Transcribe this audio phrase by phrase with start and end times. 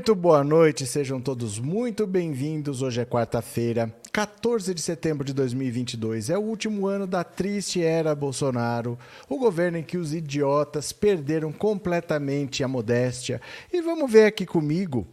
[0.00, 2.80] Muito boa noite, sejam todos muito bem-vindos.
[2.80, 6.30] Hoje é quarta-feira, 14 de setembro de 2022.
[6.30, 11.52] É o último ano da triste era Bolsonaro, o governo em que os idiotas perderam
[11.52, 13.42] completamente a modéstia.
[13.70, 15.06] E vamos ver aqui comigo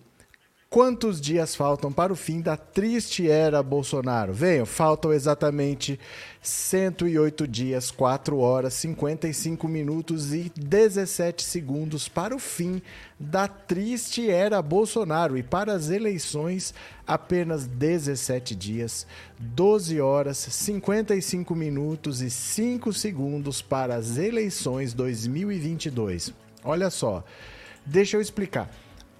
[0.69, 4.33] Quantos dias faltam para o fim da triste era Bolsonaro?
[4.33, 5.97] Venham, faltam exatamente
[6.41, 12.81] 108 dias, 4 horas, 55 minutos e 17 segundos para o fim
[13.17, 15.37] da triste era Bolsonaro.
[15.37, 16.73] E para as eleições,
[17.07, 19.07] apenas 17 dias,
[19.39, 26.33] 12 horas, 55 minutos e 5 segundos para as eleições 2022.
[26.61, 27.23] Olha só,
[27.85, 28.69] deixa eu explicar.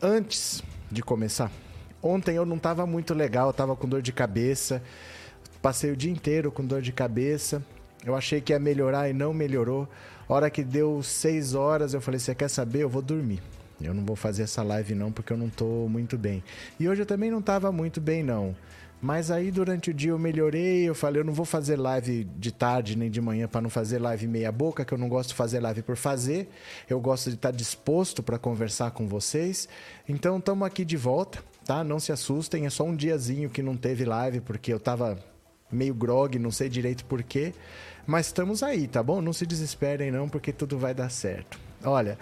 [0.01, 0.61] Antes
[0.91, 1.51] de começar.
[2.01, 4.81] Ontem eu não estava muito legal, estava com dor de cabeça.
[5.61, 7.63] Passei o dia inteiro com dor de cabeça.
[8.05, 9.87] Eu achei que ia melhorar e não melhorou.
[10.29, 12.83] hora que deu seis horas, eu falei: Você quer saber?
[12.83, 13.41] Eu vou dormir.
[13.81, 16.43] Eu não vou fazer essa live não, porque eu não estou muito bem.
[16.79, 18.55] E hoje eu também não estava muito bem, não.
[18.99, 22.51] Mas aí durante o dia eu melhorei, eu falei, eu não vou fazer live de
[22.51, 25.35] tarde nem de manhã para não fazer live meia boca, que eu não gosto de
[25.35, 26.49] fazer live por fazer.
[26.89, 29.69] Eu gosto de estar disposto para conversar com vocês.
[30.09, 31.83] Então estamos aqui de volta, tá?
[31.83, 35.19] Não se assustem, é só um diazinho que não teve live porque eu tava
[35.71, 37.53] meio grog, não sei direito porquê,
[38.05, 39.21] mas estamos aí, tá bom?
[39.21, 41.59] Não se desesperem não, porque tudo vai dar certo.
[41.83, 42.17] Olha,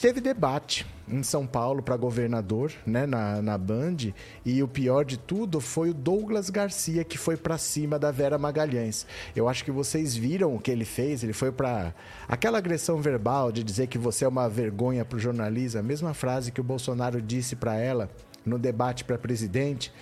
[0.00, 3.96] teve debate em São Paulo para governador, né, na, na Band,
[4.44, 8.38] e o pior de tudo foi o Douglas Garcia que foi para cima da Vera
[8.38, 9.06] Magalhães.
[9.34, 11.94] Eu acho que vocês viram o que ele fez, ele foi para
[12.26, 16.14] aquela agressão verbal de dizer que você é uma vergonha para o jornalismo, a mesma
[16.14, 18.08] frase que o Bolsonaro disse para ela
[18.44, 19.92] no debate para presidente.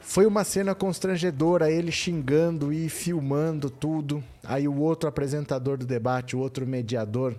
[0.00, 4.24] Foi uma cena constrangedora, ele xingando e filmando tudo.
[4.42, 7.36] Aí o outro apresentador do debate, o outro mediador,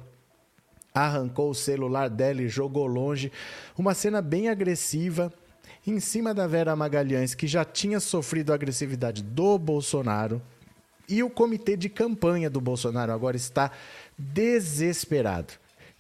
[0.94, 3.32] arrancou o celular dela e jogou longe.
[3.78, 5.32] Uma cena bem agressiva
[5.86, 10.42] em cima da Vera Magalhães, que já tinha sofrido a agressividade do Bolsonaro.
[11.10, 13.72] E o comitê de campanha do Bolsonaro agora está
[14.18, 15.54] desesperado.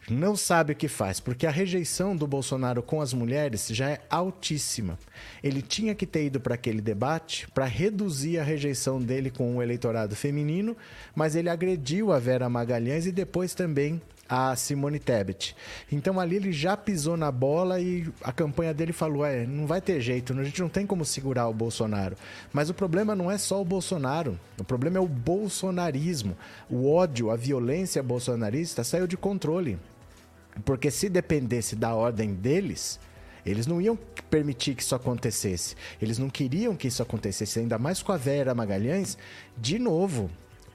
[0.10, 4.02] Não sabe o que faz, porque a rejeição do Bolsonaro com as mulheres já é
[4.10, 4.98] altíssima.
[5.44, 9.62] Ele tinha que ter ido para aquele debate para reduzir a rejeição dele com o
[9.62, 10.76] eleitorado feminino,
[11.14, 15.54] mas ele agrediu a Vera Magalhães e depois também a Simone Tebet.
[15.92, 19.82] Então ali ele já pisou na bola e a campanha dele falou: é, não vai
[19.82, 22.16] ter jeito, a gente não tem como segurar o Bolsonaro.
[22.54, 26.38] Mas o problema não é só o Bolsonaro, o problema é o bolsonarismo.
[26.70, 29.78] O ódio, a violência bolsonarista saiu de controle.
[30.64, 33.00] Porque se dependesse da ordem deles,
[33.46, 33.98] eles não iam
[34.30, 35.76] permitir que isso acontecesse.
[36.02, 39.18] Eles não queriam que isso acontecesse, ainda mais com a Vera Magalhães.
[39.58, 40.30] De novo,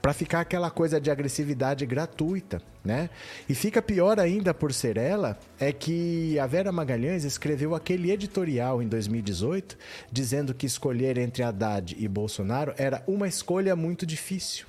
[0.06, 3.10] para ficar aquela coisa de agressividade gratuita, né?
[3.48, 8.80] E fica pior ainda por ser ela, é que a Vera Magalhães escreveu aquele editorial
[8.80, 9.76] em 2018
[10.12, 14.64] dizendo que escolher entre Haddad e Bolsonaro era uma escolha muito difícil.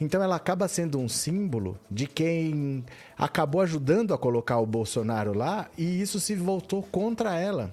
[0.00, 2.84] Então ela acaba sendo um símbolo de quem
[3.16, 7.72] acabou ajudando a colocar o Bolsonaro lá e isso se voltou contra ela.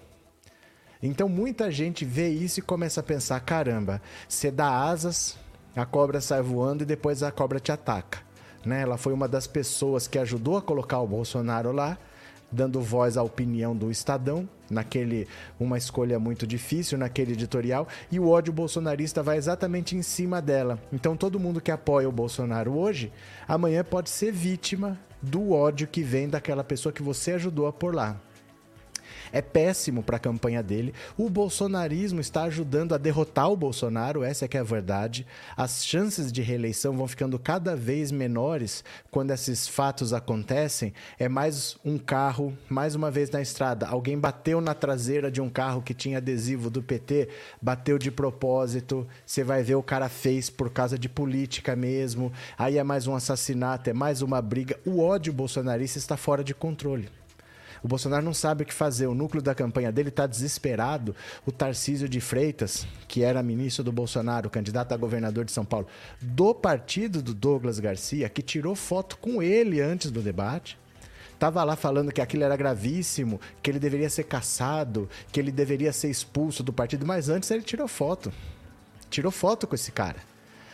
[1.02, 5.36] Então muita gente vê isso e começa a pensar: caramba, você dá asas
[5.76, 8.20] a cobra sai voando e depois a cobra te ataca.
[8.66, 8.82] Né?
[8.82, 11.98] Ela foi uma das pessoas que ajudou a colocar o Bolsonaro lá,
[12.52, 15.28] dando voz à opinião do Estadão, naquele
[15.60, 20.78] uma escolha muito difícil naquele editorial, e o ódio bolsonarista vai exatamente em cima dela.
[20.92, 23.12] Então todo mundo que apoia o Bolsonaro hoje,
[23.48, 27.96] amanhã pode ser vítima do ódio que vem daquela pessoa que você ajudou a pôr
[27.96, 28.20] lá
[29.32, 30.94] é péssimo para a campanha dele.
[31.18, 35.26] O bolsonarismo está ajudando a derrotar o Bolsonaro, essa é que é a verdade.
[35.56, 40.94] As chances de reeleição vão ficando cada vez menores quando esses fatos acontecem.
[41.18, 45.50] É mais um carro, mais uma vez na estrada, alguém bateu na traseira de um
[45.50, 47.30] carro que tinha adesivo do PT,
[47.62, 49.08] bateu de propósito.
[49.26, 52.32] Você vai ver o cara fez por causa de política mesmo.
[52.58, 54.80] Aí é mais um assassinato, é mais uma briga.
[54.86, 57.21] O ódio bolsonarista está fora de controle.
[57.84, 59.08] O Bolsonaro não sabe o que fazer.
[59.08, 61.16] O núcleo da campanha dele está desesperado.
[61.46, 65.88] O Tarcísio de Freitas, que era ministro do Bolsonaro, candidato a governador de São Paulo,
[66.22, 70.78] do partido do Douglas Garcia, que tirou foto com ele antes do debate.
[71.34, 75.92] Estava lá falando que aquilo era gravíssimo, que ele deveria ser caçado, que ele deveria
[75.92, 78.32] ser expulso do partido, mas antes ele tirou foto.
[79.10, 80.31] Tirou foto com esse cara.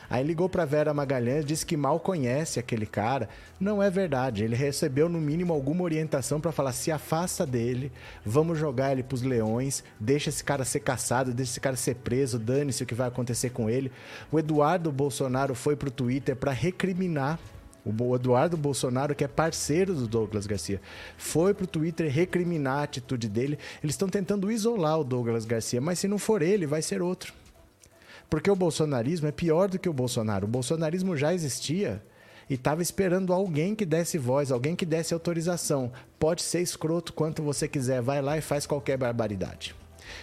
[0.09, 3.27] Aí ligou para Vera Magalhães, disse que mal conhece aquele cara.
[3.59, 4.44] Não é verdade.
[4.44, 7.92] Ele recebeu no mínimo alguma orientação para falar: se afasta dele,
[8.25, 12.39] vamos jogar ele pros leões, deixa esse cara ser caçado, deixa esse cara ser preso,
[12.39, 13.92] dane-se o que vai acontecer com ele.
[14.31, 17.39] O Eduardo Bolsonaro foi pro Twitter para recriminar
[17.88, 20.81] o Eduardo Bolsonaro, que é parceiro do Douglas Garcia,
[21.18, 23.57] foi para o Twitter recriminar a atitude dele.
[23.81, 27.33] Eles estão tentando isolar o Douglas Garcia, mas se não for ele, vai ser outro.
[28.30, 30.46] Porque o bolsonarismo é pior do que o Bolsonaro.
[30.46, 32.04] O bolsonarismo já existia
[32.50, 35.92] e estava esperando alguém que desse voz, alguém que desse autorização.
[36.20, 39.76] Pode ser escroto quanto você quiser, vai lá e faz qualquer barbaridade.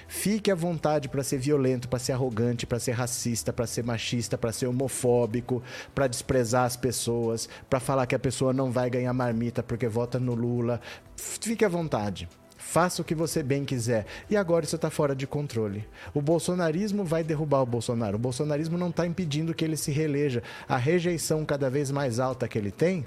[0.08, 4.38] Fique à vontade para ser violento, para ser arrogante, para ser racista, para ser machista,
[4.38, 5.62] para ser homofóbico,
[5.94, 10.18] para desprezar as pessoas, para falar que a pessoa não vai ganhar marmita porque vota
[10.18, 10.80] no Lula.
[11.16, 12.28] Fique à vontade.
[12.66, 14.04] Faça o que você bem quiser.
[14.28, 15.86] E agora isso está fora de controle.
[16.12, 18.16] O bolsonarismo vai derrubar o Bolsonaro.
[18.16, 20.42] O bolsonarismo não está impedindo que ele se reeleja.
[20.66, 23.06] A rejeição cada vez mais alta que ele tem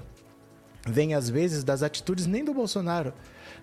[0.86, 3.12] vem às vezes das atitudes nem do Bolsonaro,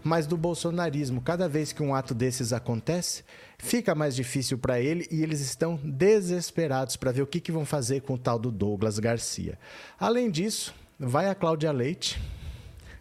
[0.03, 1.21] mas do bolsonarismo.
[1.21, 3.23] Cada vez que um ato desses acontece,
[3.57, 7.65] fica mais difícil para ele e eles estão desesperados para ver o que, que vão
[7.65, 9.57] fazer com o tal do Douglas Garcia.
[9.97, 12.21] Além disso, vai a Cláudia Leite,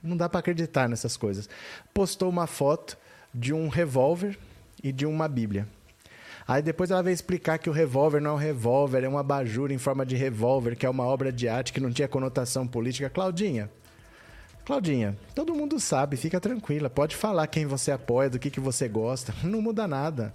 [0.04, 1.48] não dá para acreditar nessas coisas,
[1.92, 2.96] postou uma foto
[3.34, 4.38] de um revólver
[4.82, 5.66] e de uma Bíblia.
[6.46, 9.72] Aí depois ela veio explicar que o revólver não é um revólver, é um abajur
[9.72, 13.08] em forma de revólver, que é uma obra de arte que não tinha conotação política.
[13.08, 13.70] Claudinha,
[14.64, 16.88] Claudinha, todo mundo sabe, fica tranquila.
[16.88, 19.34] Pode falar quem você apoia, do que, que você gosta.
[19.42, 20.34] Não muda nada.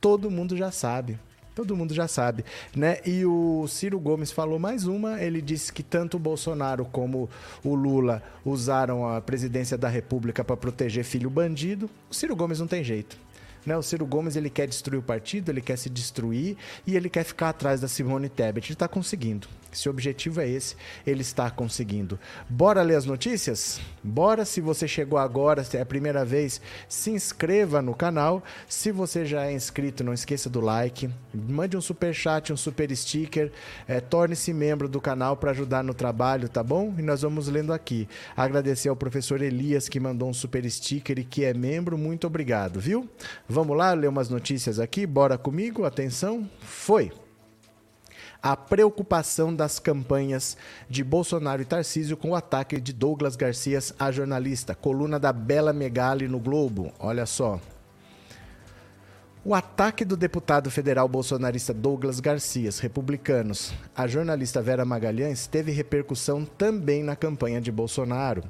[0.00, 1.18] Todo mundo já sabe.
[1.58, 2.98] Todo mundo já sabe, né?
[3.04, 5.20] E o Ciro Gomes falou mais uma.
[5.20, 7.28] Ele disse que tanto o Bolsonaro como
[7.64, 11.90] o Lula usaram a presidência da República para proteger filho bandido.
[12.08, 13.18] O Ciro Gomes não tem jeito.
[13.66, 13.76] Né?
[13.76, 16.56] O Ciro Gomes ele quer destruir o partido, ele quer se destruir
[16.86, 18.68] e ele quer ficar atrás da Simone Tebet.
[18.68, 19.48] Ele está conseguindo.
[19.70, 20.76] Se o objetivo é esse,
[21.06, 22.18] ele está conseguindo.
[22.48, 23.80] Bora ler as notícias?
[24.02, 24.44] Bora!
[24.44, 28.42] Se você chegou agora, se é a primeira vez, se inscreva no canal.
[28.66, 31.10] Se você já é inscrito, não esqueça do like.
[31.34, 33.52] Mande um super chat, um super sticker.
[33.86, 36.94] É, Torne-se membro do canal para ajudar no trabalho, tá bom?
[36.98, 38.08] E nós vamos lendo aqui.
[38.36, 41.98] Agradecer ao professor Elias que mandou um super sticker e que é membro.
[41.98, 43.08] Muito obrigado, viu?
[43.48, 45.06] Vamos lá ler umas notícias aqui?
[45.06, 45.84] Bora comigo?
[45.84, 46.48] Atenção!
[46.60, 47.27] Foi!
[48.42, 50.56] A preocupação das campanhas
[50.88, 54.74] de Bolsonaro e Tarcísio com o ataque de Douglas Garcia a jornalista.
[54.74, 56.92] Coluna da Bela Megali no Globo.
[56.98, 57.60] Olha só.
[59.44, 66.44] O ataque do deputado federal bolsonarista Douglas Garcias, republicanos, à jornalista Vera Magalhães teve repercussão
[66.44, 68.42] também na campanha de Bolsonaro.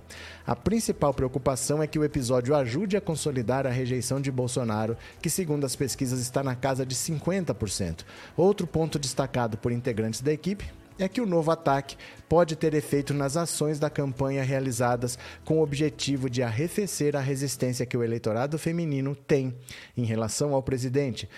[0.46, 5.28] A principal preocupação é que o episódio ajude a consolidar a rejeição de Bolsonaro, que,
[5.28, 8.04] segundo as pesquisas, está na casa de 50%.
[8.34, 11.96] Outro ponto destacado por integrantes da equipe é que o novo ataque
[12.28, 17.86] pode ter efeito nas ações da campanha realizadas com o objetivo de arrefecer a resistência
[17.86, 19.54] que o eleitorado feminino tem
[19.96, 21.28] em relação ao presidente.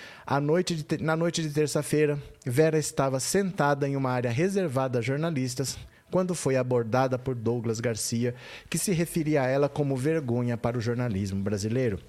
[0.42, 5.78] Noite de, na noite de terça-feira, Vera estava sentada em uma área reservada a jornalistas
[6.10, 8.34] quando foi abordada por Douglas Garcia,
[8.68, 12.00] que se referia a ela como vergonha para o jornalismo brasileiro.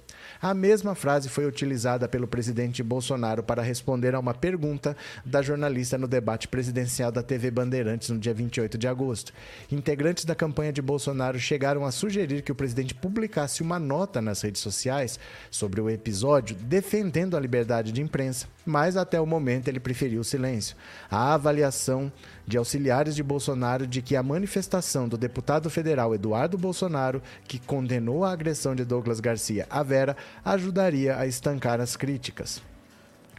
[0.41, 6.00] A mesma frase foi utilizada pelo presidente Bolsonaro para responder a uma pergunta da jornalista
[6.00, 9.31] no debate presidencial da TV Bandeirantes no dia 28 de agosto.
[9.71, 14.41] Integrantes da campanha de Bolsonaro chegaram a sugerir que o presidente publicasse uma nota nas
[14.41, 15.19] redes sociais
[15.51, 20.25] sobre o episódio defendendo a liberdade de imprensa, mas até o momento ele preferiu o
[20.25, 20.75] silêncio.
[21.12, 22.12] A avaliação
[22.48, 28.25] de auxiliares de Bolsonaro de que a manifestação do deputado federal Eduardo Bolsonaro, que condenou
[28.25, 32.61] a agressão de Douglas Garcia à Vera, ajudaria a estancar as críticas.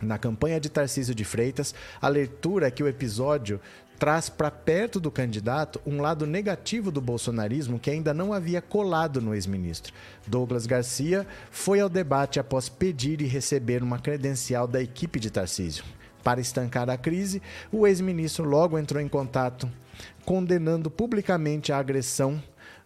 [0.00, 3.60] Na campanha de Tarcísio de Freitas, a leitura é que o episódio
[4.02, 9.20] traz para perto do candidato um lado negativo do bolsonarismo que ainda não havia colado
[9.20, 9.92] no ex-ministro.
[10.26, 15.84] Douglas Garcia foi ao debate após pedir e receber uma credencial da equipe de Tarcísio.
[16.24, 19.70] Para estancar a crise, o ex-ministro logo entrou em contato,
[20.24, 22.42] condenando publicamente a agressão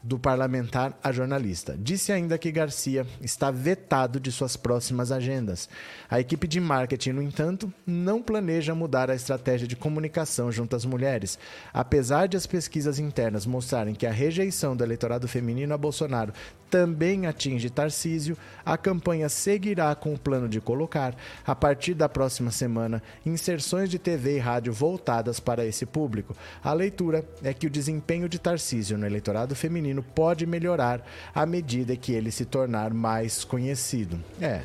[0.06, 1.76] do parlamentar a jornalista.
[1.76, 5.68] Disse ainda que Garcia está vetado de suas próximas agendas.
[6.08, 10.84] A equipe de marketing, no entanto, não planeja mudar a estratégia de comunicação junto às
[10.84, 11.38] mulheres.
[11.74, 16.32] Apesar de as pesquisas internas mostrarem que a rejeição do eleitorado feminino a Bolsonaro
[16.70, 21.14] também atinge Tarcísio, a campanha seguirá com o plano de colocar,
[21.46, 26.36] a partir da próxima semana, inserções de TV e rádio voltadas para esse público.
[26.62, 31.96] A leitura é que o desempenho de Tarcísio no eleitorado feminino pode melhorar à medida
[31.96, 34.22] que ele se tornar mais conhecido.
[34.40, 34.62] É.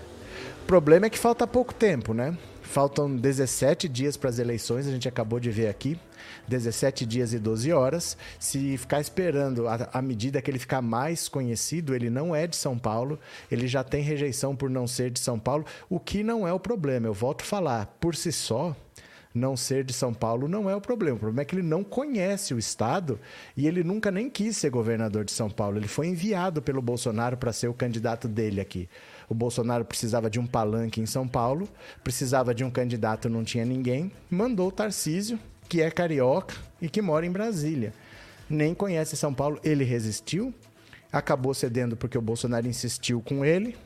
[0.64, 2.38] O problema é que falta pouco tempo, né?
[2.62, 6.00] Faltam 17 dias para as eleições, a gente acabou de ver aqui.
[6.48, 8.18] 17 dias e 12 horas.
[8.40, 12.78] Se ficar esperando à medida que ele ficar mais conhecido, ele não é de São
[12.78, 13.20] Paulo,
[13.52, 16.60] ele já tem rejeição por não ser de São Paulo, o que não é o
[16.60, 17.08] problema.
[17.08, 18.76] Eu volto a falar, por si só,
[19.34, 21.16] não ser de São Paulo não é o problema.
[21.16, 23.20] O problema é que ele não conhece o Estado
[23.56, 25.78] e ele nunca nem quis ser governador de São Paulo.
[25.78, 28.90] Ele foi enviado pelo Bolsonaro para ser o candidato dele aqui.
[29.30, 31.68] O Bolsonaro precisava de um palanque em São Paulo,
[32.04, 37.02] precisava de um candidato, não tinha ninguém, mandou o Tarcísio, que é carioca e que
[37.02, 37.94] mora em Brasília.
[38.50, 40.54] Nem conhece São Paulo, ele resistiu,
[41.10, 43.78] acabou cedendo porque o Bolsonaro insistiu com ele,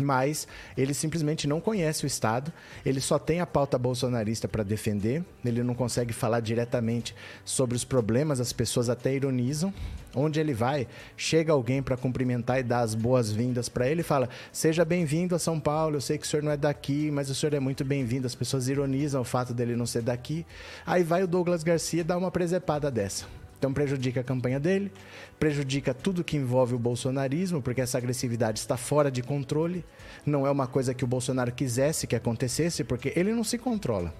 [0.00, 2.52] mas ele simplesmente não conhece o Estado,
[2.84, 7.84] ele só tem a pauta bolsonarista para defender, ele não consegue falar diretamente sobre os
[7.84, 9.72] problemas, as pessoas até ironizam.
[10.18, 14.30] Onde ele vai, chega alguém para cumprimentar e dar as boas-vindas para ele e fala:
[14.50, 17.34] Seja bem-vindo a São Paulo, eu sei que o senhor não é daqui, mas o
[17.34, 18.26] senhor é muito bem-vindo.
[18.26, 20.46] As pessoas ironizam o fato dele não ser daqui.
[20.86, 23.26] Aí vai o Douglas Garcia dar uma presepada dessa.
[23.58, 24.92] Então prejudica a campanha dele,
[25.38, 29.84] prejudica tudo que envolve o bolsonarismo, porque essa agressividade está fora de controle.
[30.24, 34.12] Não é uma coisa que o Bolsonaro quisesse que acontecesse, porque ele não se controla.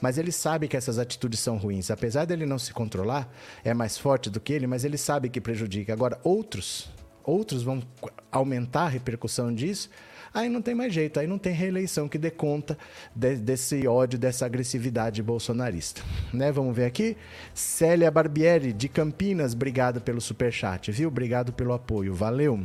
[0.00, 1.90] Mas ele sabe que essas atitudes são ruins.
[1.90, 3.28] Apesar dele não se controlar,
[3.64, 5.92] é mais forte do que ele, mas ele sabe que prejudica.
[5.92, 6.90] Agora, outros,
[7.24, 7.82] outros vão
[8.30, 9.90] aumentar a repercussão disso
[10.34, 12.76] aí não tem mais jeito, aí não tem reeleição que dê conta
[13.14, 16.02] de, desse ódio, dessa agressividade bolsonarista.
[16.32, 16.50] Né?
[16.50, 17.16] Vamos ver aqui.
[17.54, 21.08] Célia Barbieri, de Campinas, obrigado pelo superchat, viu?
[21.08, 22.60] Obrigado pelo apoio, valeu.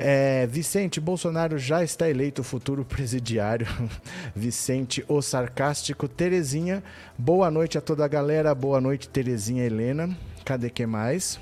[0.00, 3.66] É, Vicente, Bolsonaro já está eleito futuro presidiário.
[4.34, 6.06] Vicente, o sarcástico.
[6.06, 6.84] Terezinha,
[7.16, 8.54] boa noite a toda a galera.
[8.54, 10.16] Boa noite, Terezinha Helena.
[10.44, 11.40] Cadê que mais?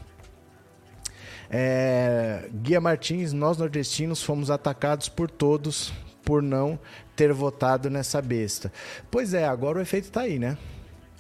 [1.59, 5.91] É, Guia Martins, nós nordestinos fomos atacados por todos
[6.23, 6.79] por não
[7.17, 8.71] ter votado nessa besta.
[9.11, 10.59] Pois é, agora o efeito está aí, né?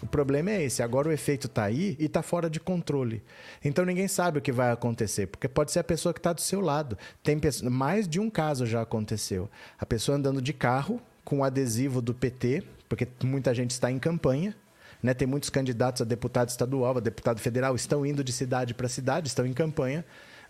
[0.02, 3.22] O problema é esse, agora o efeito está aí e está fora de controle.
[3.64, 6.42] Então ninguém sabe o que vai acontecer, porque pode ser a pessoa que está do
[6.42, 6.98] seu lado.
[7.22, 7.40] Tem
[7.70, 9.48] mais de um caso já aconteceu.
[9.78, 14.54] A pessoa andando de carro com adesivo do PT, porque muita gente está em campanha,
[15.02, 15.14] né?
[15.14, 19.28] Tem muitos candidatos a deputado estadual, a deputado federal, estão indo de cidade para cidade,
[19.28, 20.04] estão em campanha.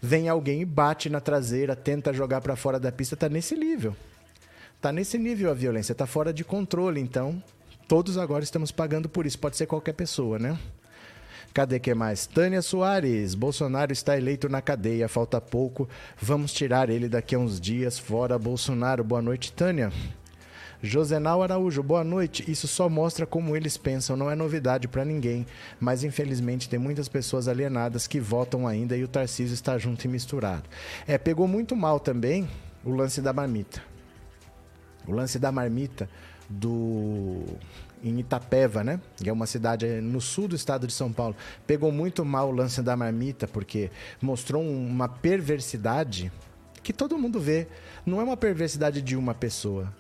[0.07, 3.97] Vem alguém e bate na traseira, tenta jogar para fora da pista, está nesse nível.
[4.77, 7.01] Está nesse nível a violência, está fora de controle.
[7.01, 7.43] Então,
[7.89, 9.37] todos agora estamos pagando por isso.
[9.37, 10.57] Pode ser qualquer pessoa, né?
[11.53, 12.25] Cadê que mais?
[12.25, 13.35] Tânia Soares.
[13.35, 15.89] Bolsonaro está eleito na cadeia, falta pouco.
[16.23, 17.99] Vamos tirar ele daqui a uns dias.
[17.99, 19.03] Fora Bolsonaro.
[19.03, 19.91] Boa noite, Tânia.
[20.87, 22.49] Josenal Araújo, boa noite.
[22.51, 25.45] Isso só mostra como eles pensam, não é novidade para ninguém.
[25.81, 30.09] Mas infelizmente tem muitas pessoas alienadas que votam ainda e o Tarcísio está junto e
[30.09, 30.63] misturado.
[31.07, 32.49] É, pegou muito mal também
[32.85, 33.83] o lance da marmita.
[35.07, 36.09] O lance da marmita
[36.49, 37.43] do
[38.05, 39.01] em Itapeva, né?
[39.17, 41.35] Que é uma cidade no sul do estado de São Paulo.
[41.67, 43.91] Pegou muito mal o lance da marmita porque
[44.23, 46.31] mostrou uma perversidade
[46.81, 47.67] que todo mundo vê.
[48.05, 49.93] Não é uma perversidade de uma pessoa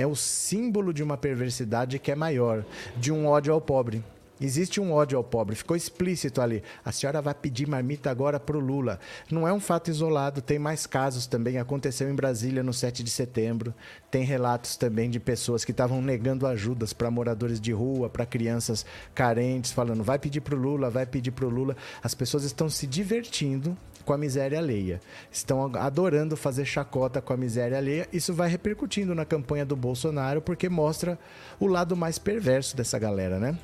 [0.00, 2.64] é o símbolo de uma perversidade que é maior,
[2.96, 4.02] de um ódio ao pobre.
[4.40, 6.62] Existe um ódio ao pobre, ficou explícito ali.
[6.82, 8.98] A senhora vai pedir marmita agora para o Lula.
[9.30, 11.58] Não é um fato isolado, tem mais casos também.
[11.58, 13.74] Aconteceu em Brasília no 7 de setembro.
[14.10, 18.86] Tem relatos também de pessoas que estavam negando ajudas para moradores de rua, para crianças
[19.14, 21.76] carentes, falando: vai pedir para o Lula, vai pedir para o Lula.
[22.02, 23.76] As pessoas estão se divertindo
[24.10, 25.00] com a miséria alheia.
[25.30, 28.08] Estão adorando fazer chacota com a miséria alheia.
[28.12, 31.16] Isso vai repercutindo na campanha do Bolsonaro, porque mostra
[31.60, 33.56] o lado mais perverso dessa galera, né?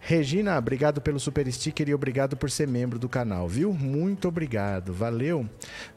[0.00, 3.70] Regina, obrigado pelo super sticker e obrigado por ser membro do canal, viu?
[3.74, 5.46] Muito obrigado, valeu.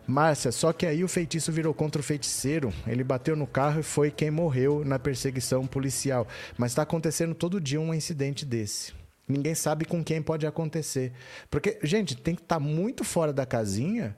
[0.05, 2.73] Márcia, só que aí o feitiço virou contra o feiticeiro.
[2.85, 6.27] Ele bateu no carro e foi quem morreu na perseguição policial.
[6.57, 8.98] Mas está acontecendo todo dia um incidente desse.
[9.29, 11.13] Ninguém sabe com quem pode acontecer.
[11.51, 14.17] Porque, gente, tem que estar tá muito fora da casinha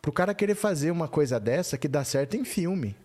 [0.00, 2.96] para o cara querer fazer uma coisa dessa que dá certo em filme.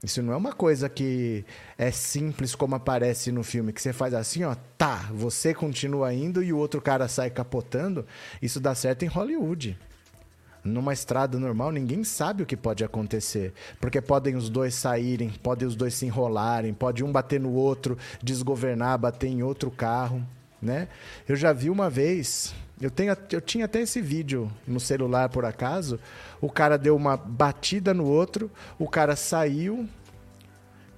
[0.00, 1.44] Isso não é uma coisa que
[1.76, 6.40] é simples como aparece no filme, que você faz assim, ó, tá, você continua indo
[6.40, 8.06] e o outro cara sai capotando.
[8.40, 9.76] Isso dá certo em Hollywood.
[10.62, 13.52] Numa estrada normal, ninguém sabe o que pode acontecer.
[13.80, 17.98] Porque podem os dois saírem, podem os dois se enrolarem, pode um bater no outro,
[18.22, 20.24] desgovernar, bater em outro carro
[20.60, 20.88] né?
[21.28, 25.44] Eu já vi uma vez, eu, tenho, eu tinha até esse vídeo no celular por
[25.44, 25.98] acaso.
[26.40, 29.88] O cara deu uma batida no outro, o cara saiu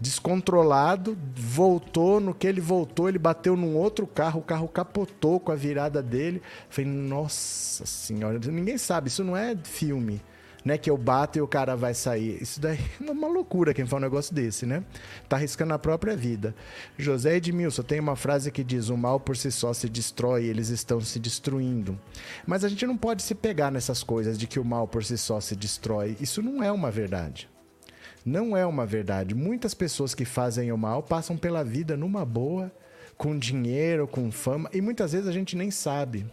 [0.01, 2.21] descontrolado, voltou.
[2.21, 6.03] No que ele voltou, ele bateu num outro carro, o carro capotou com a virada
[6.03, 6.43] dele.
[6.69, 10.23] falei, nossa senhora, ninguém sabe, isso não é filme
[10.65, 10.79] né?
[10.79, 12.43] Que eu bato e o cara vai sair.
[12.43, 14.85] Isso daí é uma loucura quem fala um negócio desse, né?
[15.29, 16.55] Tá arriscando a própria vida.
[16.99, 20.69] José Edmilson tem uma frase que diz: o mal por si só se destrói, eles
[20.69, 21.99] estão se destruindo.
[22.47, 25.17] Mas a gente não pode se pegar nessas coisas de que o mal por si
[25.17, 26.17] só se destrói.
[26.21, 27.49] Isso não é uma verdade.
[28.25, 29.35] Não é uma verdade.
[29.35, 32.71] Muitas pessoas que fazem o mal passam pela vida numa boa,
[33.17, 36.27] com dinheiro, com fama, e muitas vezes a gente nem sabe.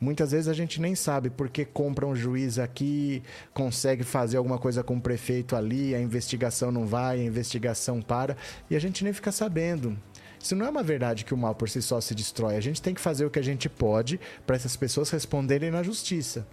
[0.00, 4.82] Muitas vezes a gente nem sabe porque compra um juiz aqui, consegue fazer alguma coisa
[4.82, 8.34] com o prefeito ali, a investigação não vai, a investigação para,
[8.70, 9.98] e a gente nem fica sabendo.
[10.42, 12.56] Isso não é uma verdade que o mal por si só se destrói.
[12.56, 15.82] A gente tem que fazer o que a gente pode para essas pessoas responderem na
[15.82, 16.46] justiça.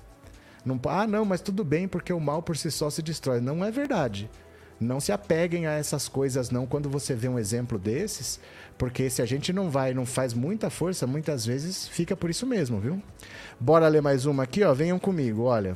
[0.66, 3.39] Não, ah, não, mas tudo bem porque o mal por si só se destrói.
[3.39, 4.30] Não é verdade.
[4.79, 8.39] Não se apeguem a essas coisas não quando você vê um exemplo desses,
[8.77, 12.46] porque se a gente não vai, não faz muita força, muitas vezes fica por isso
[12.46, 13.01] mesmo, viu?
[13.60, 14.74] Bora ler mais uma aqui, ó.
[14.74, 15.75] Venham comigo, olha.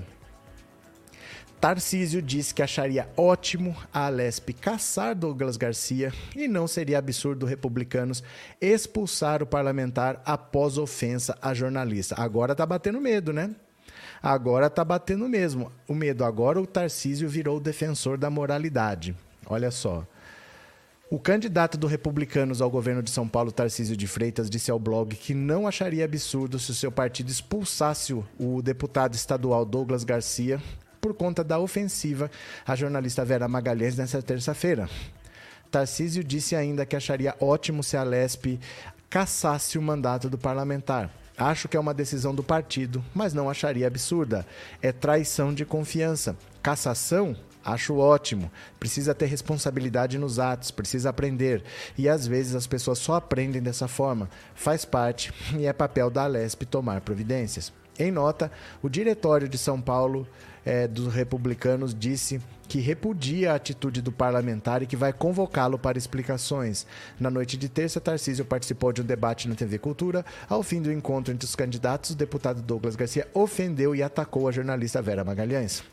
[1.59, 8.23] Tarcísio disse que acharia ótimo a Alesp caçar Douglas Garcia e não seria absurdo republicanos
[8.59, 12.15] expulsar o parlamentar após ofensa a jornalista.
[12.17, 13.55] Agora tá batendo medo, né?
[14.21, 15.71] Agora tá batendo mesmo.
[15.87, 19.15] O medo agora o Tarcísio virou defensor da moralidade.
[19.47, 20.05] Olha só.
[21.09, 25.13] O candidato do Republicanos ao governo de São Paulo, Tarcísio de Freitas, disse ao blog
[25.15, 30.61] que não acharia absurdo se o seu partido expulsasse o deputado estadual Douglas Garcia
[31.01, 32.31] por conta da ofensiva
[32.65, 34.87] à jornalista Vera Magalhães nesta terça-feira.
[35.69, 38.59] Tarcísio disse ainda que acharia ótimo se a Lespe
[39.09, 41.09] cassasse o mandato do parlamentar.
[41.41, 44.45] Acho que é uma decisão do partido, mas não acharia absurda.
[44.79, 46.37] É traição de confiança.
[46.61, 47.35] Cassação?
[47.65, 48.51] Acho ótimo.
[48.79, 51.63] Precisa ter responsabilidade nos atos, precisa aprender.
[51.97, 54.29] E às vezes as pessoas só aprendem dessa forma.
[54.53, 57.73] Faz parte e é papel da Alesp tomar providências.
[57.97, 58.51] Em nota,
[58.83, 60.27] o diretório de São Paulo
[60.63, 62.39] é, dos republicanos disse
[62.71, 66.87] que repudia a atitude do parlamentar e que vai convocá-lo para explicações.
[67.19, 70.25] Na noite de terça, Tarcísio participou de um debate na TV Cultura.
[70.47, 74.53] Ao fim do encontro entre os candidatos, o deputado Douglas Garcia ofendeu e atacou a
[74.53, 75.83] jornalista Vera Magalhães.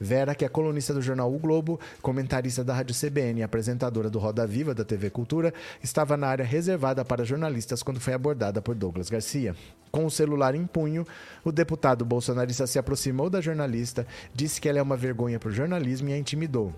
[0.00, 4.18] Vera, que é colunista do jornal O Globo, comentarista da Rádio CBN e apresentadora do
[4.18, 8.74] Roda Viva da TV Cultura, estava na área reservada para jornalistas quando foi abordada por
[8.74, 9.54] Douglas Garcia.
[9.90, 11.06] Com o celular em punho,
[11.44, 15.52] o deputado bolsonarista se aproximou da jornalista, disse que ela é uma vergonha para o
[15.52, 16.74] jornalismo e a intimidou.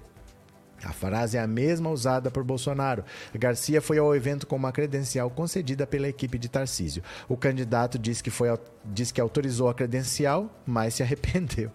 [0.85, 3.05] A frase é a mesma usada por Bolsonaro.
[3.35, 7.03] Garcia foi ao evento com uma credencial concedida pela equipe de Tarcísio.
[7.29, 8.49] O candidato disse que, foi,
[8.92, 11.70] disse que autorizou a credencial, mas se arrependeu.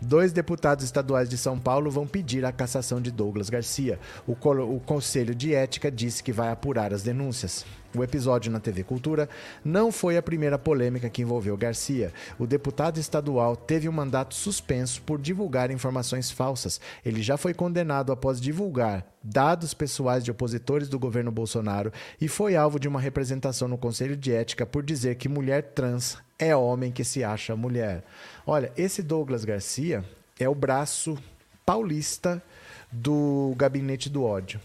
[0.00, 3.98] Dois deputados estaduais de São Paulo vão pedir a cassação de Douglas Garcia.
[4.26, 7.64] O, o Conselho de Ética disse que vai apurar as denúncias.
[7.96, 9.30] O episódio na TV Cultura
[9.64, 12.12] não foi a primeira polêmica que envolveu Garcia.
[12.38, 16.78] O deputado estadual teve um mandato suspenso por divulgar informações falsas.
[17.04, 22.56] Ele já foi condenado após divulgar dados pessoais de opositores do governo Bolsonaro e foi
[22.56, 26.90] alvo de uma representação no Conselho de Ética por dizer que mulher trans é homem
[26.90, 28.04] que se acha mulher.
[28.46, 30.02] Olha, esse Douglas Garcia
[30.38, 31.18] é o braço
[31.66, 32.42] paulista
[32.90, 34.60] do gabinete do ódio.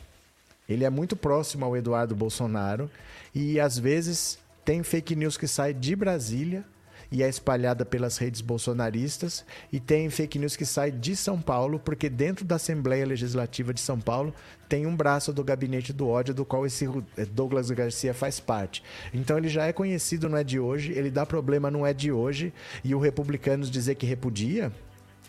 [0.68, 2.90] Ele é muito próximo ao Eduardo Bolsonaro
[3.36, 6.64] e às vezes tem fake news que sai de Brasília
[7.14, 11.80] e é espalhada pelas redes bolsonaristas e tem fake news que sai de São Paulo,
[11.80, 14.34] porque dentro da Assembleia Legislativa de São Paulo
[14.68, 18.84] tem um braço do gabinete do ódio do qual esse eh, Douglas Garcia faz parte.
[19.14, 22.12] Então ele já é conhecido, não é de hoje, ele dá problema, não é de
[22.12, 22.52] hoje,
[22.84, 24.72] e o Republicanos dizer que repudia,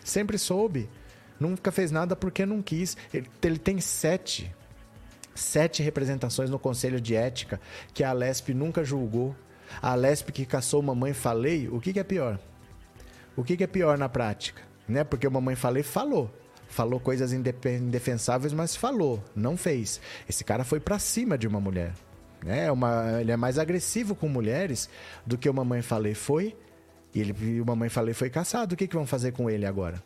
[0.03, 0.89] sempre soube.
[1.39, 2.97] Nunca fez nada porque não quis.
[3.13, 4.51] Ele, ele tem sete
[5.35, 7.59] sete representações no Conselho de Ética
[7.93, 9.35] que a Lesp nunca julgou.
[9.81, 12.39] A Lesp que caçou Mamãe Falei, o que, que é pior?
[13.35, 14.61] O que, que é pior na prática?
[14.87, 15.03] Né?
[15.03, 16.31] Porque Mamãe Falei falou.
[16.67, 20.01] Falou coisas indefensáveis, mas falou, não fez.
[20.27, 21.93] Esse cara foi para cima de uma mulher.
[22.43, 22.71] Né?
[22.71, 24.89] Uma, ele é mais agressivo com mulheres
[25.25, 26.55] do que o Mamãe Falei foi.
[27.13, 28.73] E ele, o Mamãe Falei foi caçado.
[28.73, 30.03] O que, que vão fazer com ele agora?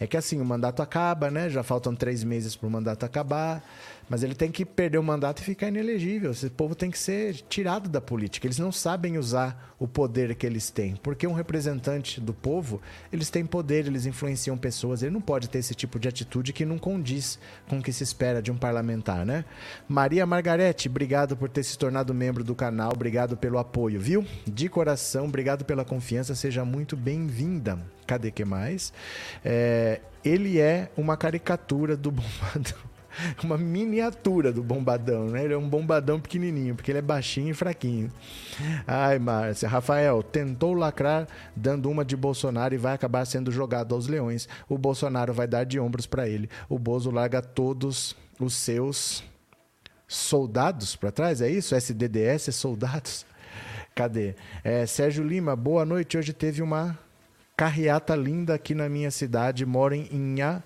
[0.00, 1.50] É que assim, o mandato acaba, né?
[1.50, 3.62] Já faltam três meses para o mandato acabar.
[4.08, 6.30] Mas ele tem que perder o mandato e ficar inelegível.
[6.30, 8.46] Esse povo tem que ser tirado da política.
[8.46, 10.96] Eles não sabem usar o poder que eles têm.
[10.96, 12.80] Porque um representante do povo,
[13.12, 15.02] eles têm poder, eles influenciam pessoas.
[15.02, 18.02] Ele não pode ter esse tipo de atitude que não condiz com o que se
[18.02, 19.44] espera de um parlamentar, né?
[19.86, 22.92] Maria Margarete, obrigado por ter se tornado membro do canal.
[22.94, 24.24] Obrigado pelo apoio, viu?
[24.46, 26.34] De coração, obrigado pela confiança.
[26.34, 27.78] Seja muito bem-vinda.
[28.06, 28.92] Cadê que mais?
[29.44, 32.87] É, ele é uma caricatura do bombadão.
[33.42, 35.44] uma miniatura do bombadão, né?
[35.44, 38.10] Ele é um bombadão pequenininho, porque ele é baixinho e fraquinho.
[38.86, 39.68] Ai, Márcia.
[39.68, 44.48] Rafael, tentou lacrar dando uma de Bolsonaro e vai acabar sendo jogado aos leões.
[44.68, 46.48] O Bolsonaro vai dar de ombros para ele.
[46.68, 49.24] O Bozo larga todos os seus
[50.06, 51.74] soldados para trás, é isso?
[51.74, 53.26] SDDS, soldados?
[53.94, 54.34] Cadê?
[54.62, 56.16] É, Sérgio Lima, boa noite.
[56.16, 56.96] Hoje teve uma
[57.56, 59.66] carreata linda aqui na minha cidade.
[59.66, 60.62] Moro em Inha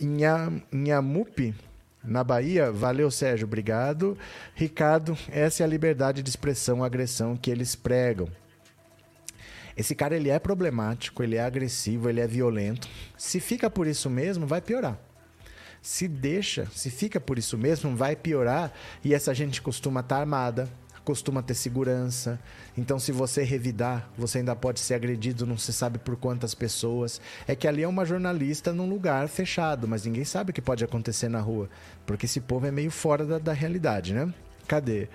[0.00, 1.54] Inhamupi,
[2.02, 2.70] na Bahia.
[2.70, 4.18] Valeu, Sérgio, obrigado.
[4.54, 8.28] Ricardo, essa é a liberdade de expressão, agressão que eles pregam.
[9.76, 12.88] Esse cara ele é problemático, ele é agressivo, ele é violento.
[13.16, 14.98] Se fica por isso mesmo, vai piorar.
[15.80, 18.72] Se deixa, se fica por isso mesmo, vai piorar.
[19.02, 20.68] E essa gente costuma estar tá armada,
[21.04, 22.38] costuma ter segurança.
[22.76, 27.20] Então, se você revidar, você ainda pode ser agredido, não se sabe por quantas pessoas.
[27.46, 30.84] É que ali é uma jornalista num lugar fechado, mas ninguém sabe o que pode
[30.84, 31.68] acontecer na rua,
[32.06, 34.32] porque esse povo é meio fora da, da realidade, né?
[34.66, 35.08] Cadê?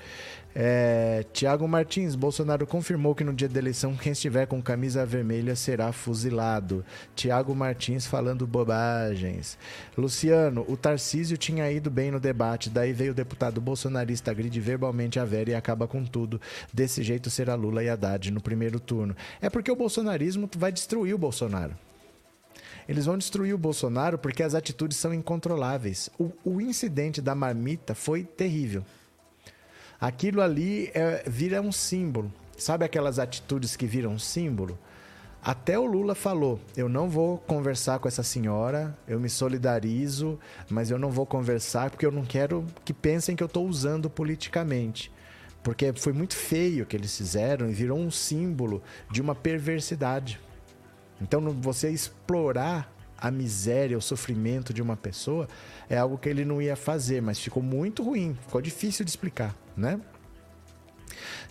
[0.60, 5.56] É, Tiago Martins, Bolsonaro confirmou que no dia da eleição quem estiver com camisa vermelha
[5.56, 6.84] será fuzilado.
[7.15, 9.56] Tiago Martins falando bobagens.
[9.96, 15.20] Luciano, o Tarcísio tinha ido bem no debate, daí veio o deputado bolsonarista agride verbalmente
[15.20, 16.41] a Vera e acaba com tudo.
[16.74, 19.15] Desse jeito será Lula e Haddad no primeiro turno.
[19.39, 21.78] É porque o bolsonarismo vai destruir o Bolsonaro.
[22.89, 26.10] Eles vão destruir o Bolsonaro porque as atitudes são incontroláveis.
[26.17, 28.84] O, o incidente da marmita foi terrível
[30.00, 32.32] aquilo ali é, vira um símbolo.
[32.58, 34.78] Sabe aquelas atitudes que viram símbolo?
[35.44, 40.92] Até o Lula falou: eu não vou conversar com essa senhora, eu me solidarizo, mas
[40.92, 45.12] eu não vou conversar porque eu não quero que pensem que eu estou usando politicamente.
[45.64, 48.82] Porque foi muito feio o que eles fizeram e virou um símbolo
[49.12, 50.40] de uma perversidade.
[51.22, 55.48] Então, você explorar a miséria, o sofrimento de uma pessoa
[55.90, 59.56] é algo que ele não ia fazer, mas ficou muito ruim, ficou difícil de explicar
[59.78, 60.02] né?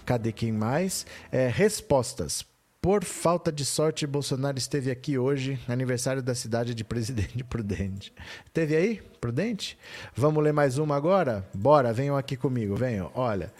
[0.04, 1.06] Cadê quem mais?
[1.30, 2.44] É, respostas.
[2.80, 8.12] Por falta de sorte, Bolsonaro esteve aqui hoje, aniversário da cidade de Presidente Prudente.
[8.52, 9.78] Teve aí, Prudente?
[10.14, 11.48] Vamos ler mais uma agora?
[11.54, 13.10] Bora, venham aqui comigo, venham.
[13.14, 13.52] Olha,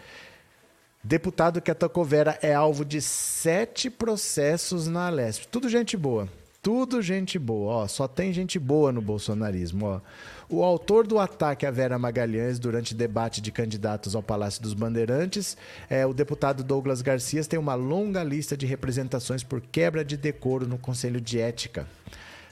[1.03, 5.47] deputado que atacou Vera é alvo de sete processos na Alesp.
[5.49, 6.29] Tudo gente boa,
[6.67, 7.75] tudo gente boa.
[7.75, 9.87] Ó, só tem gente boa no bolsonarismo.
[9.87, 10.01] Ó.
[10.49, 15.57] O autor do ataque a Vera Magalhães durante debate de candidatos ao Palácio dos Bandeirantes,
[15.89, 20.67] é, o deputado Douglas Garcia, tem uma longa lista de representações por quebra de decoro
[20.67, 21.87] no Conselho de Ética.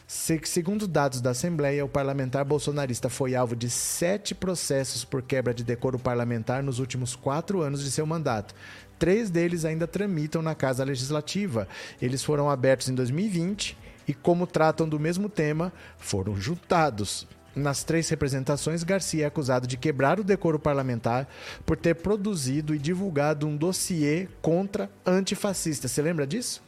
[0.07, 5.65] Segundo dados da Assembleia, o parlamentar bolsonarista foi alvo de sete processos por quebra de
[5.65, 8.55] decoro parlamentar nos últimos quatro anos de seu mandato.
[8.97, 11.67] Três deles ainda tramitam na Casa Legislativa.
[12.01, 17.27] Eles foram abertos em 2020 e, como tratam do mesmo tema, foram juntados.
[17.55, 21.29] Nas três representações, Garcia é acusado de quebrar o decoro parlamentar
[21.65, 25.93] por ter produzido e divulgado um dossiê contra antifascistas.
[25.93, 26.63] Você lembra disso?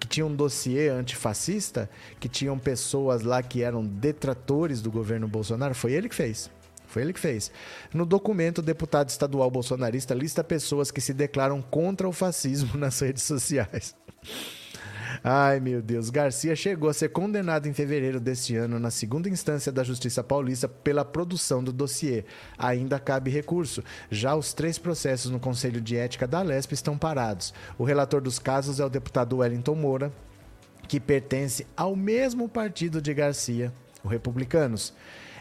[0.00, 5.74] Que tinha um dossiê antifascista, que tinham pessoas lá que eram detratores do governo Bolsonaro.
[5.74, 6.50] Foi ele que fez.
[6.88, 7.52] Foi ele que fez.
[7.92, 12.98] No documento, o deputado estadual bolsonarista lista pessoas que se declaram contra o fascismo nas
[12.98, 13.94] redes sociais.
[15.22, 16.10] Ai, meu Deus.
[16.10, 20.68] Garcia chegou a ser condenado em fevereiro deste ano na segunda instância da Justiça Paulista
[20.68, 22.24] pela produção do dossiê.
[22.58, 23.82] Ainda cabe recurso.
[24.10, 27.52] Já os três processos no Conselho de Ética da Lesp estão parados.
[27.76, 30.12] O relator dos casos é o deputado Wellington Moura,
[30.86, 34.94] que pertence ao mesmo partido de Garcia, o Republicanos.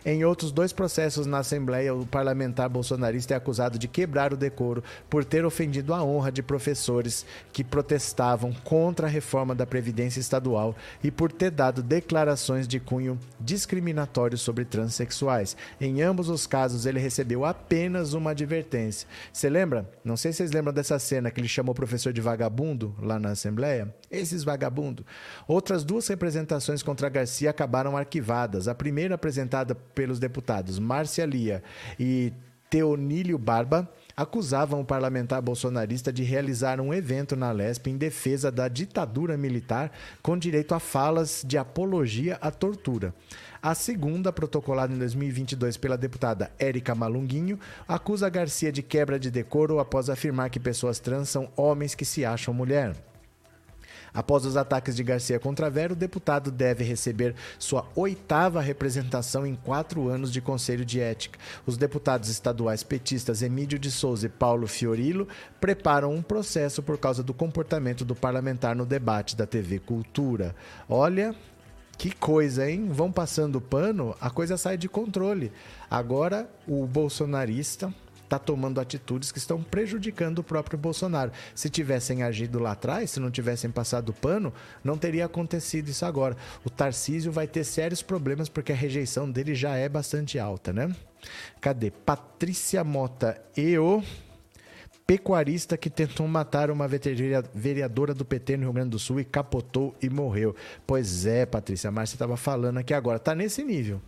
[0.09, 4.81] Em outros dois processos na Assembleia, o parlamentar bolsonarista é acusado de quebrar o decoro
[5.09, 10.73] por ter ofendido a honra de professores que protestavam contra a reforma da Previdência Estadual
[11.03, 15.57] e por ter dado declarações de cunho discriminatório sobre transexuais.
[15.77, 19.09] Em ambos os casos, ele recebeu apenas uma advertência.
[19.33, 19.91] Você lembra?
[20.05, 23.19] Não sei se vocês lembram dessa cena que ele chamou o professor de vagabundo lá
[23.19, 23.93] na Assembleia.
[24.09, 25.05] Esses vagabundos.
[25.45, 28.69] Outras duas representações contra Garcia acabaram arquivadas.
[28.69, 31.63] A primeira apresentada pelos deputados Márcia Lia
[31.99, 32.31] e
[32.69, 38.67] Teonílio Barba acusavam o parlamentar bolsonarista de realizar um evento na Lesp em defesa da
[38.67, 43.11] ditadura militar com direito a falas de apologia à tortura.
[43.61, 49.79] A segunda, protocolada em 2022 pela deputada Érica Malunguinho, acusa Garcia de quebra de decoro
[49.79, 52.95] após afirmar que pessoas trans são homens que se acham mulher.
[54.13, 59.55] Após os ataques de Garcia contra Vera, o deputado deve receber sua oitava representação em
[59.55, 61.39] quatro anos de Conselho de Ética.
[61.65, 65.27] Os deputados estaduais petistas Emílio de Souza e Paulo Fiorillo
[65.59, 70.55] preparam um processo por causa do comportamento do parlamentar no debate da TV Cultura.
[70.89, 71.35] Olha,
[71.97, 72.87] que coisa, hein?
[72.89, 75.51] Vão passando pano, a coisa sai de controle.
[75.89, 77.93] Agora, o bolsonarista
[78.27, 81.31] está tomando atitudes que estão prejudicando o próprio Bolsonaro.
[81.55, 86.35] Se tivessem agido lá atrás, se não tivessem passado pano, não teria acontecido isso agora.
[86.63, 90.93] O Tarcísio vai ter sérios problemas porque a rejeição dele já é bastante alta, né?
[91.59, 91.89] Cadê?
[91.89, 94.03] Patrícia Mota e o
[95.05, 99.95] pecuarista que tentou matar uma vereadora do PT no Rio Grande do Sul e capotou
[100.01, 100.53] e morreu.
[100.85, 103.17] Pois é, Patrícia, Márcia estava falando aqui agora.
[103.17, 104.01] Tá nesse nível.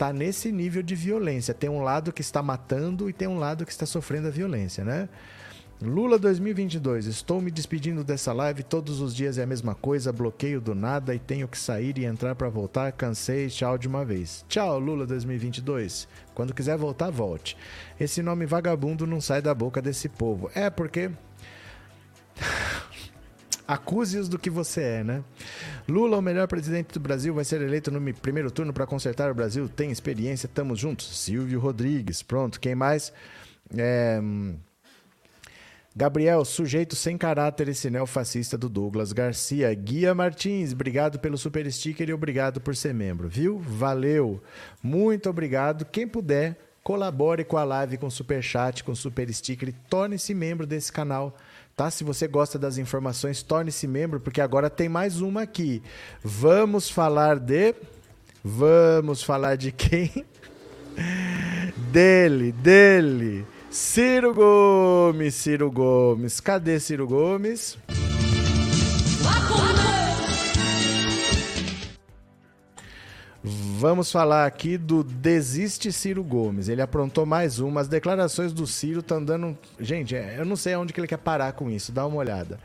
[0.00, 1.52] Tá nesse nível de violência.
[1.52, 4.82] Tem um lado que está matando e tem um lado que está sofrendo a violência,
[4.82, 5.10] né?
[5.82, 7.04] Lula 2022.
[7.04, 8.62] Estou me despedindo dessa live.
[8.62, 10.10] Todos os dias é a mesma coisa.
[10.10, 12.92] Bloqueio do nada e tenho que sair e entrar para voltar.
[12.92, 13.48] Cansei.
[13.48, 14.42] Tchau de uma vez.
[14.48, 16.08] Tchau, Lula 2022.
[16.34, 17.54] Quando quiser voltar, volte.
[18.00, 20.50] Esse nome vagabundo não sai da boca desse povo.
[20.54, 21.10] É porque.
[23.70, 25.22] Acuse-os do que você é, né?
[25.88, 29.34] Lula, o melhor presidente do Brasil, vai ser eleito no primeiro turno para consertar o
[29.34, 29.68] Brasil.
[29.68, 31.16] Tem experiência, tamo juntos.
[31.16, 32.20] Silvio Rodrigues.
[32.20, 33.12] Pronto, quem mais?
[33.76, 34.20] É.
[35.94, 39.72] Gabriel, sujeito sem caráter esse neofascista do Douglas Garcia.
[39.72, 43.60] Guia Martins, obrigado pelo super sticker e obrigado por ser membro, viu?
[43.60, 44.42] Valeu.
[44.82, 45.84] Muito obrigado.
[45.84, 50.66] Quem puder, colabore com a live com super chat, com super sticker e torne-se membro
[50.66, 51.36] desse canal.
[51.76, 51.90] Tá?
[51.90, 55.82] Se você gosta das informações, torne-se membro, porque agora tem mais uma aqui.
[56.22, 57.74] Vamos falar de
[58.42, 60.24] Vamos falar de quem?
[61.92, 63.44] dele, dele.
[63.70, 66.40] Ciro Gomes, Ciro Gomes.
[66.40, 67.78] Cadê Ciro Gomes?
[73.42, 76.68] Vamos falar aqui do Desiste Ciro Gomes.
[76.68, 77.80] Ele aprontou mais uma.
[77.80, 79.56] As declarações do Ciro estão dando.
[79.78, 81.90] Gente, é, eu não sei aonde que ele quer parar com isso.
[81.90, 82.60] Dá uma olhada.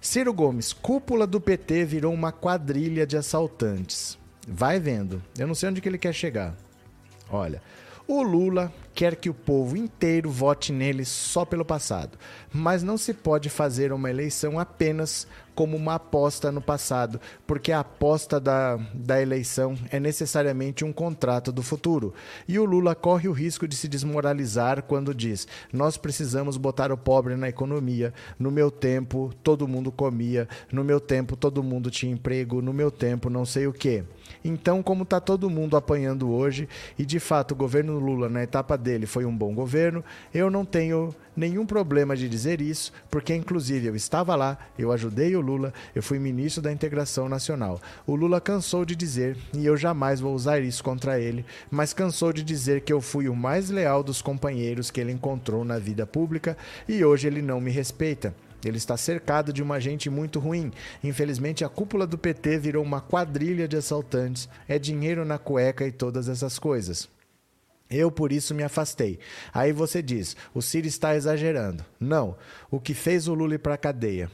[0.00, 4.18] Ciro Gomes, cúpula do PT virou uma quadrilha de assaltantes.
[4.46, 5.22] Vai vendo.
[5.38, 6.54] Eu não sei onde que ele quer chegar.
[7.30, 7.60] Olha,
[8.06, 12.18] o Lula quer que o povo inteiro vote nele só pelo passado,
[12.50, 15.26] mas não se pode fazer uma eleição apenas
[15.58, 21.50] como uma aposta no passado, porque a aposta da, da eleição é necessariamente um contrato
[21.50, 22.14] do futuro.
[22.46, 26.96] E o Lula corre o risco de se desmoralizar quando diz: Nós precisamos botar o
[26.96, 28.14] pobre na economia.
[28.38, 30.48] No meu tempo, todo mundo comia.
[30.70, 32.62] No meu tempo, todo mundo tinha emprego.
[32.62, 34.04] No meu tempo, não sei o quê.
[34.44, 38.76] Então, como está todo mundo apanhando hoje, e de fato o governo Lula, na etapa
[38.76, 43.86] dele, foi um bom governo, eu não tenho nenhum problema de dizer isso, porque inclusive
[43.86, 47.80] eu estava lá, eu ajudei o Lula, eu fui ministro da Integração Nacional.
[48.06, 52.32] O Lula cansou de dizer, e eu jamais vou usar isso contra ele, mas cansou
[52.32, 56.06] de dizer que eu fui o mais leal dos companheiros que ele encontrou na vida
[56.06, 56.56] pública
[56.88, 58.34] e hoje ele não me respeita.
[58.64, 60.72] Ele está cercado de uma gente muito ruim.
[61.02, 64.48] Infelizmente, a cúpula do PT virou uma quadrilha de assaltantes.
[64.66, 67.08] É dinheiro na cueca e todas essas coisas.
[67.90, 69.18] Eu por isso me afastei.
[69.52, 71.84] Aí você diz: o Ciro está exagerando.
[71.98, 72.36] Não.
[72.70, 74.30] O que fez o Lula para a cadeia?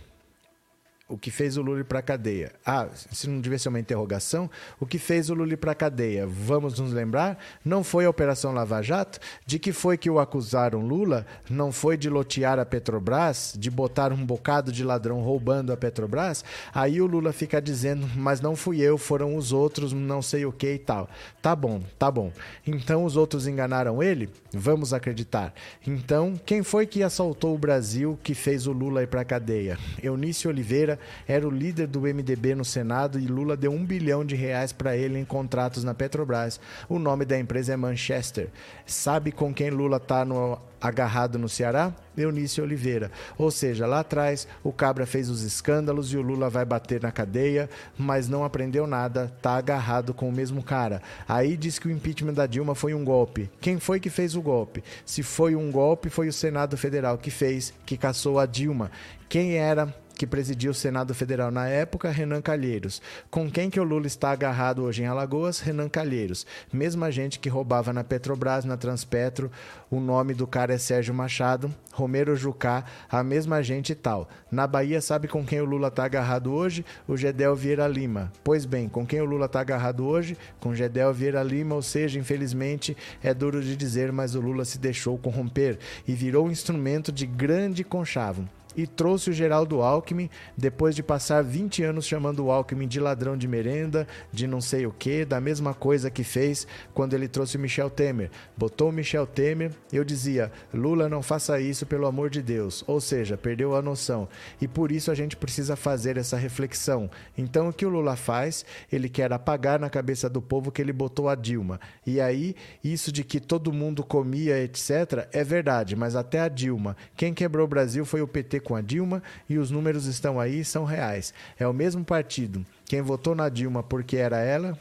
[1.14, 2.50] O que fez o Lula ir para a cadeia.
[2.66, 4.50] Ah, se não devia ser uma interrogação,
[4.80, 6.26] o que fez o Lula ir para a cadeia?
[6.26, 7.38] Vamos nos lembrar?
[7.64, 9.20] Não foi a Operação Lava Jato?
[9.46, 11.24] De que foi que o acusaram Lula?
[11.48, 13.54] Não foi de lotear a Petrobras?
[13.56, 16.44] De botar um bocado de ladrão roubando a Petrobras?
[16.74, 20.50] Aí o Lula fica dizendo, mas não fui eu, foram os outros, não sei o
[20.50, 21.08] que e tal.
[21.40, 22.32] Tá bom, tá bom.
[22.66, 24.28] Então os outros enganaram ele?
[24.52, 25.54] Vamos acreditar.
[25.86, 29.78] Então, quem foi que assaltou o Brasil que fez o Lula ir para a cadeia?
[30.02, 34.34] Eunício Oliveira era o líder do MDB no Senado e Lula deu um bilhão de
[34.34, 36.60] reais para ele em contratos na Petrobras.
[36.88, 38.48] O nome da empresa é Manchester.
[38.86, 41.94] Sabe com quem Lula está no agarrado no Ceará?
[42.16, 43.10] Eunice Oliveira.
[43.38, 47.10] Ou seja, lá atrás o Cabra fez os escândalos e o Lula vai bater na
[47.10, 51.00] cadeia, mas não aprendeu nada, tá agarrado com o mesmo cara.
[51.26, 53.50] Aí diz que o impeachment da Dilma foi um golpe.
[53.60, 54.84] Quem foi que fez o golpe?
[55.06, 58.90] Se foi um golpe, foi o Senado Federal que fez, que caçou a Dilma.
[59.28, 63.02] Quem era que presidia o Senado Federal na época, Renan Calheiros.
[63.30, 65.60] Com quem que o Lula está agarrado hoje em Alagoas?
[65.60, 66.46] Renan Calheiros.
[66.72, 69.50] Mesma gente que roubava na Petrobras, na Transpetro,
[69.90, 74.28] o nome do cara é Sérgio Machado, Romero Jucá, a mesma gente e tal.
[74.50, 76.84] Na Bahia, sabe com quem o Lula está agarrado hoje?
[77.06, 78.32] O Gedel Vieira Lima.
[78.42, 80.36] Pois bem, com quem o Lula está agarrado hoje?
[80.60, 84.78] Com Gedel Vieira Lima, ou seja, infelizmente, é duro de dizer, mas o Lula se
[84.78, 90.94] deixou corromper e virou um instrumento de grande conchavo e trouxe o Geraldo Alckmin, depois
[90.94, 94.92] de passar 20 anos chamando o Alckmin de ladrão de merenda, de não sei o
[94.92, 98.30] que, da mesma coisa que fez quando ele trouxe o Michel Temer.
[98.56, 103.00] Botou o Michel Temer, eu dizia, Lula não faça isso pelo amor de Deus, ou
[103.00, 104.28] seja, perdeu a noção.
[104.60, 107.10] E por isso a gente precisa fazer essa reflexão.
[107.36, 108.64] Então o que o Lula faz?
[108.90, 111.80] Ele quer apagar na cabeça do povo que ele botou a Dilma.
[112.06, 116.96] E aí, isso de que todo mundo comia, etc., é verdade, mas até a Dilma.
[117.16, 120.64] Quem quebrou o Brasil foi o PT com a Dilma e os números estão aí,
[120.64, 121.32] são reais.
[121.56, 122.66] É o mesmo partido.
[122.86, 124.76] Quem votou na Dilma porque era ela,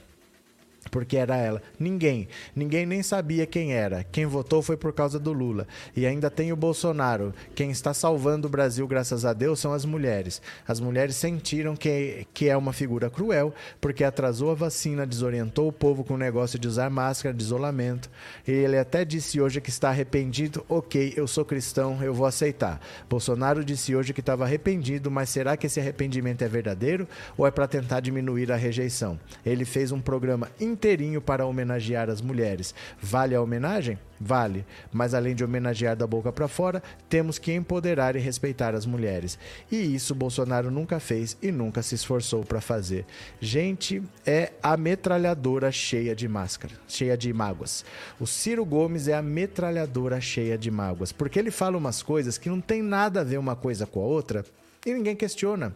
[0.93, 1.59] porque era ela.
[1.79, 2.27] Ninguém.
[2.55, 4.03] Ninguém nem sabia quem era.
[4.03, 5.67] Quem votou foi por causa do Lula.
[5.95, 7.33] E ainda tem o Bolsonaro.
[7.55, 10.39] Quem está salvando o Brasil, graças a Deus, são as mulheres.
[10.67, 13.51] As mulheres sentiram que, que é uma figura cruel,
[13.81, 18.07] porque atrasou a vacina, desorientou o povo com o negócio de usar máscara, de isolamento.
[18.47, 20.63] E ele até disse hoje que está arrependido.
[20.69, 22.79] Ok, eu sou cristão, eu vou aceitar.
[23.09, 27.51] Bolsonaro disse hoje que estava arrependido, mas será que esse arrependimento é verdadeiro ou é
[27.51, 29.19] para tentar diminuir a rejeição?
[29.43, 30.51] Ele fez um programa
[30.83, 32.75] inteirinho para homenagear as mulheres.
[33.01, 33.97] Vale a homenagem?
[34.19, 38.85] Vale, mas além de homenagear da boca para fora, temos que empoderar e respeitar as
[38.85, 39.39] mulheres.
[39.71, 43.05] E isso Bolsonaro nunca fez e nunca se esforçou para fazer.
[43.39, 47.85] Gente, é a metralhadora cheia de máscara, cheia de mágoas.
[48.19, 52.49] O Ciro Gomes é a metralhadora cheia de mágoas, porque ele fala umas coisas que
[52.49, 54.43] não tem nada a ver uma coisa com a outra
[54.85, 55.73] e ninguém questiona.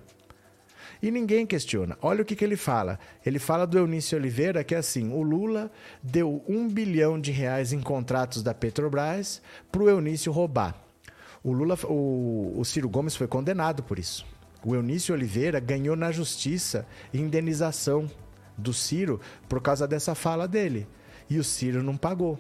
[1.01, 1.97] E ninguém questiona.
[2.01, 2.99] Olha o que, que ele fala.
[3.25, 7.73] Ele fala do Eunício Oliveira que é assim: o Lula deu um bilhão de reais
[7.73, 10.75] em contratos da Petrobras para o Eunício roubar.
[11.43, 14.25] O Lula, o, o Ciro Gomes foi condenado por isso.
[14.65, 18.09] O Eunício Oliveira ganhou na justiça indenização
[18.57, 20.87] do Ciro por causa dessa fala dele.
[21.29, 22.39] E o Ciro não pagou.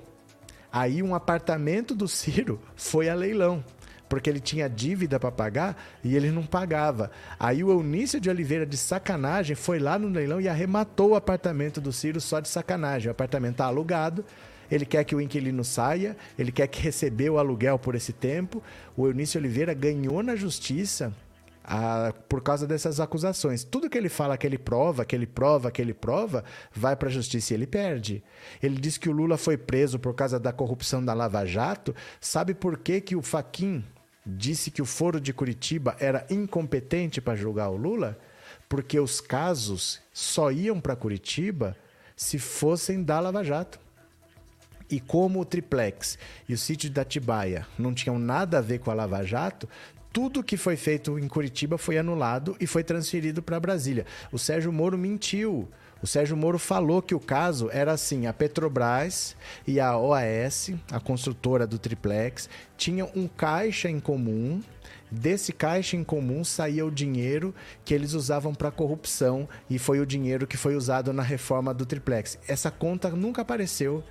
[0.71, 3.63] Aí um apartamento do Ciro foi a leilão
[4.07, 7.11] porque ele tinha dívida para pagar e ele não pagava.
[7.39, 11.81] Aí o Eunício de Oliveira, de sacanagem, foi lá no leilão e arrematou o apartamento
[11.81, 13.09] do Ciro só de sacanagem.
[13.09, 14.23] O apartamento está alugado,
[14.69, 18.61] ele quer que o inquilino saia, ele quer que recebeu o aluguel por esse tempo.
[18.95, 21.13] O Eunício Oliveira ganhou na justiça
[21.67, 23.63] a, por causa dessas acusações.
[23.63, 27.09] Tudo que ele fala que ele prova, que ele prova, que ele prova, vai para
[27.09, 28.23] a justiça e ele perde.
[28.63, 31.93] Ele diz que o Lula foi preso por causa da corrupção da Lava Jato.
[32.21, 33.83] Sabe por que, que o Faquin
[34.27, 38.19] disse que o Foro de Curitiba era incompetente para julgar o Lula,
[38.67, 41.77] porque os casos só iam para Curitiba
[42.15, 43.79] se fossem da Lava Jato.
[44.89, 48.91] E como o triplex e o sítio da Tibaia não tinham nada a ver com
[48.91, 49.67] a Lava Jato,
[50.11, 54.05] tudo que foi feito em Curitiba foi anulado e foi transferido para Brasília.
[54.31, 55.69] O Sérgio Moro mentiu.
[56.01, 60.99] O Sérgio Moro falou que o caso era assim: a Petrobras e a OAS, a
[60.99, 64.61] construtora do triplex, tinham um caixa em comum.
[65.09, 67.55] Desse caixa em comum saía o dinheiro
[67.85, 71.85] que eles usavam para corrupção e foi o dinheiro que foi usado na reforma do
[71.85, 72.37] triplex.
[72.45, 74.03] Essa conta nunca apareceu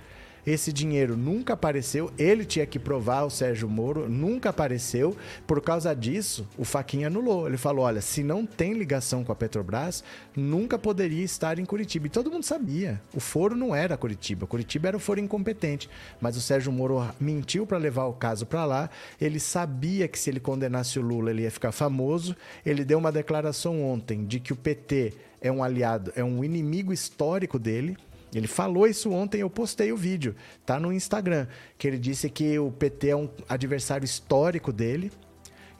[0.47, 5.13] esse dinheiro nunca apareceu, ele tinha que provar, o Sérgio Moro nunca apareceu.
[5.45, 7.45] Por causa disso, o Faquinha anulou.
[7.47, 12.07] Ele falou: olha, se não tem ligação com a Petrobras, nunca poderia estar em Curitiba.
[12.07, 13.01] E todo mundo sabia.
[13.13, 14.47] O foro não era Curitiba.
[14.47, 15.89] Curitiba era o foro incompetente.
[16.21, 18.89] Mas o Sérgio Moro mentiu para levar o caso para lá.
[19.19, 22.33] Ele sabia que se ele condenasse o Lula, ele ia ficar famoso.
[22.65, 26.93] Ele deu uma declaração ontem de que o PT é um aliado, é um inimigo
[26.93, 27.97] histórico dele.
[28.33, 30.35] Ele falou isso ontem, eu postei o vídeo,
[30.65, 35.11] tá no Instagram, que ele disse que o PT é um adversário histórico dele.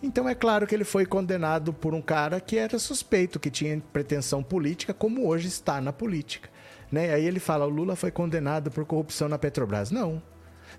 [0.02, 3.82] Então é claro que ele foi condenado por um cara que era suspeito, que tinha
[3.92, 6.50] pretensão política, como hoje está na política.
[6.92, 7.14] Né?
[7.14, 9.92] Aí ele fala: o Lula foi condenado por corrupção na Petrobras.
[9.92, 10.22] Não.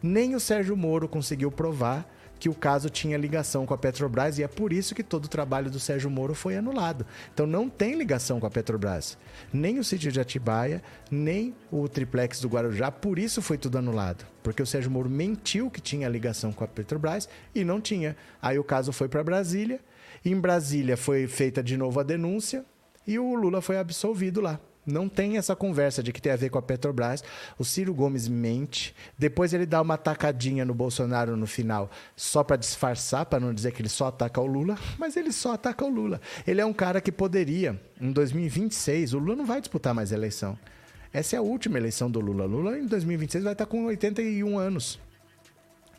[0.03, 4.43] Nem o Sérgio Moro conseguiu provar que o caso tinha ligação com a Petrobras e
[4.43, 7.05] é por isso que todo o trabalho do Sérgio Moro foi anulado.
[7.33, 9.19] Então não tem ligação com a Petrobras.
[9.53, 14.25] Nem o sítio de Atibaia, nem o triplex do Guarujá, por isso foi tudo anulado.
[14.43, 18.17] Porque o Sérgio Moro mentiu que tinha ligação com a Petrobras e não tinha.
[18.41, 19.81] Aí o caso foi para Brasília.
[20.25, 22.65] Em Brasília foi feita de novo a denúncia
[23.07, 24.61] e o Lula foi absolvido lá.
[24.89, 27.23] Não tem essa conversa de que tem a ver com a Petrobras.
[27.59, 28.95] O Ciro Gomes mente.
[29.19, 33.73] Depois ele dá uma tacadinha no Bolsonaro no final, só para disfarçar, para não dizer
[33.73, 34.79] que ele só ataca o Lula.
[34.99, 36.23] Mas ele só ataca o Lula.
[36.47, 40.59] Ele é um cara que poderia, em 2026, o Lula não vai disputar mais eleição.
[41.13, 42.47] Essa é a última eleição do Lula.
[42.47, 44.99] Lula em 2026 vai estar com 81 anos.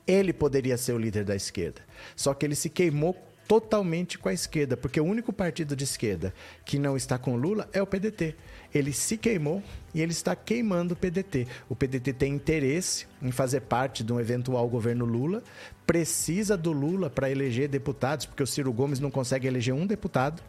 [0.08, 1.82] Ele poderia ser o líder da esquerda.
[2.16, 3.16] Só que ele se queimou
[3.50, 6.32] totalmente com a esquerda, porque o único partido de esquerda
[6.64, 8.36] que não está com Lula é o PDT
[8.74, 9.64] ele se queimou
[9.94, 11.48] e ele está queimando o PDT.
[11.68, 15.44] O PDT tem interesse em fazer parte de um eventual governo Lula,
[15.86, 20.44] precisa do Lula para eleger deputados, porque o Ciro Gomes não consegue eleger um deputado,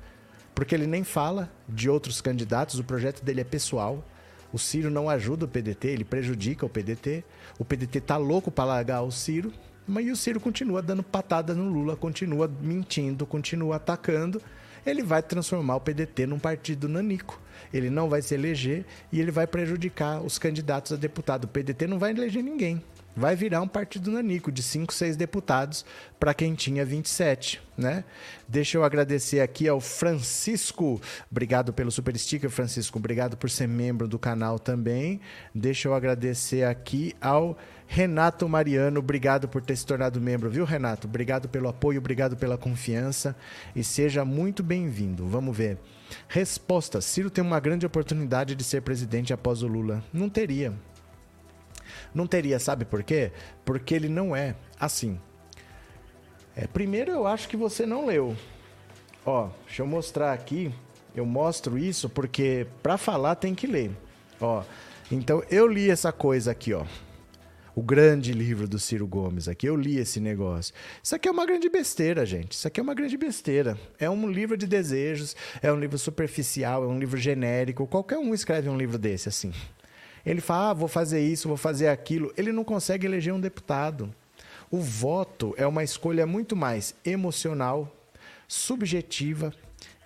[0.54, 4.04] porque ele nem fala de outros candidatos, o projeto dele é pessoal.
[4.52, 7.24] O Ciro não ajuda o PDT, ele prejudica o PDT.
[7.58, 9.52] O PDT está louco para largar o Ciro,
[9.86, 14.42] mas o Ciro continua dando patada no Lula, continua mentindo, continua atacando.
[14.84, 17.40] Ele vai transformar o PDT num partido nanico
[17.72, 21.44] ele não vai se eleger e ele vai prejudicar os candidatos a deputado.
[21.44, 22.82] O PDT não vai eleger ninguém.
[23.16, 25.84] vai virar um partido nanico de 5, 6 deputados
[26.18, 28.04] para quem tinha 27, né?
[28.48, 31.00] Deixa eu agradecer aqui ao Francisco,
[31.30, 35.20] obrigado pelo super sticker, Francisco, obrigado por ser membro do canal também.
[35.54, 41.08] Deixa eu agradecer aqui ao Renato Mariano, obrigado por ter se tornado membro, viu, Renato?
[41.08, 43.34] Obrigado pelo apoio, obrigado pela confiança
[43.74, 45.26] e seja muito bem-vindo.
[45.26, 45.78] Vamos ver.
[46.28, 50.02] Resposta: Ciro tem uma grande oportunidade de ser presidente após o Lula.
[50.12, 50.72] Não teria.
[52.14, 53.32] Não teria, sabe por quê?
[53.64, 55.20] Porque ele não é assim.
[56.56, 58.36] É, primeiro, eu acho que você não leu.
[59.24, 60.74] Ó, deixa eu mostrar aqui.
[61.14, 63.90] Eu mostro isso porque para falar tem que ler.
[64.40, 64.62] Ó,
[65.10, 66.84] então eu li essa coisa aqui, ó.
[67.80, 69.64] O grande livro do Ciro Gomes aqui.
[69.66, 70.74] Eu li esse negócio.
[71.02, 72.52] Isso aqui é uma grande besteira, gente.
[72.52, 73.74] Isso aqui é uma grande besteira.
[73.98, 77.86] É um livro de desejos, é um livro superficial, é um livro genérico.
[77.86, 79.50] Qualquer um escreve um livro desse assim.
[80.26, 82.30] Ele fala, ah, vou fazer isso, vou fazer aquilo.
[82.36, 84.14] Ele não consegue eleger um deputado.
[84.70, 87.90] O voto é uma escolha muito mais emocional,
[88.46, 89.54] subjetiva,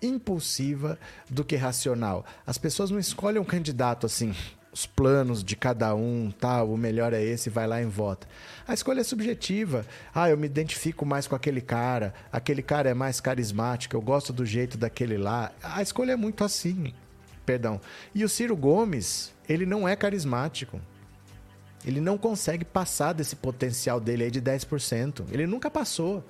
[0.00, 0.96] impulsiva
[1.28, 2.24] do que racional.
[2.46, 4.32] As pessoas não escolhem um candidato assim,
[4.74, 8.26] os planos de cada um, tá, o melhor é esse, vai lá e vota.
[8.66, 9.86] A escolha é subjetiva.
[10.12, 14.32] Ah, eu me identifico mais com aquele cara, aquele cara é mais carismático, eu gosto
[14.32, 15.52] do jeito daquele lá.
[15.62, 16.92] A escolha é muito assim.
[17.46, 17.80] Perdão.
[18.12, 20.80] E o Ciro Gomes, ele não é carismático.
[21.86, 25.26] Ele não consegue passar desse potencial dele aí de 10%.
[25.30, 26.24] Ele nunca passou.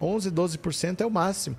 [0.00, 1.56] 11, 12% é o máximo.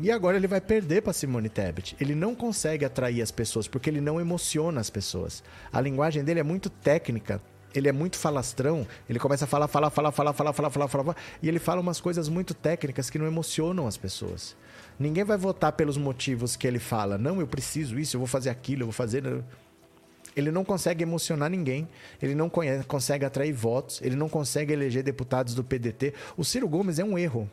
[0.00, 1.96] E agora ele vai perder para Simone Tebet.
[2.00, 5.42] Ele não consegue atrair as pessoas porque ele não emociona as pessoas.
[5.72, 7.40] A linguagem dele é muito técnica.
[7.72, 8.86] Ele é muito falastrão.
[9.08, 11.80] Ele começa a falar, falar, falar, falar, falar, falar, falar, falar, falar e ele fala
[11.80, 14.56] umas coisas muito técnicas que não emocionam as pessoas.
[14.98, 17.16] Ninguém vai votar pelos motivos que ele fala.
[17.16, 19.24] Não, eu preciso isso, eu vou fazer aquilo, eu vou fazer.
[20.36, 21.88] Ele não consegue emocionar ninguém,
[22.20, 26.14] ele não consegue atrair votos, ele não consegue eleger deputados do PDT.
[26.36, 27.48] O Ciro Gomes é um erro.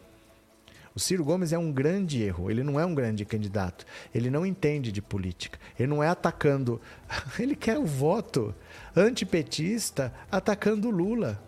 [0.93, 2.51] O Ciro Gomes é um grande erro.
[2.51, 3.85] Ele não é um grande candidato.
[4.13, 5.57] Ele não entende de política.
[5.79, 6.81] Ele não é atacando.
[7.39, 8.53] Ele quer o voto
[8.95, 11.41] antipetista atacando Lula.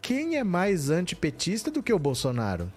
[0.00, 2.70] Quem é mais antipetista do que o Bolsonaro?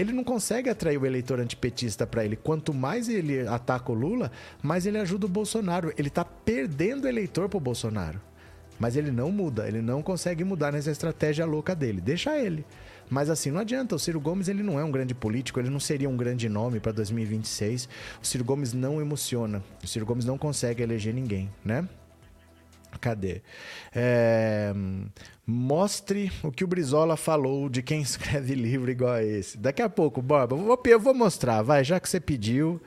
[0.00, 2.36] ele não consegue atrair o eleitor antipetista para ele.
[2.36, 4.30] Quanto mais ele ataca o Lula,
[4.62, 5.92] mais ele ajuda o Bolsonaro.
[5.98, 8.20] Ele está perdendo eleitor para o Bolsonaro.
[8.78, 12.00] Mas ele não muda, ele não consegue mudar nessa estratégia louca dele.
[12.00, 12.64] Deixa ele.
[13.10, 13.94] Mas assim, não adianta.
[13.94, 16.80] O Ciro Gomes ele não é um grande político, ele não seria um grande nome
[16.80, 17.88] para 2026.
[18.22, 19.62] O Ciro Gomes não emociona.
[19.82, 21.88] O Ciro Gomes não consegue eleger ninguém, né?
[23.00, 23.42] Cadê?
[23.94, 24.72] É,
[25.46, 29.58] mostre o que o Brizola falou de quem escreve livro igual a esse.
[29.58, 30.56] Daqui a pouco, Borba,
[30.86, 32.80] eu vou, mostrar, vai, já que você pediu,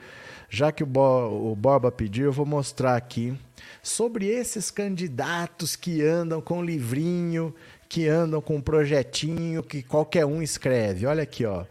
[0.49, 3.37] já que o, Bo, o Borba pediu, eu vou mostrar aqui
[3.81, 7.53] sobre esses candidatos que andam com livrinho,
[7.91, 11.05] que andam com projetinho que qualquer um escreve.
[11.05, 11.65] Olha aqui, ó.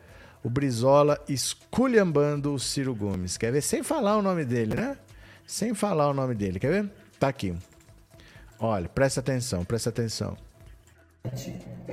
[0.45, 3.39] O Brizola esculhambando o Ciro Gomes.
[3.39, 3.63] Quer ver?
[3.63, 4.99] Sem falar o nome dele, né?
[5.47, 6.61] Sem falar o nome dele.
[6.61, 6.91] Quer ver?
[7.19, 7.55] Tá aqui.
[8.59, 10.37] Olha, presta atenção, presta atenção.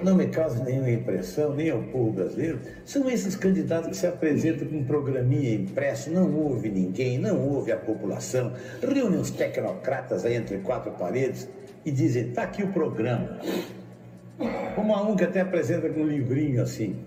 [0.03, 4.67] Não me causa nenhuma impressão, nem ao povo brasileiro, são esses candidatos que se apresentam
[4.67, 8.51] com um programinha impresso, não ouve ninguém, não ouve a população,
[8.81, 11.47] reúnem os tecnocratas aí entre quatro paredes
[11.85, 13.39] e dizem, tá aqui o programa.
[14.75, 17.03] Como há um que até apresenta com um livrinho assim.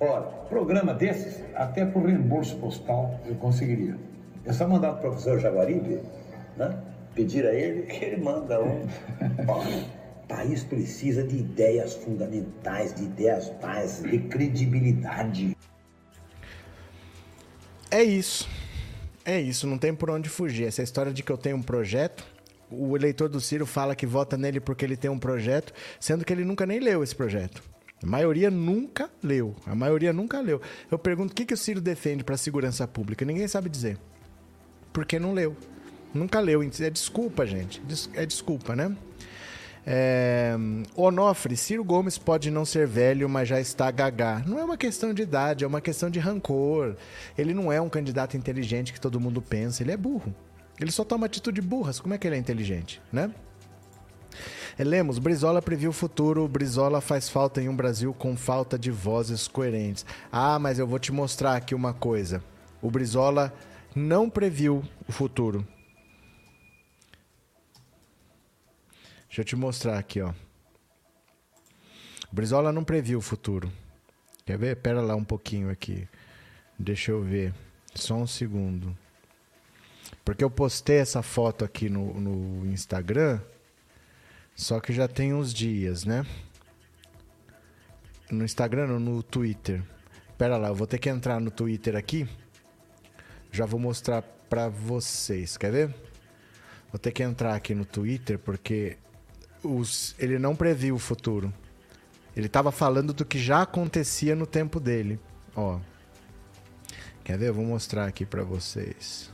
[0.00, 3.96] Ora, programa desses, até por reembolso postal eu conseguiria.
[4.44, 6.00] É só mandar para o professor Jaguaribe,
[6.56, 6.76] né?
[7.14, 8.86] pedir a ele que ele manda um.
[10.24, 15.56] o país precisa de ideias fundamentais, de ideias básicas, de credibilidade.
[17.90, 18.48] É isso.
[19.24, 20.66] É isso, não tem por onde fugir.
[20.66, 22.24] Essa história de que eu tenho um projeto,
[22.72, 26.32] o eleitor do Ciro fala que vota nele porque ele tem um projeto, sendo que
[26.32, 27.62] ele nunca nem leu esse projeto.
[28.02, 29.54] A maioria nunca leu.
[29.64, 30.60] A maioria nunca leu.
[30.90, 33.24] Eu pergunto o que, que o Ciro defende para a segurança pública.
[33.24, 33.96] Ninguém sabe dizer.
[34.92, 35.56] Porque não leu.
[36.12, 36.62] Nunca leu.
[36.62, 37.80] É desculpa, gente.
[38.14, 38.94] É desculpa, né?
[39.86, 40.54] É...
[40.94, 44.42] Onofre, Ciro Gomes pode não ser velho, mas já está gagá.
[44.46, 46.96] Não é uma questão de idade, é uma questão de rancor.
[47.36, 50.34] Ele não é um candidato inteligente que todo mundo pensa, ele é burro.
[50.80, 52.00] Ele só toma atitude burras.
[52.00, 53.32] Como é que ele é inteligente, né?
[54.78, 56.48] É, Lemos, Brizola previu o futuro.
[56.48, 60.04] Brizola faz falta em um Brasil com falta de vozes coerentes.
[60.30, 62.42] Ah, mas eu vou te mostrar aqui uma coisa.
[62.80, 63.52] O Brizola
[63.94, 65.66] não previu o futuro.
[69.26, 70.32] Deixa eu te mostrar aqui, ó.
[72.30, 73.70] O Brizola não previu o futuro.
[74.44, 74.76] Quer ver?
[74.76, 76.08] Pera lá um pouquinho aqui.
[76.78, 77.54] Deixa eu ver.
[77.94, 78.96] Só um segundo.
[80.24, 83.40] Porque eu postei essa foto aqui no, no Instagram.
[84.54, 86.24] Só que já tem uns dias, né?
[88.30, 89.82] No Instagram ou no Twitter?
[90.38, 92.28] Pera lá, eu vou ter que entrar no Twitter aqui.
[93.50, 95.56] Já vou mostrar pra vocês.
[95.56, 95.94] Quer ver?
[96.90, 98.98] Vou ter que entrar aqui no Twitter porque
[99.62, 101.52] os, ele não previu o futuro.
[102.36, 105.18] Ele estava falando do que já acontecia no tempo dele.
[105.54, 105.80] Ó.
[107.24, 107.48] Quer ver?
[107.48, 109.31] Eu vou mostrar aqui para vocês.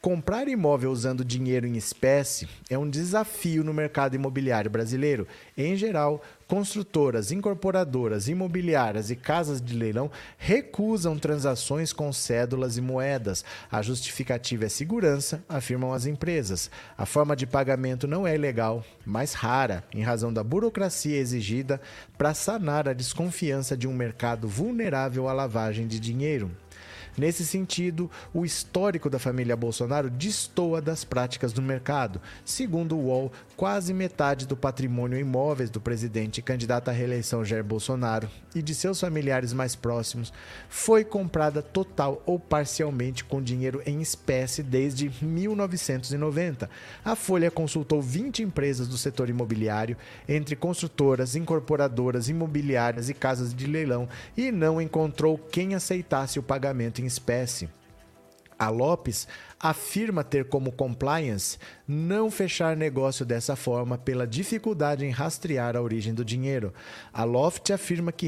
[0.00, 5.26] Comprar imóvel usando dinheiro em espécie é um desafio no mercado imobiliário brasileiro.
[5.56, 13.42] Em geral, construtoras, incorporadoras, imobiliárias e casas de leilão recusam transações com cédulas e moedas.
[13.72, 16.70] A justificativa é segurança, afirmam as empresas.
[16.96, 21.80] A forma de pagamento não é ilegal, mas rara, em razão da burocracia exigida
[22.18, 26.50] para sanar a desconfiança de um mercado vulnerável favorável à lavagem de dinheiro.
[27.16, 32.20] Nesse sentido, o histórico da família Bolsonaro destoa das práticas do mercado.
[32.44, 37.64] Segundo o UOL, quase metade do patrimônio imóveis do presidente e candidato à reeleição Jair
[37.64, 40.32] Bolsonaro e de seus familiares mais próximos
[40.68, 46.68] foi comprada total ou parcialmente com dinheiro em espécie desde 1990.
[47.02, 49.96] A Folha consultou 20 empresas do setor imobiliário,
[50.28, 57.00] entre construtoras, incorporadoras, imobiliárias e casas de leilão, e não encontrou quem aceitasse o pagamento
[57.00, 57.68] em espécie.
[58.58, 59.28] A Lopes
[59.60, 66.14] afirma ter como compliance não fechar negócio dessa forma pela dificuldade em rastrear a origem
[66.14, 66.72] do dinheiro.
[67.12, 68.26] A Loft afirma que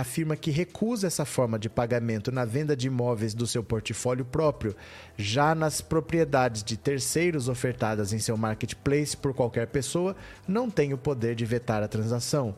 [0.00, 4.76] afirma que recusa essa forma de pagamento na venda de imóveis do seu portfólio próprio.
[5.16, 10.14] Já nas propriedades de terceiros ofertadas em seu marketplace por qualquer pessoa,
[10.46, 12.54] não tem o poder de vetar a transação.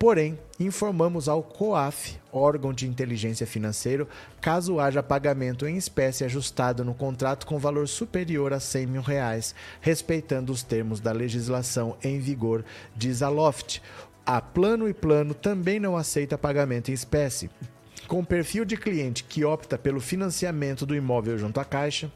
[0.00, 4.08] Porém, informamos ao COAF, órgão de inteligência financeiro,
[4.40, 9.54] caso haja pagamento em espécie ajustado no contrato com valor superior a 100 mil reais,
[9.80, 12.64] respeitando os termos da legislação em vigor,
[12.96, 13.82] diz a Loft.
[14.24, 17.50] A Plano e Plano também não aceita pagamento em espécie.
[18.06, 22.10] Com perfil de cliente que opta pelo financiamento do imóvel junto à Caixa,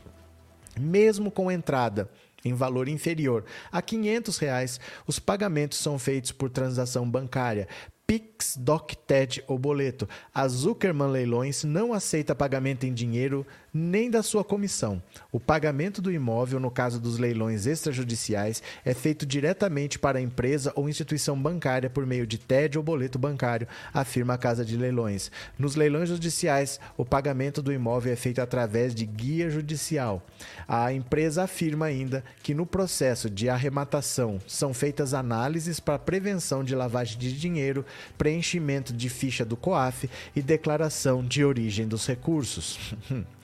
[0.79, 2.11] mesmo com entrada
[2.45, 7.69] em valor inferior a 500 reais, os pagamentos são feitos por transação bancária,
[8.07, 10.07] Pix, Doc, TED ou boleto.
[10.35, 13.47] A Zuckerman Leilões não aceita pagamento em dinheiro
[13.77, 15.03] nem da sua comissão.
[15.33, 20.73] O pagamento do imóvel, no caso dos leilões extrajudiciais, é feito diretamente para a empresa
[20.77, 25.29] ou instituição bancária por meio de TED ou boleto bancário, afirma a Casa de Leilões.
[25.59, 30.25] Nos leilões judiciais, o pagamento do imóvel é feito através de guia judicial.
[30.69, 36.77] A empresa afirma ainda que no processo de arrematação são feitas análises para prevenção de
[36.77, 37.85] lavagem de dinheiro
[38.17, 42.79] preenchimento de ficha do COAF e declaração de origem dos recursos.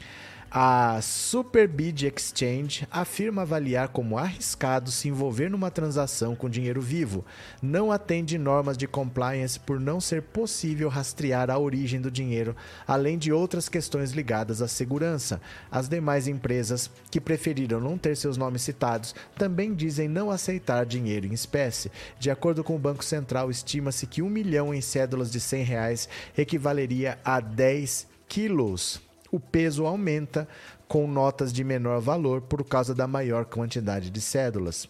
[0.52, 7.24] A Superbid Exchange afirma avaliar como arriscado se envolver numa transação com dinheiro vivo.
[7.62, 13.16] Não atende normas de compliance por não ser possível rastrear a origem do dinheiro, além
[13.16, 15.40] de outras questões ligadas à segurança.
[15.70, 21.28] As demais empresas, que preferiram não ter seus nomes citados, também dizem não aceitar dinheiro
[21.28, 21.92] em espécie.
[22.18, 26.08] De acordo com o Banco Central, estima-se que um milhão em cédulas de 100 reais
[26.36, 30.48] equivaleria a 10 quilos o peso aumenta
[30.88, 34.88] com notas de menor valor por causa da maior quantidade de cédulas.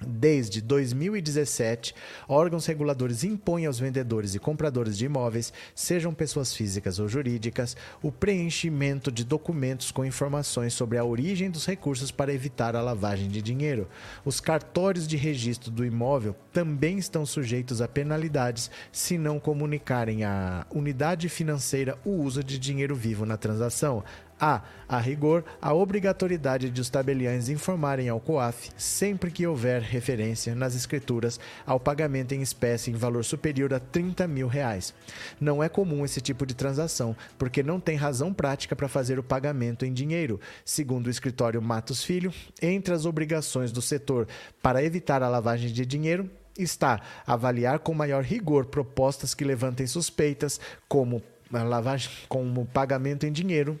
[0.00, 1.94] Desde 2017,
[2.28, 8.10] órgãos reguladores impõem aos vendedores e compradores de imóveis, sejam pessoas físicas ou jurídicas, o
[8.10, 13.40] preenchimento de documentos com informações sobre a origem dos recursos para evitar a lavagem de
[13.40, 13.88] dinheiro.
[14.24, 20.66] Os cartórios de registro do imóvel também estão sujeitos a penalidades se não comunicarem à
[20.70, 24.02] unidade financeira o uso de dinheiro vivo na transação,
[24.40, 30.54] Há, a rigor, a obrigatoriedade de os tabeliães informarem ao COAF, sempre que houver referência
[30.54, 34.92] nas escrituras, ao pagamento em espécie em valor superior a 30 mil reais.
[35.40, 39.22] Não é comum esse tipo de transação, porque não tem razão prática para fazer o
[39.22, 40.40] pagamento em dinheiro.
[40.64, 44.26] Segundo o escritório Matos Filho, entre as obrigações do setor
[44.60, 46.28] para evitar a lavagem de dinheiro,
[46.58, 53.78] está avaliar com maior rigor propostas que levantem suspeitas, como lavagem, como pagamento em dinheiro,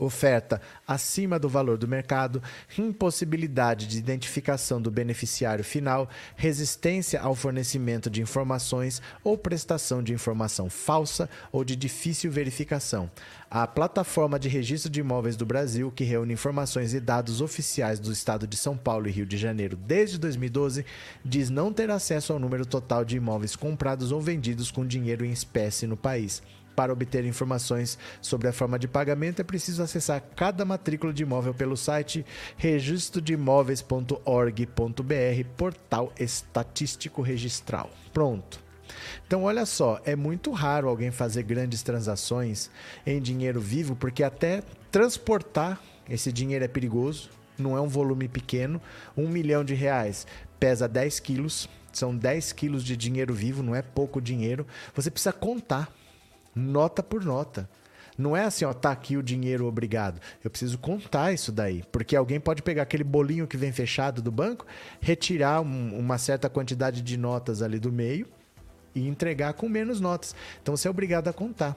[0.00, 2.42] oferta acima do valor do mercado,
[2.76, 10.68] impossibilidade de identificação do beneficiário final, resistência ao fornecimento de informações ou prestação de informação
[10.68, 13.10] falsa ou de difícil verificação.
[13.50, 18.12] A plataforma de registro de imóveis do Brasil, que reúne informações e dados oficiais do
[18.12, 20.86] estado de São Paulo e Rio de Janeiro desde 2012,
[21.24, 25.32] diz não ter acesso ao número total de imóveis comprados ou vendidos com dinheiro em
[25.32, 26.40] espécie no país.
[26.80, 31.52] Para obter informações sobre a forma de pagamento, é preciso acessar cada matrícula de imóvel
[31.52, 32.24] pelo site
[32.56, 37.90] registrodeimóveis.org.br, portal estatístico registral.
[38.14, 38.64] Pronto.
[39.26, 42.70] Então, olha só, é muito raro alguém fazer grandes transações
[43.04, 45.78] em dinheiro vivo, porque até transportar
[46.08, 47.28] esse dinheiro é perigoso,
[47.58, 48.80] não é um volume pequeno.
[49.14, 50.26] Um milhão de reais
[50.58, 54.66] pesa 10 quilos, são 10 quilos de dinheiro vivo, não é pouco dinheiro.
[54.94, 55.99] Você precisa contar
[56.60, 57.68] nota por nota.
[58.20, 60.20] Não é assim, ó, tá aqui o dinheiro, obrigado.
[60.44, 61.82] Eu preciso contar isso daí.
[61.90, 64.66] Porque alguém pode pegar aquele bolinho que vem fechado do banco,
[65.00, 68.26] retirar um, uma certa quantidade de notas ali do meio
[68.94, 70.34] e entregar com menos notas.
[70.62, 71.76] Então você é obrigado a contar.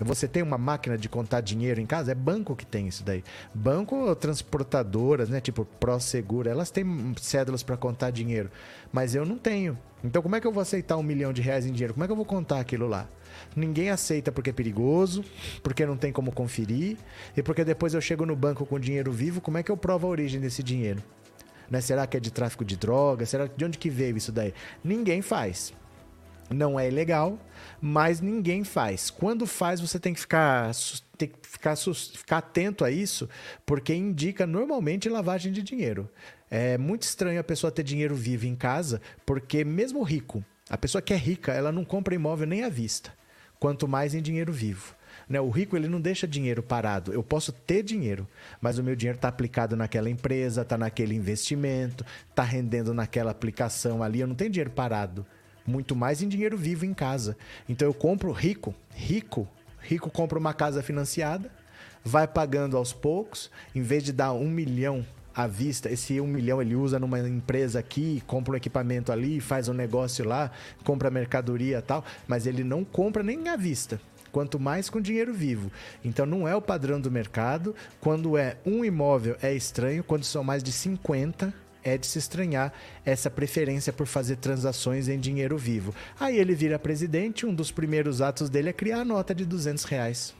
[0.00, 2.12] Você tem uma máquina de contar dinheiro em casa?
[2.12, 3.24] É banco que tem isso daí.
[3.52, 5.40] Banco, transportadoras, né?
[5.40, 8.50] Tipo ProSeguro, elas têm cédulas para contar dinheiro.
[8.92, 9.76] Mas eu não tenho.
[10.04, 11.94] Então como é que eu vou aceitar um milhão de reais em dinheiro?
[11.94, 13.08] Como é que eu vou contar aquilo lá?
[13.58, 15.24] Ninguém aceita porque é perigoso,
[15.64, 16.96] porque não tem como conferir,
[17.36, 20.06] e porque depois eu chego no banco com dinheiro vivo, como é que eu provo
[20.06, 21.02] a origem desse dinheiro?
[21.68, 21.80] Né?
[21.80, 23.28] Será que é de tráfico de drogas?
[23.28, 24.54] Será de onde que veio isso daí?
[24.82, 25.72] Ninguém faz.
[26.48, 27.36] Não é ilegal,
[27.80, 29.10] mas ninguém faz.
[29.10, 30.70] Quando faz, você tem que ficar,
[31.18, 33.28] tem que ficar, ficar atento a isso,
[33.66, 36.08] porque indica normalmente lavagem de dinheiro.
[36.48, 41.02] É muito estranho a pessoa ter dinheiro vivo em casa, porque mesmo rico, a pessoa
[41.02, 43.18] que é rica, ela não compra imóvel nem à vista
[43.58, 44.94] quanto mais em dinheiro vivo.
[45.28, 45.40] Né?
[45.40, 47.12] O rico ele não deixa dinheiro parado.
[47.12, 48.26] Eu posso ter dinheiro,
[48.60, 54.02] mas o meu dinheiro está aplicado naquela empresa, está naquele investimento, está rendendo naquela aplicação
[54.02, 54.20] ali.
[54.20, 55.26] Eu não tenho dinheiro parado.
[55.66, 57.36] Muito mais em dinheiro vivo em casa.
[57.68, 59.46] Então eu compro rico, rico,
[59.80, 61.50] rico compra uma casa financiada,
[62.02, 65.04] vai pagando aos poucos, em vez de dar um milhão
[65.38, 65.88] à vista.
[65.88, 70.26] Esse um milhão ele usa numa empresa aqui, compra um equipamento ali, faz um negócio
[70.26, 70.50] lá,
[70.82, 74.00] compra mercadoria tal, mas ele não compra nem à vista.
[74.32, 75.70] Quanto mais com dinheiro vivo.
[76.04, 77.74] Então não é o padrão do mercado.
[78.00, 82.72] Quando é um imóvel é estranho, quando são mais de 50 é de se estranhar
[83.06, 85.94] essa preferência por fazer transações em dinheiro vivo.
[86.18, 89.84] Aí ele vira presidente, um dos primeiros atos dele é criar a nota de 200
[89.84, 90.34] reais.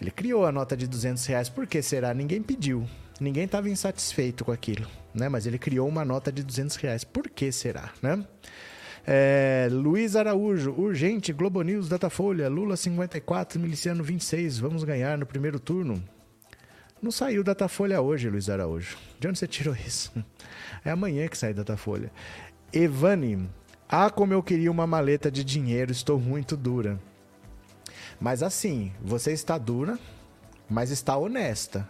[0.00, 2.12] Ele criou a nota de 200 reais, por que será?
[2.12, 2.86] Ninguém pediu.
[3.20, 5.28] Ninguém estava insatisfeito com aquilo, né?
[5.28, 7.04] Mas ele criou uma nota de 200 reais.
[7.04, 8.24] Por que será, né?
[9.06, 15.60] É, Luiz Araújo, urgente, Globo News, Datafolha, Lula 54, Miliciano 26, vamos ganhar no primeiro
[15.60, 16.02] turno.
[17.00, 18.96] Não saiu Datafolha hoje, Luiz Araújo.
[19.20, 20.12] De onde você tirou isso?
[20.84, 22.10] É amanhã que sai Datafolha.
[22.72, 23.48] Evani,
[23.88, 26.98] ah, como eu queria uma maleta de dinheiro, estou muito dura.
[28.20, 29.98] Mas assim, você está dura,
[30.68, 31.88] mas está honesta.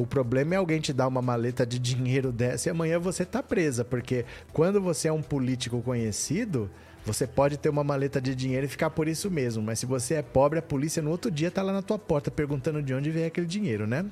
[0.00, 3.42] O problema é alguém te dar uma maleta de dinheiro dessa e amanhã você tá
[3.42, 6.70] presa, porque quando você é um político conhecido,
[7.04, 10.14] você pode ter uma maleta de dinheiro e ficar por isso mesmo, mas se você
[10.14, 13.10] é pobre, a polícia no outro dia tá lá na tua porta perguntando de onde
[13.10, 14.06] veio aquele dinheiro, né?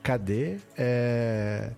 [0.00, 0.58] Cadê?
[0.78, 1.72] É...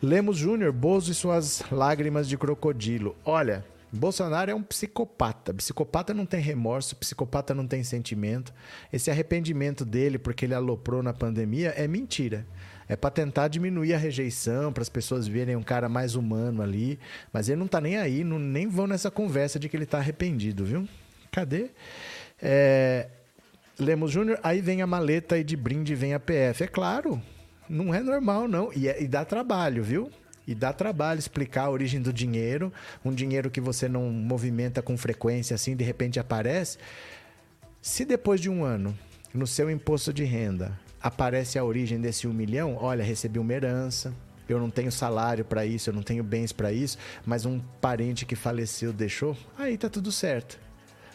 [0.00, 3.16] Lemos Júnior, Bozo e suas lágrimas de crocodilo.
[3.24, 5.52] Olha, Bolsonaro é um psicopata.
[5.52, 8.52] Psicopata não tem remorso, psicopata não tem sentimento.
[8.92, 12.46] Esse arrependimento dele porque ele aloprou na pandemia é mentira.
[12.88, 16.98] É para tentar diminuir a rejeição, para as pessoas verem um cara mais humano ali.
[17.32, 19.98] Mas ele não tá nem aí, não, nem vão nessa conversa de que ele tá
[19.98, 20.88] arrependido, viu?
[21.30, 21.70] Cadê?
[22.40, 23.08] É...
[23.78, 26.64] Lemos Júnior, aí vem a maleta e de brinde vem a PF.
[26.64, 27.20] É claro,
[27.68, 28.72] não é normal, não.
[28.74, 30.10] E, é, e dá trabalho, viu?
[30.46, 32.72] E dá trabalho explicar a origem do dinheiro,
[33.04, 36.78] um dinheiro que você não movimenta com frequência assim, de repente aparece.
[37.80, 38.96] Se depois de um ano,
[39.32, 44.12] no seu imposto de renda, aparece a origem desse um milhão, olha, recebi uma herança,
[44.48, 48.26] eu não tenho salário para isso, eu não tenho bens para isso, mas um parente
[48.26, 50.58] que faleceu deixou, aí tá tudo certo.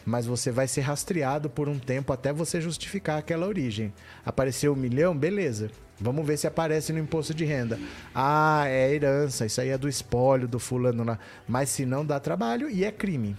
[0.06, 3.92] Mas você vai ser rastreado por um tempo até você justificar aquela origem.
[4.24, 5.68] Apareceu um milhão, beleza.
[6.00, 7.78] Vamos ver se aparece no imposto de renda.
[8.14, 11.18] Ah, é herança, isso aí é do espólio do fulano lá.
[11.48, 13.36] Mas se não dá trabalho e é crime.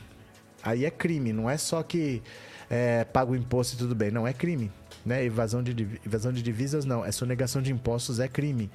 [0.61, 2.21] Aí é crime, não é só que
[2.69, 4.11] é, paga o imposto e tudo bem.
[4.11, 4.69] Não, é crime.
[5.05, 5.23] Né?
[5.23, 8.69] Evasão, de, evasão de divisas não, é sonegação de impostos é crime.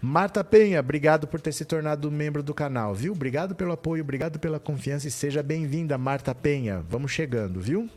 [0.00, 3.12] Marta Penha, obrigado por ter se tornado membro do canal, viu?
[3.12, 6.84] Obrigado pelo apoio, obrigado pela confiança e seja bem-vinda, Marta Penha.
[6.86, 7.88] Vamos chegando, viu?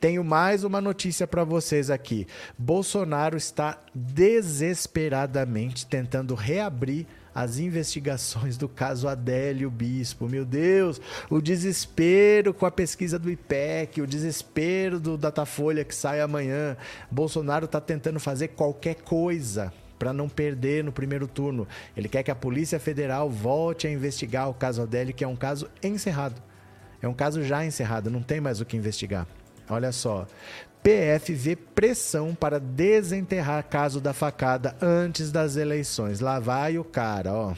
[0.00, 2.26] Tenho mais uma notícia para vocês aqui.
[2.56, 10.26] Bolsonaro está desesperadamente tentando reabrir as investigações do caso Adélio Bispo.
[10.26, 16.22] Meu Deus, o desespero com a pesquisa do IPEC, o desespero do Datafolha que sai
[16.22, 16.78] amanhã.
[17.10, 21.66] Bolsonaro está tentando fazer qualquer coisa para não perder no primeiro turno.
[21.96, 25.36] Ele quer que a Polícia Federal volte a investigar o caso Adélio, que é um
[25.36, 26.40] caso encerrado.
[27.00, 29.26] É um caso já encerrado, não tem mais o que investigar.
[29.68, 30.26] Olha só.
[30.82, 36.20] PF vê pressão para desenterrar caso da facada antes das eleições.
[36.20, 37.54] Lá vai o cara, ó.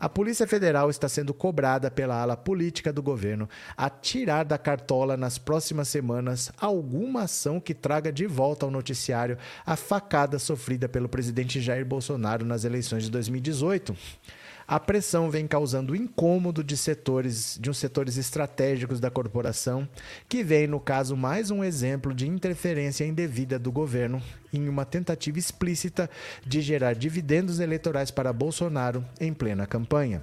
[0.00, 3.46] A Polícia Federal está sendo cobrada pela ala política do governo
[3.76, 9.36] a tirar da cartola nas próximas semanas alguma ação que traga de volta ao noticiário
[9.66, 13.94] a facada sofrida pelo presidente Jair Bolsonaro nas eleições de 2018.
[14.70, 19.88] A pressão vem causando incômodo de setores, de uns setores estratégicos da corporação,
[20.28, 25.40] que vem, no caso, mais um exemplo de interferência indevida do governo em uma tentativa
[25.40, 26.08] explícita
[26.46, 30.22] de gerar dividendos eleitorais para Bolsonaro em plena campanha.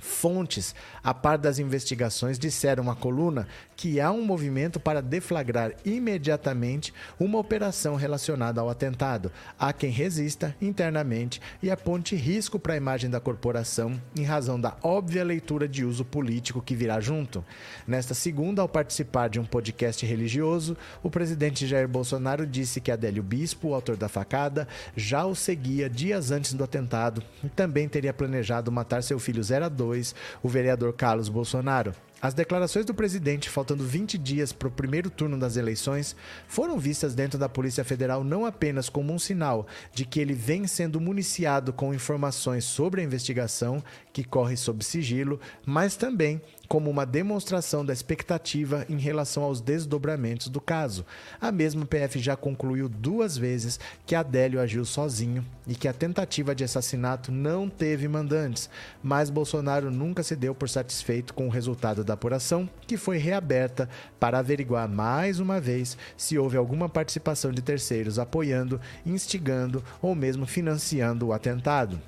[0.00, 3.46] Fontes, a par das investigações, disseram à coluna
[3.76, 9.32] que há um movimento para deflagrar imediatamente uma operação relacionada ao atentado.
[9.58, 14.76] Há quem resista internamente e aponte risco para a imagem da corporação em razão da
[14.82, 17.44] óbvia leitura de uso político que virá junto.
[17.86, 23.22] Nesta segunda, ao participar de um podcast religioso, o presidente Jair Bolsonaro disse que Adélio
[23.22, 28.12] Bispo, o autor da facada, já o seguia dias antes do atentado e também teria
[28.12, 29.89] planejado matar seu filho 02
[30.42, 31.94] o vereador Carlos Bolsonaro.
[32.22, 36.14] As declarações do presidente, faltando 20 dias para o primeiro turno das eleições,
[36.46, 40.66] foram vistas dentro da Polícia Federal não apenas como um sinal de que ele vem
[40.66, 43.82] sendo municiado com informações sobre a investigação,
[44.12, 50.46] que corre sob sigilo, mas também como uma demonstração da expectativa em relação aos desdobramentos
[50.46, 51.04] do caso.
[51.40, 56.54] A mesma PF já concluiu duas vezes que Adélio agiu sozinho e que a tentativa
[56.54, 58.70] de assassinato não teve mandantes,
[59.02, 63.88] mas Bolsonaro nunca se deu por satisfeito com o resultado da apuração, que foi reaberta
[64.20, 70.46] para averiguar mais uma vez se houve alguma participação de terceiros apoiando, instigando ou mesmo
[70.46, 72.00] financiando o atentado.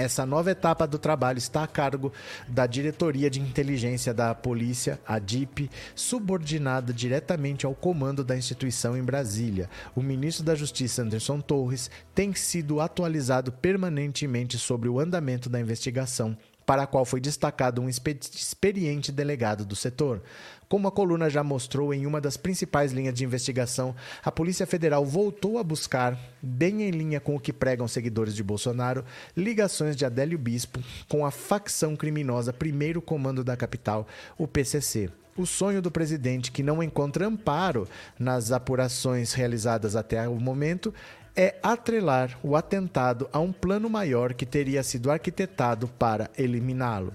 [0.00, 2.10] Essa nova etapa do trabalho está a cargo
[2.48, 9.02] da Diretoria de Inteligência da Polícia, a DIP, subordinada diretamente ao comando da instituição em
[9.02, 9.68] Brasília.
[9.94, 16.34] O ministro da Justiça, Anderson Torres, tem sido atualizado permanentemente sobre o andamento da investigação
[16.70, 20.22] para a qual foi destacado um experiente delegado do setor.
[20.68, 23.92] Como a coluna já mostrou em uma das principais linhas de investigação,
[24.24, 28.44] a Polícia Federal voltou a buscar, bem em linha com o que pregam seguidores de
[28.44, 29.04] Bolsonaro,
[29.36, 34.06] ligações de Adélio Bispo com a facção criminosa Primeiro Comando da Capital,
[34.38, 35.10] o PCC.
[35.36, 40.94] O sonho do presidente, que não encontra amparo nas apurações realizadas até o momento,
[41.36, 47.14] é atrelar o atentado a um plano maior que teria sido arquitetado para eliminá-lo.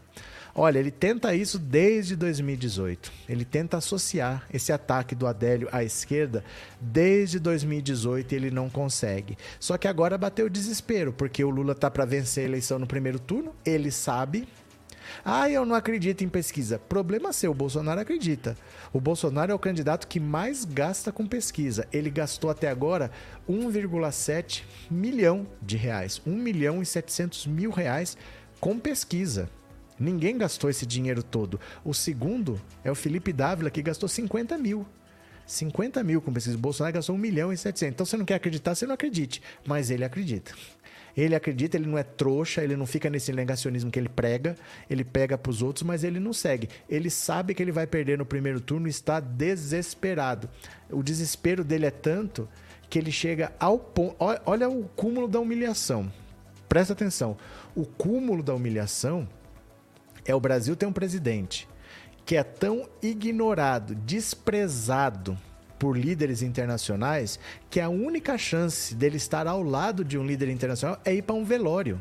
[0.58, 3.12] Olha, ele tenta isso desde 2018.
[3.28, 6.46] Ele tenta associar esse ataque do Adélio à esquerda
[6.80, 9.38] desde 2018 e ele não consegue.
[9.60, 12.88] Só que agora bateu o desespero, porque o Lula tá para vencer a eleição no
[12.88, 14.48] primeiro turno, ele sabe,
[15.24, 16.80] ah, eu não acredito em pesquisa.
[16.80, 18.58] Problema seu, o Bolsonaro acredita.
[18.92, 21.88] O Bolsonaro é o candidato que mais gasta com pesquisa.
[21.94, 23.12] Ele gastou até agora
[23.50, 26.22] 1,7 milhão de reais.
[26.26, 28.18] 1 milhão e 700 mil reais
[28.60, 29.50] com pesquisa.
[30.00, 31.60] Ninguém gastou esse dinheiro todo.
[31.84, 34.86] O segundo é o Felipe Dávila, que gastou 50 mil.
[35.46, 36.58] 50 mil com pesquisa.
[36.58, 37.94] O Bolsonaro gastou 1 milhão e 700.
[37.94, 39.42] Então, você não quer acreditar, você não acredite.
[39.66, 40.54] Mas ele acredita.
[41.16, 44.56] Ele acredita, ele não é trouxa, ele não fica nesse negacionismo que ele prega,
[44.90, 46.70] ele pega para os outros, mas ele não segue.
[46.90, 50.50] Ele sabe que ele vai perder no primeiro turno e está desesperado.
[50.90, 52.50] O desespero dele é tanto
[52.90, 54.16] que ele chega ao ponto.
[54.46, 56.12] Olha o cúmulo da humilhação.
[56.68, 57.38] presta atenção,
[57.74, 59.28] o cúmulo da humilhação
[60.26, 61.68] é o Brasil ter um presidente
[62.26, 65.38] que é tão ignorado, desprezado
[65.78, 71.00] por líderes internacionais, que a única chance dele estar ao lado de um líder internacional
[71.04, 72.00] é ir para um velório.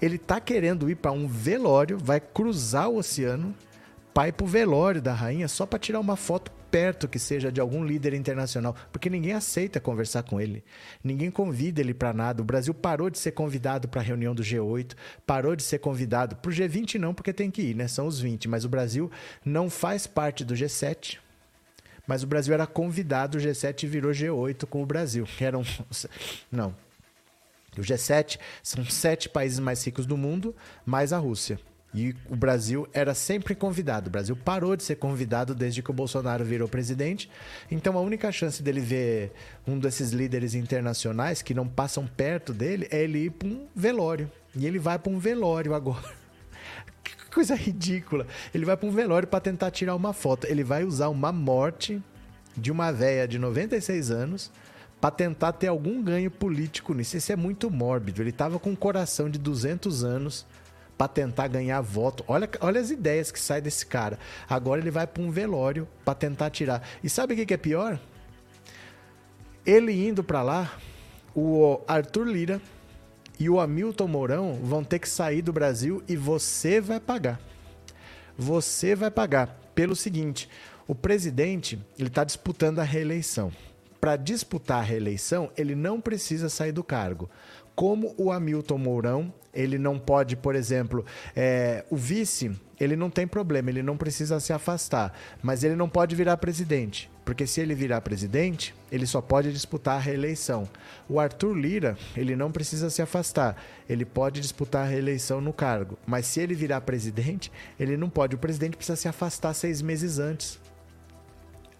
[0.00, 3.54] Ele está querendo ir para um velório, vai cruzar o oceano,
[4.14, 7.84] para o velório da rainha só para tirar uma foto perto que seja de algum
[7.84, 10.64] líder internacional, porque ninguém aceita conversar com ele.
[11.02, 12.42] Ninguém convida ele para nada.
[12.42, 14.94] O Brasil parou de ser convidado para a reunião do G8,
[15.26, 17.88] parou de ser convidado para o G20 não, porque tem que ir, né?
[17.88, 19.10] São os 20, mas o Brasil
[19.44, 21.18] não faz parte do G7.
[22.08, 25.28] Mas o Brasil era convidado, o G7 virou G8 com o Brasil.
[25.38, 25.62] Eram
[26.50, 26.74] não.
[27.76, 30.56] O G7 são sete países mais ricos do mundo,
[30.86, 31.60] mais a Rússia.
[31.94, 34.08] E o Brasil era sempre convidado.
[34.08, 37.30] O Brasil parou de ser convidado desde que o Bolsonaro virou presidente.
[37.70, 39.32] Então a única chance dele ver
[39.66, 44.30] um desses líderes internacionais que não passam perto dele é ele ir para um velório.
[44.54, 46.04] E ele vai para um velório agora.
[47.38, 48.26] coisa ridícula.
[48.52, 50.46] Ele vai para um velório para tentar tirar uma foto.
[50.48, 52.02] Ele vai usar uma morte
[52.56, 54.50] de uma véia de 96 anos
[55.00, 57.16] para tentar ter algum ganho político nisso.
[57.16, 58.20] Isso é muito mórbido.
[58.20, 60.44] Ele estava com um coração de 200 anos
[60.96, 62.24] para tentar ganhar voto.
[62.26, 64.18] Olha, olha as ideias que saem desse cara.
[64.48, 66.82] Agora ele vai para um velório para tentar tirar.
[67.04, 68.00] E sabe o que, que é pior?
[69.64, 70.76] Ele indo para lá,
[71.36, 72.60] o Arthur Lira
[73.38, 77.40] e o Hamilton Mourão vão ter que sair do Brasil e você vai pagar.
[78.36, 80.48] Você vai pagar pelo seguinte:
[80.86, 83.52] o presidente ele está disputando a reeleição.
[84.00, 87.28] Para disputar a reeleição, ele não precisa sair do cargo.
[87.74, 93.26] Como o Hamilton Mourão ele não pode, por exemplo, é, o vice, ele não tem
[93.26, 95.12] problema, ele não precisa se afastar,
[95.42, 99.96] mas ele não pode virar presidente, porque se ele virar presidente, ele só pode disputar
[99.96, 100.66] a reeleição.
[101.06, 103.54] O Arthur Lira, ele não precisa se afastar,
[103.86, 108.34] ele pode disputar a reeleição no cargo, mas se ele virar presidente, ele não pode.
[108.34, 110.58] O presidente precisa se afastar seis meses antes.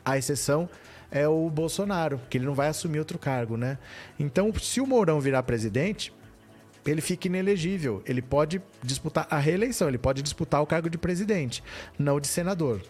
[0.05, 0.69] A exceção
[1.11, 3.79] é o Bolsonaro, que ele não vai assumir outro cargo, né?
[4.21, 6.13] Então, se o Mourão virar presidente,
[6.87, 8.03] ele fica inelegível.
[8.05, 11.65] Ele pode disputar a reeleição, ele pode disputar o cargo de presidente,
[11.99, 12.83] não de senador.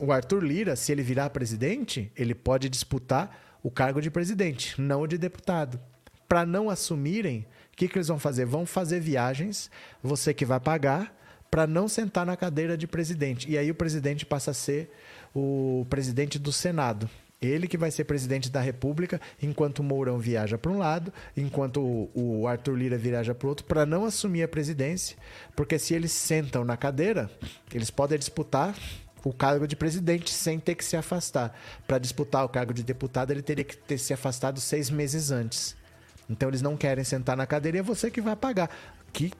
[0.00, 5.02] O Arthur Lira, se ele virar presidente, ele pode disputar o cargo de presidente, não
[5.02, 5.80] o de deputado.
[6.28, 8.44] Para não assumirem, o que, que eles vão fazer?
[8.44, 9.70] Vão fazer viagens,
[10.02, 11.16] você que vai pagar,
[11.50, 13.50] para não sentar na cadeira de presidente.
[13.50, 14.90] E aí o presidente passa a ser
[15.34, 17.08] o presidente do Senado.
[17.40, 21.80] Ele que vai ser presidente da República, enquanto o Mourão viaja para um lado, enquanto
[22.14, 25.16] o, Arthur Lira viaja para o outro, para não assumir a presidência,
[25.54, 27.30] porque se eles sentam na cadeira,
[27.72, 28.74] eles podem disputar
[29.24, 31.58] o cargo de presidente sem ter que se afastar.
[31.86, 35.76] Para disputar o cargo de deputado, ele teria que ter se afastado seis meses antes.
[36.28, 38.70] Então eles não querem sentar na cadeira e é você que vai pagar.
[39.12, 39.32] Que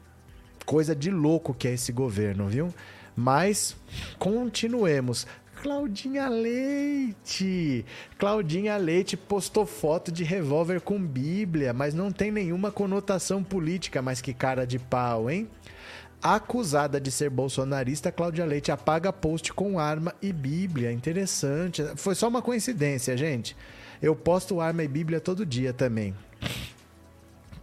[0.65, 2.73] coisa de louco que é esse governo, viu?
[3.15, 3.75] Mas
[4.17, 5.27] continuemos.
[5.61, 7.85] Claudinha Leite.
[8.17, 14.21] Claudinha Leite postou foto de revólver com Bíblia, mas não tem nenhuma conotação política, mas
[14.21, 15.49] que cara de pau, hein?
[16.21, 20.91] Acusada de ser bolsonarista, Cláudia Leite apaga post com arma e Bíblia.
[20.91, 21.81] Interessante.
[21.95, 23.55] Foi só uma coincidência, gente.
[24.01, 26.13] Eu posto arma e Bíblia todo dia também.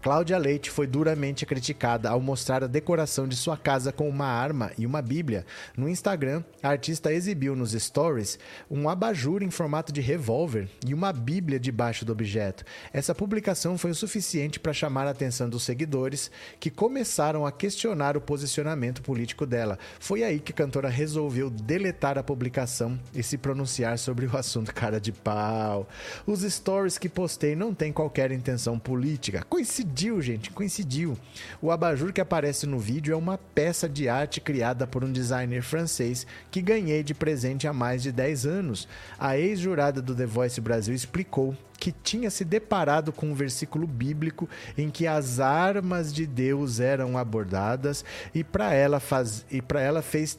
[0.06, 4.70] Cláudia Leite foi duramente criticada ao mostrar a decoração de sua casa com uma arma
[4.78, 5.44] e uma Bíblia.
[5.76, 8.38] No Instagram, a artista exibiu nos stories
[8.70, 12.64] um abajur em formato de revólver e uma Bíblia debaixo do objeto.
[12.92, 16.30] Essa publicação foi o suficiente para chamar a atenção dos seguidores,
[16.60, 19.76] que começaram a questionar o posicionamento político dela.
[19.98, 24.72] Foi aí que a cantora resolveu deletar a publicação e se pronunciar sobre o assunto
[24.72, 25.88] cara de pau.
[26.24, 29.44] Os stories que postei não têm qualquer intenção política.
[29.48, 31.18] Coincidiu coincidiu, gente, coincidiu.
[31.60, 35.62] O abajur que aparece no vídeo é uma peça de arte criada por um designer
[35.62, 38.86] francês que ganhei de presente há mais de 10 anos.
[39.18, 44.46] A ex-jurada do The Voice Brasil explicou que tinha se deparado com um versículo bíblico
[44.76, 50.02] em que as armas de Deus eram abordadas e para ela faz e para ela
[50.02, 50.38] fez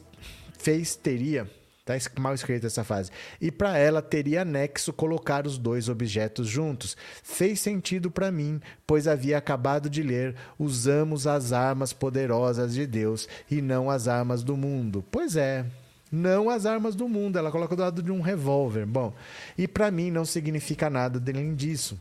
[0.56, 1.48] fez teria
[1.88, 3.10] Tá mal escrita essa frase.
[3.40, 6.94] E para ela teria anexo colocar os dois objetos juntos.
[7.22, 13.26] Fez sentido para mim, pois havia acabado de ler: usamos as armas poderosas de Deus
[13.50, 15.02] e não as armas do mundo.
[15.10, 15.64] Pois é,
[16.12, 17.38] não as armas do mundo.
[17.38, 18.84] Ela coloca do lado de um revólver.
[18.84, 19.14] Bom,
[19.56, 21.98] e para mim não significa nada além disso.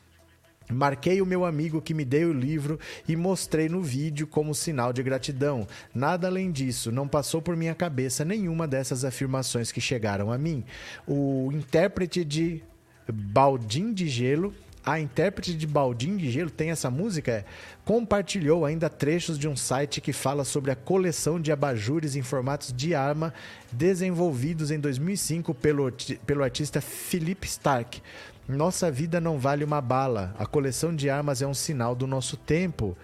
[0.69, 4.91] Marquei o meu amigo que me deu o livro e mostrei no vídeo como sinal
[4.91, 5.65] de gratidão.
[5.93, 10.65] Nada além disso, não passou por minha cabeça nenhuma dessas afirmações que chegaram a mim.
[11.07, 12.61] O intérprete de
[13.09, 14.53] Baldim de Gelo
[14.85, 17.31] A intérprete de Baldinho de Gelo tem essa música?
[17.31, 17.45] É,
[17.83, 22.73] compartilhou ainda trechos de um site que fala sobre a coleção de abajures em formatos
[22.73, 23.33] de arma
[23.69, 25.91] desenvolvidos em 2005 pelo,
[26.25, 28.01] pelo artista Philip Stark.
[28.47, 30.33] Nossa vida não vale uma bala.
[30.39, 32.97] A coleção de armas é um sinal do nosso tempo.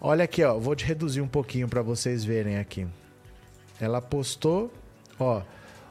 [0.00, 2.86] Olha aqui, ó, vou te reduzir um pouquinho para vocês verem aqui.
[3.80, 4.72] Ela postou,
[5.18, 5.42] ó,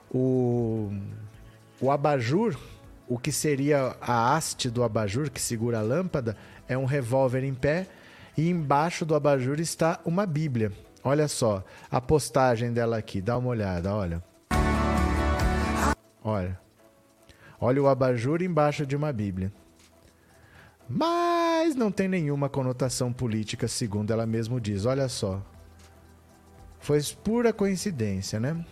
[0.09, 0.91] o
[1.81, 2.57] o abajur,
[3.09, 7.53] o que seria a haste do abajur que segura a lâmpada, é um revólver em
[7.53, 7.87] pé
[8.37, 10.71] e embaixo do abajur está uma Bíblia.
[11.03, 11.61] Olha só
[11.91, 14.23] a postagem dela aqui, dá uma olhada, olha.
[16.23, 16.62] Olha.
[17.63, 19.49] Olha o abajur embaixo de uma Bíblia.
[20.89, 24.85] Mas não tem nenhuma conotação política, segundo ela mesma diz.
[24.85, 25.41] Olha só.
[26.77, 28.65] Foi pura coincidência, né?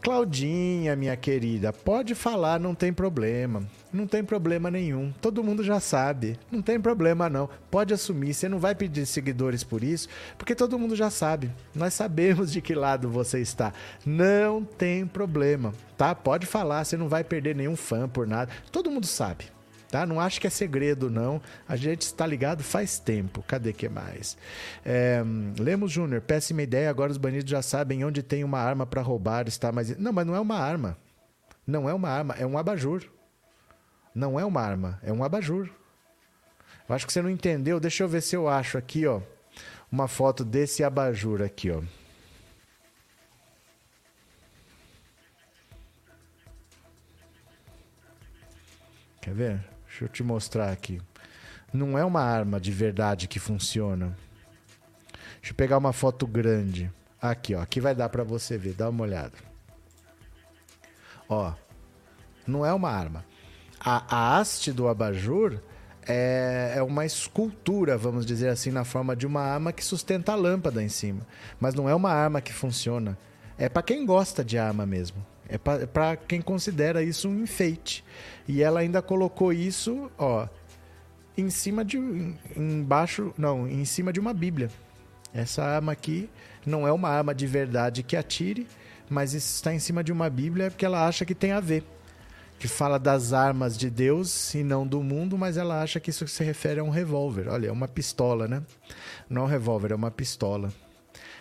[0.00, 3.62] Claudinha, minha querida, pode falar, não tem problema.
[3.92, 5.12] Não tem problema nenhum.
[5.20, 6.38] Todo mundo já sabe.
[6.50, 7.48] Não tem problema não.
[7.70, 8.32] Pode assumir.
[8.32, 11.50] Você não vai pedir seguidores por isso, porque todo mundo já sabe.
[11.74, 13.72] Nós sabemos de que lado você está.
[14.06, 16.14] Não tem problema, tá?
[16.14, 18.52] Pode falar, você não vai perder nenhum fã por nada.
[18.70, 19.46] Todo mundo sabe
[19.90, 20.06] tá?
[20.06, 21.40] Não acho que é segredo, não.
[21.68, 23.42] A gente está ligado faz tempo.
[23.46, 24.36] Cadê que mais?
[24.84, 25.22] É,
[25.58, 26.90] Lemos Júnior, péssima ideia.
[26.90, 29.48] Agora os bandidos já sabem onde tem uma arma para roubar.
[29.48, 29.96] Está mais...
[29.96, 30.96] Não, mas não é uma arma.
[31.66, 33.04] Não é uma arma, é um abajur.
[34.14, 35.68] Não é uma arma, é um abajur.
[36.88, 37.78] Eu acho que você não entendeu.
[37.78, 39.20] Deixa eu ver se eu acho aqui, ó,
[39.92, 41.82] uma foto desse abajur aqui, ó.
[49.20, 49.77] Quer ver?
[49.98, 51.02] Deixa eu te mostrar aqui.
[51.72, 54.16] Não é uma arma de verdade que funciona.
[55.40, 56.88] Deixa eu pegar uma foto grande.
[57.20, 57.60] Aqui, ó.
[57.60, 58.74] Aqui vai dar para você ver.
[58.74, 59.32] Dá uma olhada.
[61.28, 61.52] Ó.
[62.46, 63.24] Não é uma arma.
[63.80, 65.60] A, a haste do abajur
[66.06, 70.36] é, é uma escultura, vamos dizer assim, na forma de uma arma que sustenta a
[70.36, 71.26] lâmpada em cima.
[71.58, 73.18] Mas não é uma arma que funciona.
[73.58, 75.26] É para quem gosta de arma mesmo.
[75.48, 78.04] É para quem considera isso um enfeite.
[78.46, 80.46] E ela ainda colocou isso, ó,
[81.36, 81.96] em cima de
[82.56, 84.70] embaixo, não, em cima de uma Bíblia.
[85.32, 86.28] Essa arma aqui
[86.66, 88.66] não é uma arma de verdade que atire,
[89.08, 91.84] mas está em cima de uma Bíblia porque ela acha que tem a ver.
[92.58, 96.26] Que fala das armas de Deus e não do mundo, mas ela acha que isso
[96.26, 97.48] se refere a um revólver.
[97.48, 98.62] Olha, é uma pistola, né?
[99.30, 100.72] Não é um revólver, é uma pistola.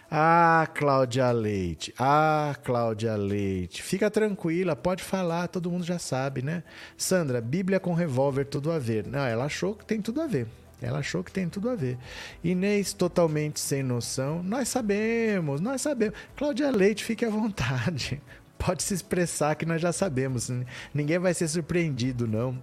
[0.10, 1.94] Ah, Cláudia Leite.
[2.00, 3.84] Ah, Cláudia Leite.
[3.84, 6.64] Fica tranquila, pode falar, todo mundo já sabe, né?
[6.96, 9.06] Sandra, Bíblia com revólver, tudo a ver.
[9.06, 10.48] Não, ela achou que tem tudo a ver.
[10.82, 11.98] Ela achou que tem tudo a ver.
[12.44, 14.42] Inês, totalmente sem noção.
[14.44, 16.18] Nós sabemos, nós sabemos.
[16.36, 18.22] Cláudia Leite, fique à vontade.
[18.58, 20.50] Pode se expressar que nós já sabemos.
[20.94, 22.58] Ninguém vai ser surpreendido, não.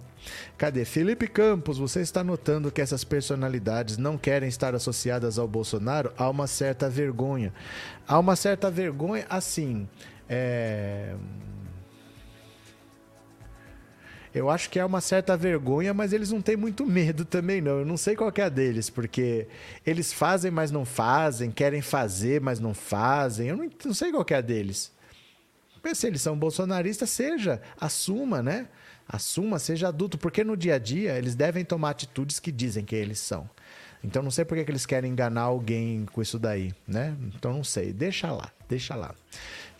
[0.57, 0.83] Cadê?
[0.83, 6.11] Felipe Campos, você está notando que essas personalidades não querem estar associadas ao Bolsonaro?
[6.17, 7.53] Há uma certa vergonha.
[8.07, 9.87] Há uma certa vergonha, assim.
[10.27, 11.15] É...
[14.33, 17.79] Eu acho que há uma certa vergonha, mas eles não têm muito medo também, não.
[17.79, 19.47] Eu não sei qual é a deles, porque
[19.85, 23.47] eles fazem, mas não fazem, querem fazer, mas não fazem.
[23.47, 24.91] Eu não, não sei qual é a deles.
[25.93, 28.67] Se eles são bolsonaristas, seja, assuma, né?
[29.07, 32.95] Assuma, seja adulto, porque no dia a dia eles devem tomar atitudes que dizem que
[32.95, 33.47] eles são.
[34.03, 37.15] Então não sei por que eles querem enganar alguém com isso daí, né?
[37.35, 39.13] Então não sei, deixa lá, deixa lá.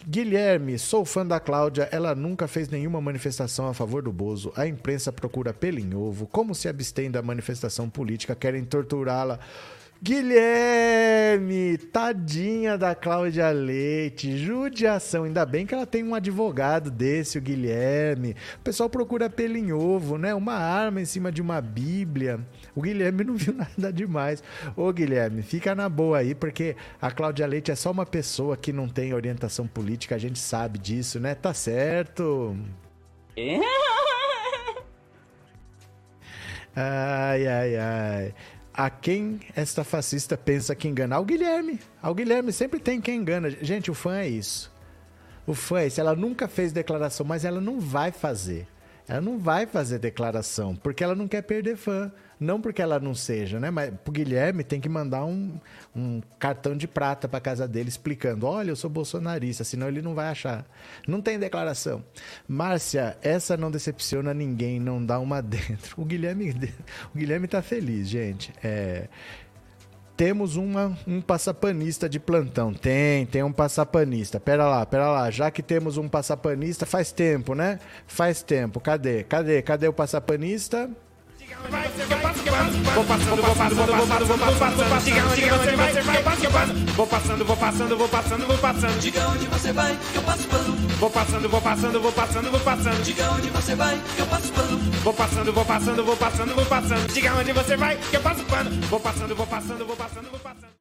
[0.08, 4.54] Guilherme, sou fã da Cláudia, ela nunca fez nenhuma manifestação a favor do Bozo.
[4.56, 6.28] A imprensa procura pelo em ovo.
[6.28, 9.40] Como se abstém da manifestação política, querem torturá-la.
[10.02, 15.24] Guilherme, tadinha da Cláudia Leite, judiação.
[15.24, 18.36] Ainda bem que ela tem um advogado desse, o Guilherme.
[18.58, 20.36] O pessoal procura pelo em ovo, né?
[20.36, 22.40] Uma arma em cima de uma Bíblia.
[22.76, 24.44] O Guilherme não viu nada demais.
[24.76, 28.74] Ô, Guilherme, fica na boa aí, porque a Cláudia Leite é só uma pessoa que
[28.74, 31.34] não tem orientação política, a gente sabe disso, né?
[31.34, 32.56] Tá certo.
[36.76, 38.34] Ai, ai, ai
[38.78, 41.16] a quem esta fascista pensa que engana?
[41.16, 41.80] Ao Guilherme.
[42.02, 43.50] Ao Guilherme sempre tem quem engana.
[43.50, 44.72] Gente, o fã é isso.
[45.48, 46.02] O fã é isso.
[46.02, 48.68] Ela nunca fez declaração, mas ela não vai fazer.
[49.08, 52.12] Ela não vai fazer declaração, porque ela não quer perder fã.
[52.40, 53.72] Não porque ela não seja, né?
[53.72, 55.60] Mas pro Guilherme tem que mandar um,
[55.96, 60.14] um cartão de prata para casa dele explicando: olha, eu sou bolsonarista, senão ele não
[60.14, 60.66] vai achar.
[61.08, 62.04] Não tem declaração.
[62.48, 66.02] Márcia, essa não decepciona ninguém, não dá uma dentro.
[66.02, 66.52] O Guilherme,
[67.14, 68.54] o Guilherme tá feliz, gente.
[68.64, 69.08] É,
[70.16, 72.74] temos uma, um passapanista de plantão.
[72.74, 74.40] Tem, tem um passapanista.
[74.40, 75.30] Pera lá, pera lá.
[75.30, 77.80] Já que temos um passapanista, faz tempo, né?
[78.08, 78.80] Faz tempo.
[78.80, 79.24] Cadê?
[79.24, 79.62] Cadê?
[79.62, 80.90] Cadê o passapanista?
[81.46, 86.74] Vou passando, vou passando, vou passando, vou passando, diga onde você vai, passo, eu passo.
[86.96, 89.00] Vou passando, vou passando, vou passando, vou passando.
[89.00, 90.76] Diga onde você vai, eu passo pano.
[91.00, 93.04] Vou passando, vou passando, vou passando, vou passando.
[93.04, 94.78] Diga onde você vai, eu passo pano.
[95.04, 97.14] Vou passando, vou passando, vou passando, vou passando.
[97.14, 98.70] Diga onde você vai, eu passo pano.
[98.88, 100.76] Vou passando, vou passando, vou passando, vou passando.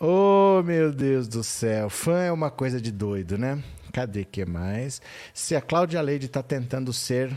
[0.00, 1.90] Oh, meu Deus do céu.
[1.90, 3.62] Fã é uma coisa de doido, né?
[3.92, 5.00] Cadê que mais?
[5.32, 7.30] Se a Cláudia Leide tá tentando ser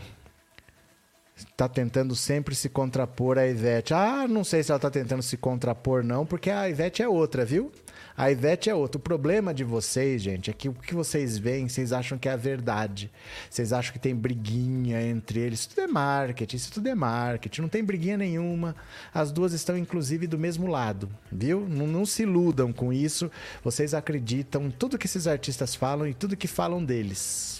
[1.38, 3.94] está tentando sempre se contrapor à Ivete.
[3.94, 7.44] Ah, não sei se ela está tentando se contrapor, não, porque a Ivete é outra,
[7.44, 7.72] viu?
[8.18, 8.98] A Ivete é outra.
[8.98, 12.32] O problema de vocês, gente, é que o que vocês veem, vocês acham que é
[12.32, 13.12] a verdade.
[13.48, 15.60] Vocês acham que tem briguinha entre eles.
[15.60, 17.60] Isso tudo é marketing, isso tudo é marketing.
[17.60, 18.74] Não tem briguinha nenhuma.
[19.14, 21.60] As duas estão, inclusive, do mesmo lado, viu?
[21.68, 23.30] Não, não se iludam com isso.
[23.62, 27.57] Vocês acreditam em tudo que esses artistas falam e tudo que falam deles.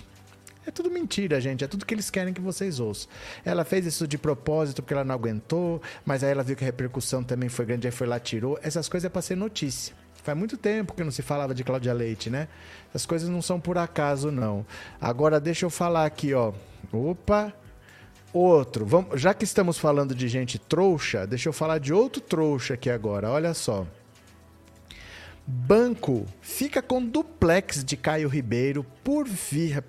[0.68, 1.64] É tudo mentira, gente.
[1.64, 3.08] É tudo que eles querem que vocês ouçam.
[3.42, 6.66] Ela fez isso de propósito porque ela não aguentou, mas aí ela viu que a
[6.66, 8.58] repercussão também foi grande, aí foi lá, tirou.
[8.62, 9.94] Essas coisas é pra ser notícia.
[10.22, 12.48] Faz muito tempo que não se falava de Cláudia Leite, né?
[12.90, 14.66] Essas coisas não são por acaso, não.
[15.00, 16.52] Agora, deixa eu falar aqui, ó.
[16.92, 17.50] Opa!
[18.30, 18.84] Outro.
[18.84, 22.90] Vamos, já que estamos falando de gente trouxa, deixa eu falar de outro trouxa aqui
[22.90, 23.30] agora.
[23.30, 23.86] Olha só.
[25.50, 29.26] Banco fica com duplex de Caio Ribeiro por,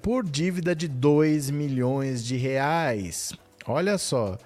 [0.02, 3.34] por dívida de 2 milhões de reais.
[3.68, 4.38] Olha só.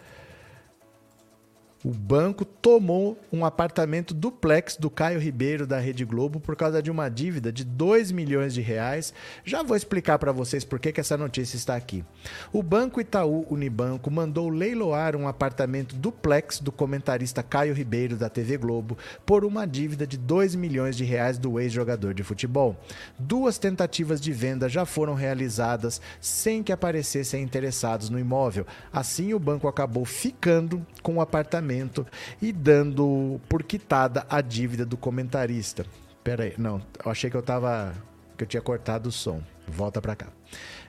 [1.83, 6.89] O banco tomou um apartamento duplex do Caio Ribeiro da Rede Globo por causa de
[6.89, 9.13] uma dívida de 2 milhões de reais.
[9.43, 12.05] Já vou explicar para vocês por que, que essa notícia está aqui.
[12.53, 18.55] O Banco Itaú Unibanco mandou leiloar um apartamento duplex do comentarista Caio Ribeiro da TV
[18.55, 22.77] Globo por uma dívida de 2 milhões de reais do ex-jogador de futebol.
[23.19, 28.65] Duas tentativas de venda já foram realizadas sem que aparecessem interessados no imóvel.
[28.89, 31.72] Assim, o banco acabou ficando com o apartamento
[32.41, 35.85] e dando por quitada a dívida do comentarista.
[36.23, 37.93] Pera aí, não, eu achei que eu tava
[38.37, 39.41] que eu tinha cortado o som.
[39.67, 40.27] Volta para cá.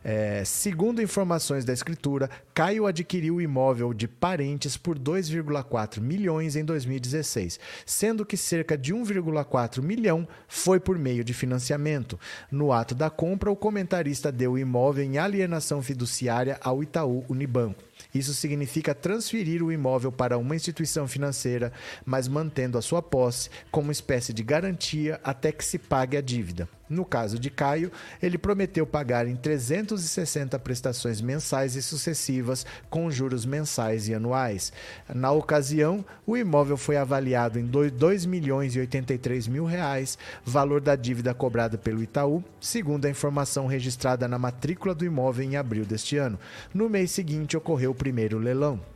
[0.02, 6.64] É, segundo informações da escritura, Caio adquiriu o imóvel de parentes por 2,4 milhões em
[6.64, 12.18] 2016, sendo que cerca de 1,4 milhão foi por meio de financiamento.
[12.50, 17.82] No ato da compra, o comentarista deu o imóvel em alienação fiduciária ao Itaú Unibanco.
[18.14, 21.72] Isso significa transferir o imóvel para uma instituição financeira,
[22.04, 26.68] mas mantendo a sua posse como espécie de garantia até que se pague a dívida.
[26.88, 27.90] No caso de Caio,
[28.22, 34.72] ele prometeu pagar em 360 prestações mensais e sucessivas, com juros mensais e anuais.
[35.14, 40.94] Na ocasião, o imóvel foi avaliado em 2 milhões e 83 mil reais, valor da
[40.94, 46.16] dívida cobrada pelo Itaú, segundo a informação registrada na matrícula do imóvel em abril deste
[46.18, 46.38] ano.
[46.72, 48.93] No mês seguinte, ocorreu o primeiro leilão.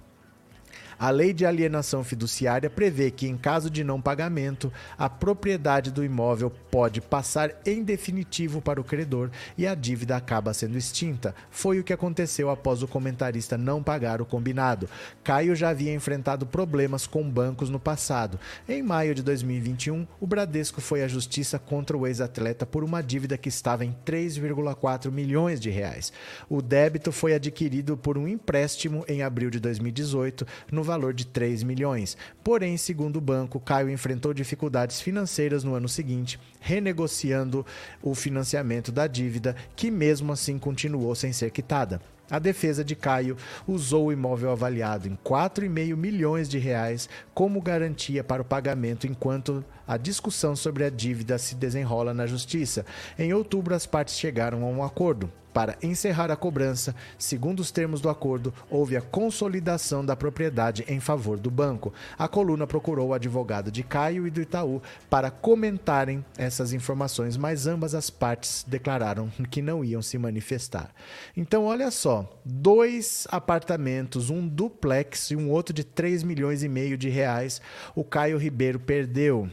[0.98, 6.04] A lei de alienação fiduciária prevê que, em caso de não pagamento, a propriedade do
[6.04, 11.36] imóvel pode passar em definitivo para o credor e a dívida acaba sendo extinta.
[11.52, 14.88] Foi o que aconteceu após o comentarista não pagar o combinado.
[15.22, 18.36] Caio já havia enfrentado problemas com bancos no passado.
[18.68, 23.38] Em maio de 2021, o Bradesco foi à justiça contra o ex-atleta por uma dívida
[23.38, 26.12] que estava em 3,4 milhões de reais.
[26.48, 31.62] O débito foi adquirido por um empréstimo em abril de 2018 no valor de 3
[31.62, 32.16] milhões.
[32.42, 37.64] Porém, segundo o banco, Caio enfrentou dificuldades financeiras no ano seguinte, renegociando
[38.02, 42.00] o financiamento da dívida, que mesmo assim continuou sem ser quitada.
[42.30, 43.36] A defesa de Caio
[43.66, 49.64] usou o imóvel avaliado em 4,5 milhões de reais como garantia para o pagamento enquanto
[49.86, 52.84] a discussão sobre a dívida se desenrola na justiça.
[53.18, 55.32] Em outubro, as partes chegaram a um acordo.
[55.52, 61.00] Para encerrar a cobrança, segundo os termos do acordo, houve a consolidação da propriedade em
[61.00, 61.92] favor do banco.
[62.18, 67.66] A coluna procurou o advogado de Caio e do Itaú para comentarem essas informações, mas
[67.66, 70.90] ambas as partes declararam que não iam se manifestar.
[71.36, 76.96] Então, olha só, dois apartamentos, um duplex e um outro de 3 milhões e meio
[76.96, 77.60] de reais,
[77.94, 79.48] o Caio Ribeiro perdeu.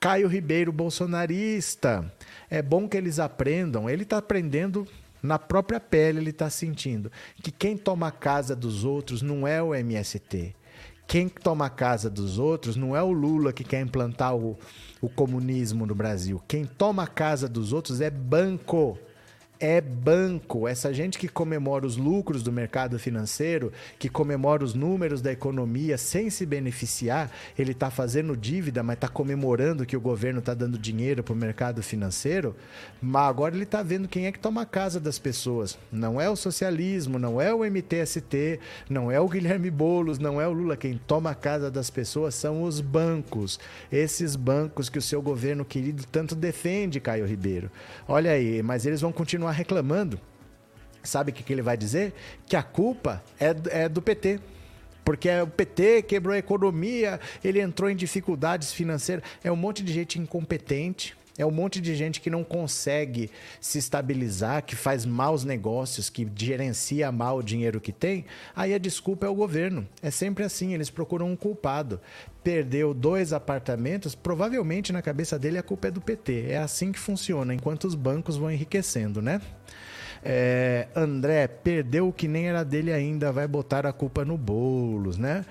[0.00, 2.12] Caio Ribeiro, bolsonarista.
[2.50, 3.88] É bom que eles aprendam.
[3.88, 4.86] Ele está aprendendo
[5.22, 7.10] na própria pele, ele está sentindo
[7.42, 10.54] que quem toma a casa dos outros não é o MST.
[11.06, 14.58] Quem toma a casa dos outros não é o Lula que quer implantar o,
[15.00, 16.42] o comunismo no Brasil.
[16.48, 18.98] Quem toma a casa dos outros é banco.
[19.58, 20.68] É banco.
[20.68, 25.96] Essa gente que comemora os lucros do mercado financeiro, que comemora os números da economia
[25.98, 30.78] sem se beneficiar, ele está fazendo dívida, mas está comemorando que o governo está dando
[30.78, 32.54] dinheiro para o mercado financeiro.
[33.00, 35.78] Mas agora ele está vendo quem é que toma a casa das pessoas.
[35.90, 40.46] Não é o socialismo, não é o MTST, não é o Guilherme Boulos, não é
[40.46, 40.76] o Lula.
[40.76, 43.58] Quem toma a casa das pessoas são os bancos.
[43.90, 47.70] Esses bancos que o seu governo querido tanto defende, Caio Ribeiro.
[48.06, 50.20] Olha aí, mas eles vão continuar reclamando.
[51.02, 52.12] Sabe o que, que ele vai dizer?
[52.46, 54.40] Que a culpa é, é do PT.
[55.04, 59.24] Porque o PT quebrou a economia, ele entrou em dificuldades financeiras.
[59.42, 63.30] É um monte de gente incompetente, é um monte de gente que não consegue
[63.60, 68.24] se estabilizar, que faz maus negócios, que gerencia mal o dinheiro que tem.
[68.54, 69.86] Aí a desculpa é o governo.
[70.02, 72.00] É sempre assim, eles procuram um culpado.
[72.42, 76.46] Perdeu dois apartamentos, provavelmente na cabeça dele a culpa é do PT.
[76.48, 79.40] É assim que funciona, enquanto os bancos vão enriquecendo, né?
[80.28, 85.18] É, André perdeu o que nem era dele ainda, vai botar a culpa no bolos,
[85.18, 85.44] né?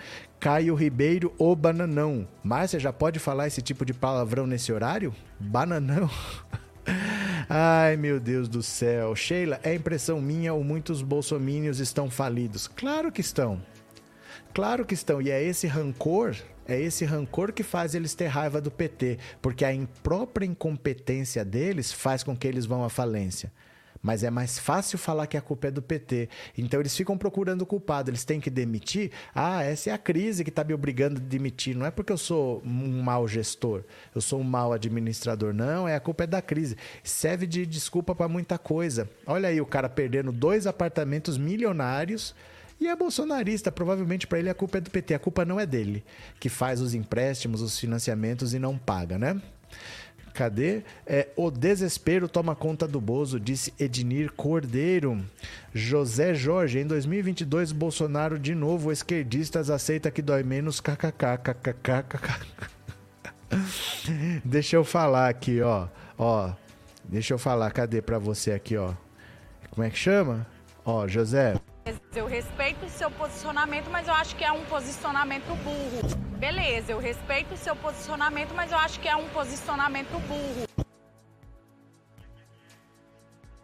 [0.45, 2.27] Caio Ribeiro, o bananão.
[2.43, 5.11] Márcia, já pode falar esse tipo de palavrão nesse horário?
[5.39, 6.07] Bananão.
[7.49, 9.15] Ai, meu Deus do céu.
[9.15, 12.67] Sheila, é impressão minha ou muitos bolsomínios estão falidos?
[12.67, 13.59] Claro que estão.
[14.53, 15.19] Claro que estão.
[15.19, 16.35] E é esse rancor,
[16.67, 19.72] é esse rancor que faz eles ter raiva do PT, porque a
[20.03, 23.51] própria incompetência deles faz com que eles vão à falência
[24.06, 26.30] mas é mais fácil falar que a culpa é do PT.
[26.56, 29.10] Então eles ficam procurando o culpado, eles têm que demitir.
[29.34, 31.76] Ah, essa é a crise que está me obrigando a demitir.
[31.76, 33.84] Não é porque eu sou um mau gestor,
[34.14, 35.56] eu sou um mau administrador.
[35.56, 36.77] Não, é a culpa é da crise.
[37.03, 39.10] Serve de desculpa para muita coisa.
[39.26, 42.36] Olha aí o cara perdendo dois apartamentos milionários.
[42.80, 45.65] E é bolsonarista, provavelmente para ele a culpa é do PT, a culpa não é
[45.65, 46.03] dele,
[46.40, 49.41] que faz os empréstimos, os financiamentos e não paga, né?
[50.36, 50.84] Cadê?
[51.07, 55.26] É, o desespero toma conta do Bozo, disse Ednir Cordeiro.
[55.74, 62.20] José Jorge, em 2022, Bolsonaro de novo, esquerdistas aceita que dói menos, kkkkkkk.
[64.44, 65.88] Deixa eu falar aqui, ó.
[66.18, 66.52] Ó,
[67.06, 68.94] deixa eu falar, cadê pra você aqui, ó.
[69.72, 70.45] Como é que chama?
[70.84, 71.56] Ó, José.
[72.14, 76.24] Eu respeito o seu posicionamento, mas eu acho que é um posicionamento burro.
[76.45, 80.67] Beleza, eu respeito o seu posicionamento, mas eu acho que é um posicionamento burro.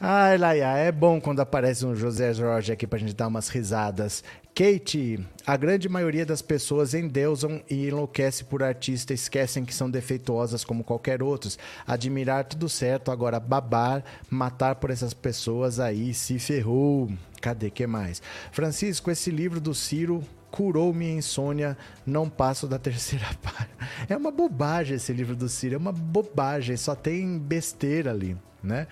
[0.00, 4.24] Ai, Laia, é bom quando aparece um José Jorge aqui pra gente dar umas risadas.
[4.52, 10.64] Kate, a grande maioria das pessoas endeusam e enlouquece por artista, esquecem que são defeituosas
[10.64, 11.56] como qualquer outros.
[11.86, 17.08] Admirar tudo certo, agora babar, matar por essas pessoas aí se ferrou.
[17.40, 18.20] Cadê que mais?
[18.50, 23.88] Francisco, esse livro do Ciro curou minha insônia, não passo da terceira página.
[24.08, 28.86] É uma bobagem esse livro do Ciro, é uma bobagem, só tem besteira ali, né?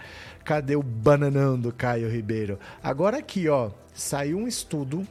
[0.45, 2.59] Cadê o bananão do Caio Ribeiro?
[2.83, 5.07] Agora aqui, ó, saiu um estudo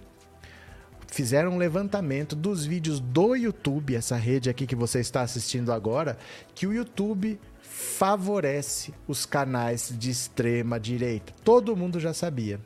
[1.11, 6.17] fizeram um levantamento dos vídeos do YouTube, essa rede aqui que você está assistindo agora,
[6.55, 11.33] que o YouTube favorece os canais de extrema direita.
[11.43, 12.59] Todo mundo já sabia.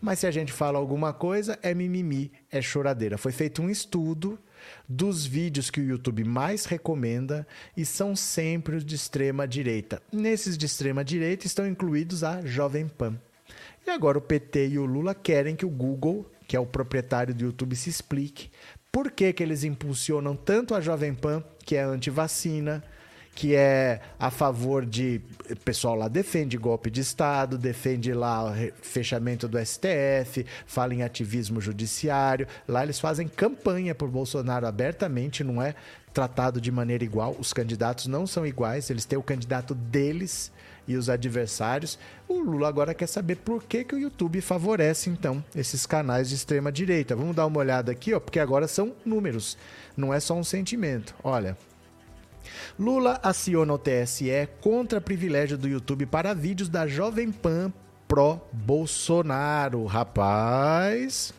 [0.00, 3.18] Mas se a gente fala alguma coisa, é mimimi, é choradeira.
[3.18, 4.38] Foi feito um estudo
[4.88, 7.46] dos vídeos que o YouTube mais recomenda
[7.76, 10.00] e são sempre os de extrema direita.
[10.12, 13.20] Nesses de extrema direita estão incluídos a Jovem Pan.
[13.86, 17.34] E agora o PT e o Lula querem que o Google que é o proprietário
[17.34, 18.50] do YouTube, se explique
[18.90, 22.82] por que, que eles impulsionam tanto a Jovem Pan, que é anti-vacina,
[23.38, 25.20] que é a favor de.
[25.48, 31.04] O pessoal lá defende golpe de Estado, defende lá o fechamento do STF, fala em
[31.04, 32.48] ativismo judiciário.
[32.66, 35.76] Lá eles fazem campanha por Bolsonaro abertamente, não é
[36.12, 37.36] tratado de maneira igual.
[37.38, 40.50] Os candidatos não são iguais, eles têm o candidato deles
[40.88, 41.96] e os adversários.
[42.26, 46.34] O Lula agora quer saber por que, que o YouTube favorece, então, esses canais de
[46.34, 47.14] extrema direita.
[47.14, 49.56] Vamos dar uma olhada aqui, ó, porque agora são números,
[49.96, 51.14] não é só um sentimento.
[51.22, 51.56] Olha.
[52.78, 57.72] Lula aciona o TSE contra privilégio do YouTube para vídeos da Jovem Pan
[58.08, 59.84] pró-Bolsonaro.
[59.84, 61.34] Rapaz.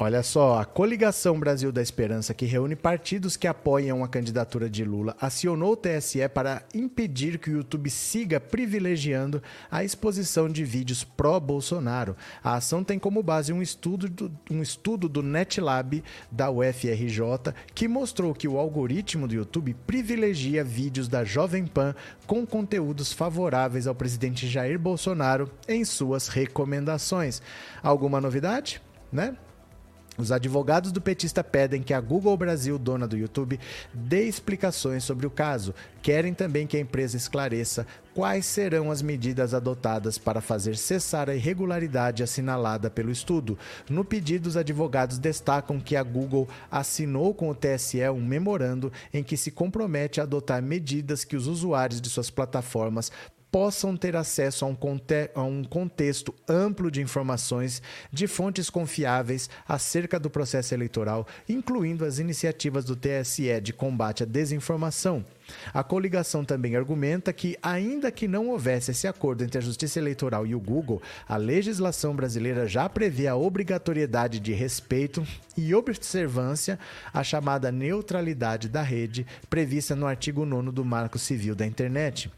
[0.00, 4.84] Olha só, a Coligação Brasil da Esperança, que reúne partidos que apoiam a candidatura de
[4.84, 11.02] Lula, acionou o TSE para impedir que o YouTube siga privilegiando a exposição de vídeos
[11.02, 12.16] pró-Bolsonaro.
[12.44, 17.88] A ação tem como base um estudo, do, um estudo do NetLab da UFRJ que
[17.88, 21.92] mostrou que o algoritmo do YouTube privilegia vídeos da Jovem Pan
[22.24, 27.42] com conteúdos favoráveis ao presidente Jair Bolsonaro em suas recomendações.
[27.82, 28.80] Alguma novidade?
[29.10, 29.36] Né?
[30.18, 33.60] Os advogados do petista pedem que a Google Brasil, dona do YouTube,
[33.94, 35.72] dê explicações sobre o caso.
[36.02, 37.86] Querem também que a empresa esclareça
[38.16, 43.56] quais serão as medidas adotadas para fazer cessar a irregularidade assinalada pelo estudo.
[43.88, 49.22] No pedido, os advogados destacam que a Google assinou com o TSE um memorando em
[49.22, 53.12] que se compromete a adotar medidas que os usuários de suas plataformas
[53.58, 57.82] possam ter acesso a um, conte a um contexto amplo de informações
[58.12, 64.26] de fontes confiáveis acerca do processo eleitoral, incluindo as iniciativas do TSE de combate à
[64.26, 65.24] desinformação.
[65.74, 70.46] A coligação também argumenta que, ainda que não houvesse esse acordo entre a Justiça Eleitoral
[70.46, 75.26] e o Google, a legislação brasileira já prevê a obrigatoriedade de respeito
[75.56, 76.78] e observância
[77.12, 82.30] à chamada neutralidade da rede, prevista no artigo 9 do Marco Civil da Internet.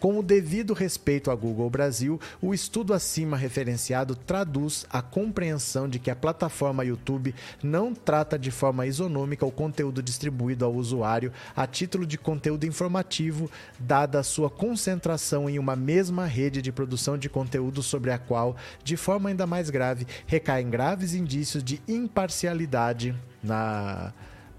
[0.00, 5.98] Com o devido respeito à Google Brasil, o estudo acima referenciado traduz a compreensão de
[5.98, 11.66] que a plataforma YouTube não trata de forma isonômica o conteúdo distribuído ao usuário a
[11.66, 17.28] título de conteúdo informativo, dada a sua concentração em uma mesma rede de produção de
[17.28, 24.14] conteúdo sobre a qual, de forma ainda mais grave, recaem graves indícios de imparcialidade na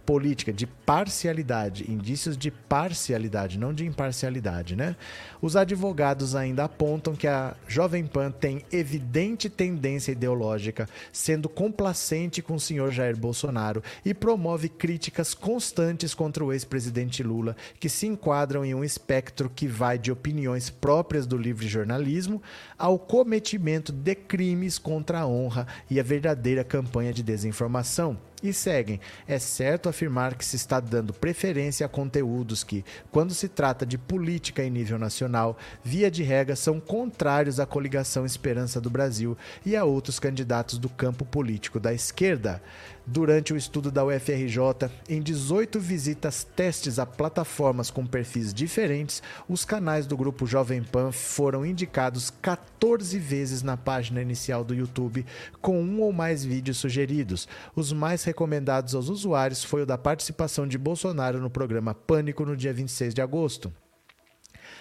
[0.06, 4.96] política de parcialidade, indícios de parcialidade, não de imparcialidade, né?
[5.42, 12.56] Os advogados ainda apontam que a Jovem Pan tem evidente tendência ideológica, sendo complacente com
[12.56, 18.66] o senhor Jair Bolsonaro e promove críticas constantes contra o ex-presidente Lula, que se enquadram
[18.66, 22.42] em um espectro que vai de opiniões próprias do livre jornalismo
[22.78, 28.18] ao cometimento de crimes contra a honra e a verdadeira campanha de desinformação.
[28.44, 29.00] E seguem.
[29.28, 33.98] É certo afirmar que se está dando preferência a conteúdos que, quando se trata de
[33.98, 39.76] política em nível nacional, via de regra são contrários à coligação Esperança do Brasil e
[39.76, 42.62] a outros candidatos do campo político da esquerda
[43.06, 49.66] durante o estudo da UFRJ, em 18 visitas testes a plataformas com perfis diferentes, os
[49.66, 55.26] canais do grupo Jovem Pan foram indicados 14 vezes na página inicial do YouTube,
[55.62, 57.48] com um ou mais vídeos sugeridos.
[57.76, 62.56] Os mais recomendados aos usuários foi o da participação de Bolsonaro no programa Pânico no
[62.56, 63.72] dia 26 de agosto.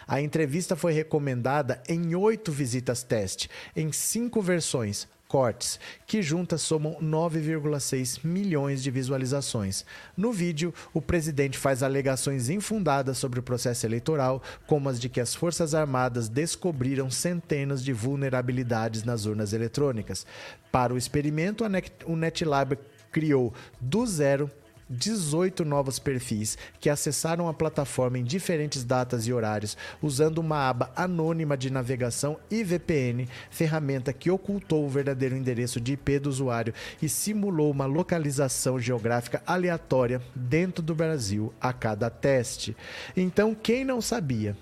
[0.06, 5.78] A entrevista foi recomendada em oito visitas teste, em cinco versões, cortes,
[6.08, 9.84] que juntas somam 9,6 milhões de visualizações.
[10.16, 15.20] No vídeo, o presidente faz alegações infundadas sobre o processo eleitoral, como as de que
[15.20, 20.26] as Forças Armadas descobriram centenas de vulnerabilidades nas urnas eletrônicas.
[20.72, 21.64] Para o experimento,
[22.06, 22.76] o NetLab
[23.12, 24.50] criou do zero
[24.90, 30.90] 18 novos perfis que acessaram a plataforma em diferentes datas e horários usando uma aba
[30.96, 36.74] anônima de navegação e VPN, ferramenta que ocultou o verdadeiro endereço de IP do usuário
[37.00, 42.76] e simulou uma localização geográfica aleatória dentro do Brasil a cada teste.
[43.16, 44.56] Então, quem não sabia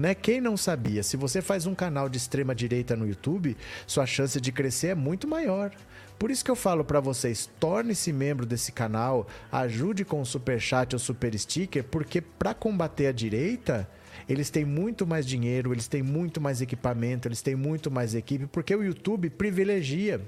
[0.00, 0.14] né?
[0.14, 3.56] Quem não sabia, se você faz um canal de extrema direita no YouTube,
[3.86, 5.70] sua chance de crescer é muito maior.
[6.18, 10.60] Por isso que eu falo para vocês, torne-se membro desse canal, ajude com o super
[10.60, 13.88] chat ou super sticker, porque para combater a direita,
[14.28, 18.46] eles têm muito mais dinheiro, eles têm muito mais equipamento, eles têm muito mais equipe,
[18.46, 20.20] porque o YouTube privilegia.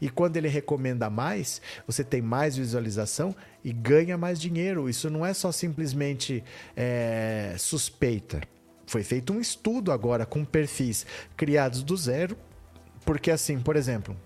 [0.00, 4.88] E quando ele recomenda mais, você tem mais visualização e ganha mais dinheiro.
[4.88, 6.42] Isso não é só simplesmente
[6.76, 8.40] é, suspeita.
[8.86, 11.06] Foi feito um estudo agora com perfis
[11.36, 12.36] criados do zero,
[13.04, 14.16] porque assim, por exemplo,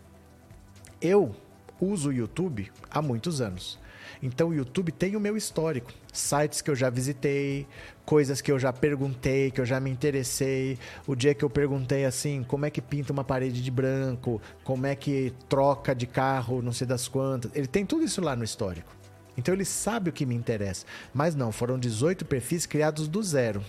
[1.01, 1.35] eu
[1.81, 3.79] uso o YouTube há muitos anos.
[4.23, 7.67] Então o YouTube tem o meu histórico, sites que eu já visitei,
[8.05, 10.79] coisas que eu já perguntei, que eu já me interessei.
[11.07, 14.87] O dia que eu perguntei assim, como é que pinta uma parede de branco, como
[14.87, 17.55] é que troca de carro, não sei das quantas.
[17.55, 18.97] Ele tem tudo isso lá no histórico.
[19.37, 20.85] Então ele sabe o que me interessa.
[21.15, 23.65] Mas não, foram 18 perfis criados do zero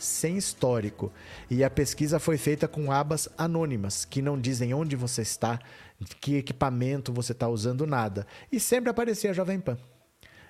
[0.00, 1.12] sem histórico.
[1.48, 5.60] E a pesquisa foi feita com abas anônimas, que não dizem onde você está,
[6.20, 8.26] que equipamento você está usando, nada.
[8.50, 9.78] E sempre aparecia a Jovem Pan.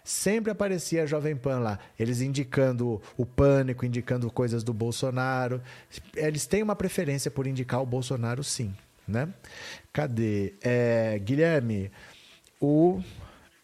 [0.02, 5.60] Sempre aparecia a Jovem Pan lá, eles indicando o pânico, indicando coisas do Bolsonaro.
[6.16, 8.74] Eles têm uma preferência por indicar o Bolsonaro, sim.
[9.06, 9.28] né?
[9.92, 10.54] Cadê?
[10.62, 11.90] É, Guilherme,
[12.60, 13.02] o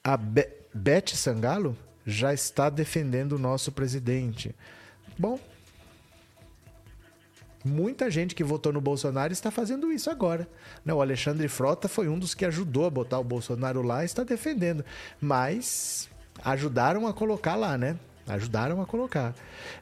[0.05, 1.77] a Be Beth Sangalo
[2.07, 4.55] já está defendendo o nosso presidente.
[5.19, 5.41] Bom,
[7.67, 10.49] muita gente que votou no Bolsonaro está fazendo isso agora.
[10.85, 10.95] Né?
[10.95, 14.23] O Alexandre Frota foi um dos que ajudou a botar o Bolsonaro lá e está
[14.23, 14.85] defendendo.
[15.21, 16.09] Mas
[16.43, 17.97] ajudaram a colocar lá, né?
[18.29, 19.35] Ajudaram a colocar.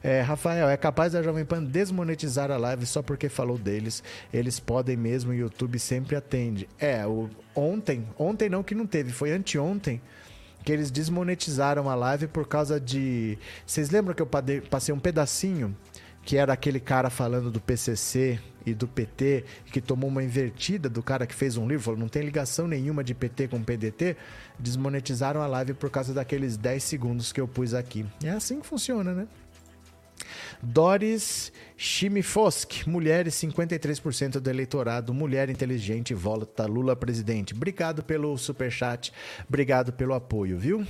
[0.03, 4.03] É, Rafael, é capaz da Jovem Pan desmonetizar a live só porque falou deles.
[4.31, 6.69] Eles podem mesmo, o YouTube sempre atende.
[6.79, 9.99] É, o, ontem, ontem não que não teve, foi anteontem
[10.63, 13.37] que eles desmonetizaram a live por causa de.
[13.65, 14.29] Vocês lembram que eu
[14.69, 15.75] passei um pedacinho
[16.25, 21.03] que era aquele cara falando do PCC e do PT, que tomou uma invertida do
[21.03, 24.17] cara que fez um livro, falou não tem ligação nenhuma de PT com PDT,
[24.57, 28.03] desmonetizaram a live por causa daqueles 10 segundos que eu pus aqui.
[28.23, 29.27] É assim que funciona, né?
[30.63, 37.53] Doris Chimifosk, mulheres, 53% do eleitorado, mulher inteligente, volta Lula presidente.
[37.53, 39.13] Obrigado pelo superchat,
[39.47, 40.87] obrigado pelo apoio, viu?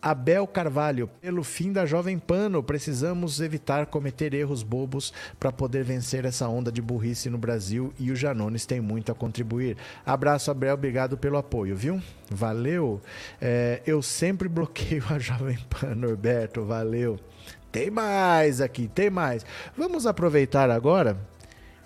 [0.00, 6.24] Abel Carvalho, pelo fim da Jovem Pano, precisamos evitar cometer erros bobos para poder vencer
[6.24, 9.76] essa onda de burrice no Brasil e o Janones tem muito a contribuir.
[10.06, 12.00] Abraço, Abel, obrigado pelo apoio, viu?
[12.30, 13.00] Valeu.
[13.40, 17.18] É, eu sempre bloqueio a Jovem Pan, Norberto, valeu.
[17.72, 19.44] Tem mais aqui, tem mais.
[19.76, 21.18] Vamos aproveitar agora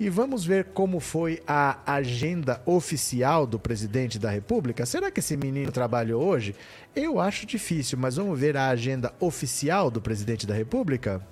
[0.02, 4.84] e vamos ver como foi a agenda oficial do presidente da República.
[4.84, 6.56] Será que esse menino trabalhou hoje?
[6.92, 11.24] Eu acho difícil, mas vamos ver a agenda oficial do presidente da República?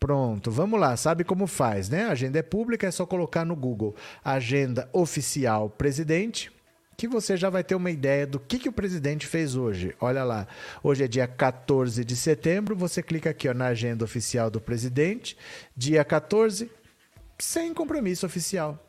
[0.00, 0.96] Pronto, vamos lá.
[0.96, 2.04] Sabe como faz, né?
[2.04, 3.94] A agenda é pública, é só colocar no Google
[4.24, 6.53] Agenda Oficial Presidente
[6.96, 9.94] que você já vai ter uma ideia do que, que o presidente fez hoje.
[10.00, 10.46] Olha lá,
[10.82, 15.36] hoje é dia 14 de setembro, você clica aqui ó, na agenda oficial do presidente,
[15.76, 16.70] dia 14,
[17.38, 18.80] sem compromisso oficial.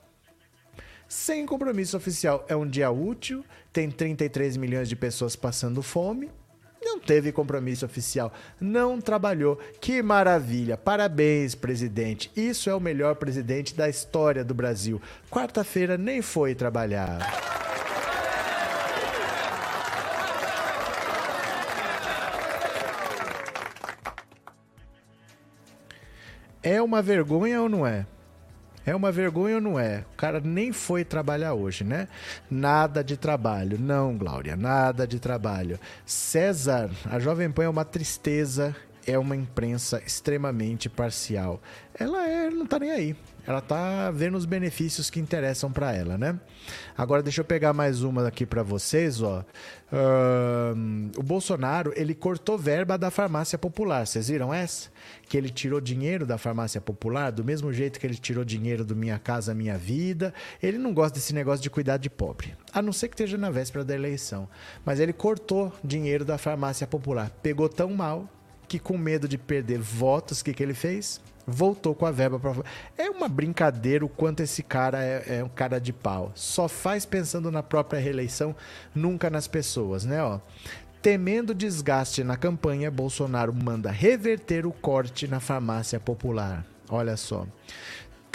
[1.08, 2.46] Sem compromisso oficial.
[2.48, 6.32] É um dia útil, tem 33 milhões de pessoas passando fome,
[6.82, 9.60] não teve compromisso oficial, não trabalhou.
[9.82, 10.78] Que maravilha!
[10.78, 12.32] Parabéns, presidente.
[12.36, 15.02] Isso é o melhor presidente da história do Brasil.
[15.30, 17.65] Quarta-feira nem foi trabalhar.
[26.66, 28.08] É uma vergonha ou não é?
[28.84, 30.04] É uma vergonha ou não é?
[30.14, 32.08] O cara nem foi trabalhar hoje, né?
[32.50, 33.78] Nada de trabalho.
[33.80, 35.80] Não, Glória, nada de trabalho.
[36.08, 38.76] César, a Jovem Pan é uma tristeza,
[39.06, 41.62] é uma imprensa extremamente parcial.
[41.94, 43.16] Ela é, não tá nem aí.
[43.48, 46.40] Ela tá vendo os benefícios que interessam para ela, né?
[46.98, 49.46] Agora deixa eu pegar mais uma aqui para vocês, ó.
[49.92, 54.08] Uh, o Bolsonaro, ele cortou verba da farmácia popular.
[54.08, 54.90] Vocês viram essa?
[55.30, 58.96] Que ele tirou dinheiro da farmácia popular, do mesmo jeito que ele tirou dinheiro do
[58.96, 60.34] Minha Casa Minha Vida.
[60.62, 62.56] Ele não gosta desse negócio de cuidar de pobre.
[62.74, 64.50] A não ser que esteja na véspera da eleição.
[64.84, 67.30] Mas ele cortou dinheiro da farmácia popular.
[67.44, 68.28] Pegou tão mal
[68.68, 71.22] que com medo de perder votos, o que, que ele fez?
[71.46, 72.64] Voltou com a verba para
[72.98, 76.32] É uma brincadeira o quanto esse cara é, é, um cara de pau.
[76.36, 78.56] Só faz pensando na própria reeleição,
[78.94, 80.24] nunca nas pessoas, né?
[80.24, 80.40] Ó.
[81.02, 86.66] Temendo desgaste na campanha, Bolsonaro manda reverter o corte na farmácia popular.
[86.90, 87.46] Olha só.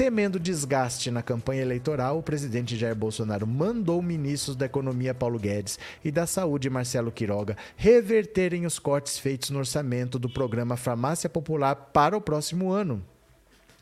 [0.01, 5.79] Temendo desgaste na campanha eleitoral, o presidente Jair Bolsonaro mandou ministros da Economia Paulo Guedes
[6.03, 11.75] e da Saúde Marcelo Quiroga reverterem os cortes feitos no orçamento do programa Farmácia Popular
[11.75, 13.05] para o próximo ano.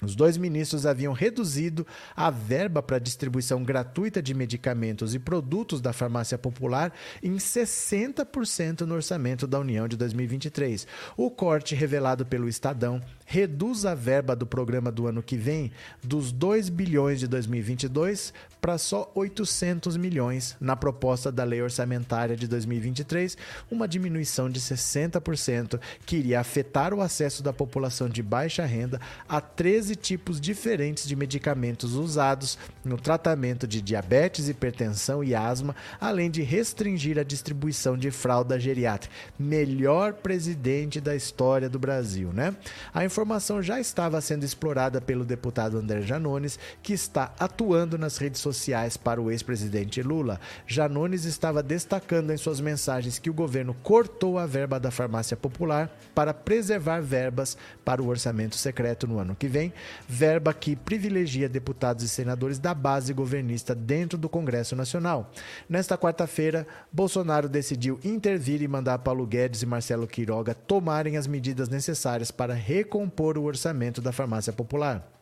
[0.01, 1.85] Os dois ministros haviam reduzido
[2.15, 8.95] a verba para distribuição gratuita de medicamentos e produtos da farmácia popular em 60% no
[8.95, 10.87] orçamento da União de 2023.
[11.16, 15.73] O corte revelado pelo Estadão reduz a verba do programa do ano que vem
[16.03, 22.47] dos 2 bilhões de 2022 para só 800 milhões na proposta da lei orçamentária de
[22.47, 23.37] 2023,
[23.70, 29.41] uma diminuição de 60% que iria afetar o acesso da população de baixa renda a
[29.41, 36.43] 13 tipos diferentes de medicamentos usados no tratamento de diabetes, hipertensão e asma, além de
[36.43, 39.15] restringir a distribuição de fralda geriátrica.
[39.39, 42.55] Melhor presidente da história do Brasil, né?
[42.93, 48.40] A informação já estava sendo explorada pelo deputado André Janones, que está atuando nas redes
[48.40, 50.40] sociais para o ex-presidente Lula.
[50.66, 55.90] Janones estava destacando em suas mensagens que o governo cortou a verba da farmácia popular
[56.15, 59.73] para preservar verbas para o orçamento secreto no ano que vem,
[60.09, 65.30] verba que privilegia deputados e senadores da base governista dentro do Congresso Nacional.
[65.68, 71.68] Nesta quarta-feira, Bolsonaro decidiu intervir e mandar Paulo Guedes e Marcelo Quiroga tomarem as medidas
[71.68, 75.18] necessárias para recompor compor o orçamento da farmácia popular.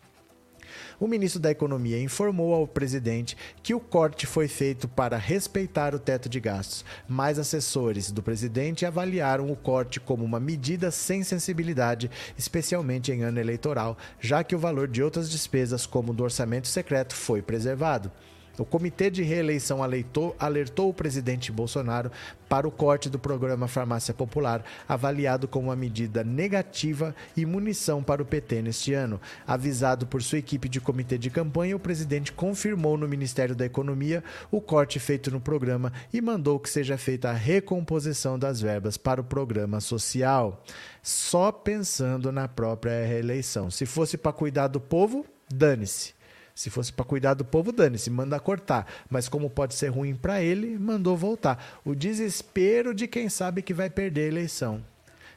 [0.98, 5.98] O ministro da Economia informou ao presidente que o corte foi feito para respeitar o
[5.98, 12.10] teto de gastos, mas assessores do presidente avaliaram o corte como uma medida sem sensibilidade,
[12.38, 17.14] especialmente em ano eleitoral, já que o valor de outras despesas, como do orçamento secreto,
[17.14, 18.10] foi preservado.
[18.58, 22.10] O Comitê de Reeleição alertou, alertou o presidente Bolsonaro
[22.48, 28.22] para o corte do programa Farmácia Popular, avaliado como uma medida negativa e munição para
[28.22, 29.20] o PT neste ano.
[29.46, 34.22] Avisado por sua equipe de comitê de campanha, o presidente confirmou no Ministério da Economia
[34.50, 39.20] o corte feito no programa e mandou que seja feita a recomposição das verbas para
[39.20, 40.62] o programa social.
[41.02, 43.70] Só pensando na própria reeleição.
[43.70, 46.15] Se fosse para cuidar do povo, dane-se.
[46.56, 48.86] Se fosse para cuidar do povo, dane-se, manda cortar.
[49.10, 51.62] Mas como pode ser ruim para ele, mandou voltar.
[51.84, 54.82] O desespero de quem sabe que vai perder a eleição.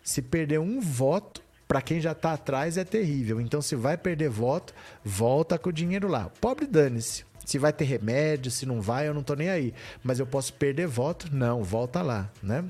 [0.01, 3.41] Se perder um voto, para quem já está atrás é terrível.
[3.41, 4.73] Então, se vai perder voto,
[5.03, 6.31] volta com o dinheiro lá.
[6.39, 7.25] Pobre dane-se.
[7.45, 9.73] Se vai ter remédio, se não vai, eu não tô nem aí.
[10.01, 11.27] Mas eu posso perder voto?
[11.35, 12.63] Não, volta lá, né?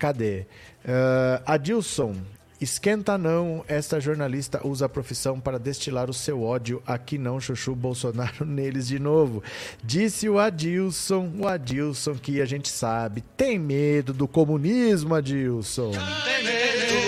[0.00, 0.46] Cadê?
[0.84, 2.16] Uh, Adilson,
[2.60, 6.82] Esquenta não, esta jornalista usa a profissão para destilar o seu ódio.
[6.84, 9.42] Aqui não, Chuchu Bolsonaro neles de novo.
[9.82, 15.92] Disse o Adilson, o Adilson que a gente sabe, tem medo do comunismo, Adilson.
[15.92, 17.07] Tem medo do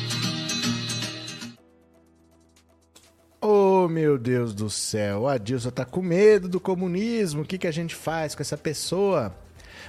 [3.43, 7.41] Oh, meu Deus do céu, o Adilson tá com medo do comunismo.
[7.41, 9.35] O que, que a gente faz com essa pessoa?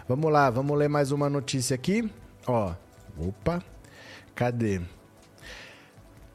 [0.09, 2.11] Vamos lá, vamos ler mais uma notícia aqui.
[2.47, 2.73] Ó,
[3.19, 3.63] opa,
[4.35, 4.81] cadê?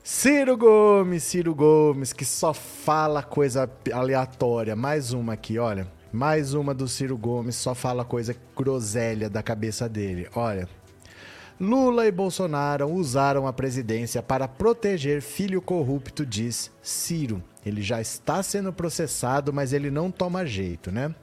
[0.03, 4.76] Ciro Gomes, Ciro Gomes, que só fala coisa aleatória.
[4.76, 5.88] Mais uma aqui, olha.
[6.14, 10.30] Mais uma do Ciro Gomes, só fala coisa groselha da cabeça dele.
[10.35, 10.69] Olha.
[11.60, 17.44] Lula e Bolsonaro usaram a presidência para proteger filho corrupto, diz Ciro.
[17.66, 21.14] Ele já está sendo processado, mas ele não toma jeito, né?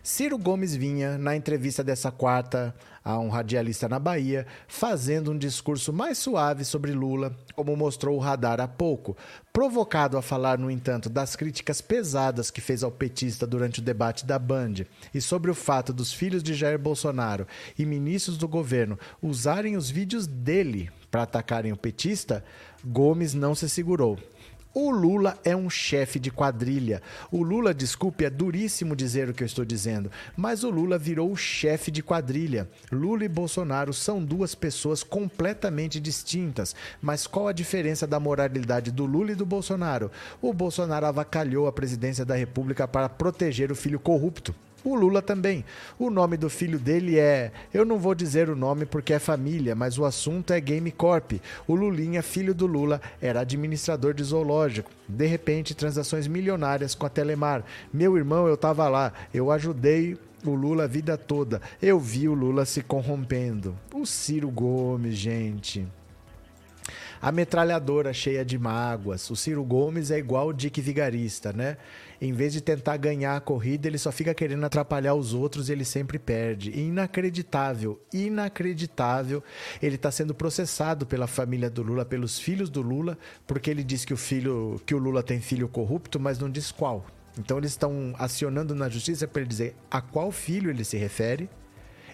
[0.00, 2.74] Ciro Gomes vinha, na entrevista dessa quarta
[3.04, 8.20] a um radialista na Bahia, fazendo um discurso mais suave sobre Lula, como mostrou o
[8.20, 9.16] radar há pouco,
[9.52, 14.26] provocado a falar, no entanto, das críticas pesadas que fez ao petista durante o debate
[14.26, 17.46] da Band e sobre o fato dos filhos de Jair Bolsonaro
[17.78, 22.44] e ministros do governo usarem os vídeos dele para atacarem o petista,
[22.84, 24.18] Gomes não se segurou.
[24.72, 27.02] O Lula é um chefe de quadrilha.
[27.28, 31.32] O Lula, desculpe, é duríssimo dizer o que eu estou dizendo, mas o Lula virou
[31.32, 32.68] o chefe de quadrilha.
[32.92, 36.76] Lula e Bolsonaro são duas pessoas completamente distintas.
[37.02, 40.08] Mas qual a diferença da moralidade do Lula e do Bolsonaro?
[40.40, 44.54] O Bolsonaro avacalhou a presidência da República para proteger o filho corrupto.
[44.82, 45.64] O Lula também.
[45.98, 47.52] O nome do filho dele é.
[47.72, 51.32] Eu não vou dizer o nome porque é família, mas o assunto é Game Corp.
[51.68, 54.90] O Lulinha, filho do Lula, era administrador de zoológico.
[55.06, 57.62] De repente, transações milionárias com a Telemar.
[57.92, 59.12] Meu irmão, eu tava lá.
[59.34, 61.60] Eu ajudei o Lula a vida toda.
[61.82, 63.76] Eu vi o Lula se corrompendo.
[63.92, 65.86] O Ciro Gomes, gente.
[67.20, 69.28] A metralhadora cheia de mágoas.
[69.28, 71.76] O Ciro Gomes é igual o Dick Vigarista, né?
[72.20, 75.72] Em vez de tentar ganhar a corrida, ele só fica querendo atrapalhar os outros e
[75.72, 76.70] ele sempre perde.
[76.78, 79.42] Inacreditável, inacreditável.
[79.80, 83.16] Ele está sendo processado pela família do Lula, pelos filhos do Lula,
[83.46, 86.70] porque ele diz que o filho, que o Lula tem filho corrupto, mas não diz
[86.70, 87.06] qual.
[87.38, 91.48] Então eles estão acionando na justiça para ele dizer a qual filho ele se refere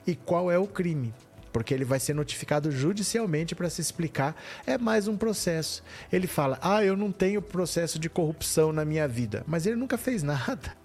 [0.06, 1.12] e qual é o crime
[1.56, 4.36] porque ele vai ser notificado judicialmente para se explicar.
[4.66, 5.82] É mais um processo.
[6.12, 9.96] Ele fala: Ah, eu não tenho processo de corrupção na minha vida, mas ele nunca
[9.96, 10.76] fez nada.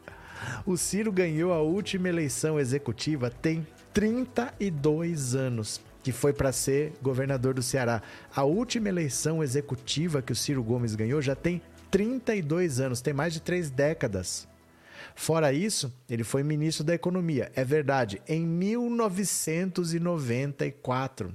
[0.65, 7.53] O Ciro ganhou a última eleição executiva tem 32 anos, que foi para ser governador
[7.53, 8.01] do Ceará.
[8.33, 11.61] A última eleição executiva que o Ciro Gomes ganhou já tem
[11.91, 14.47] 32 anos, tem mais de três décadas.
[15.15, 21.33] Fora isso, ele foi ministro da Economia, é verdade, em 1994.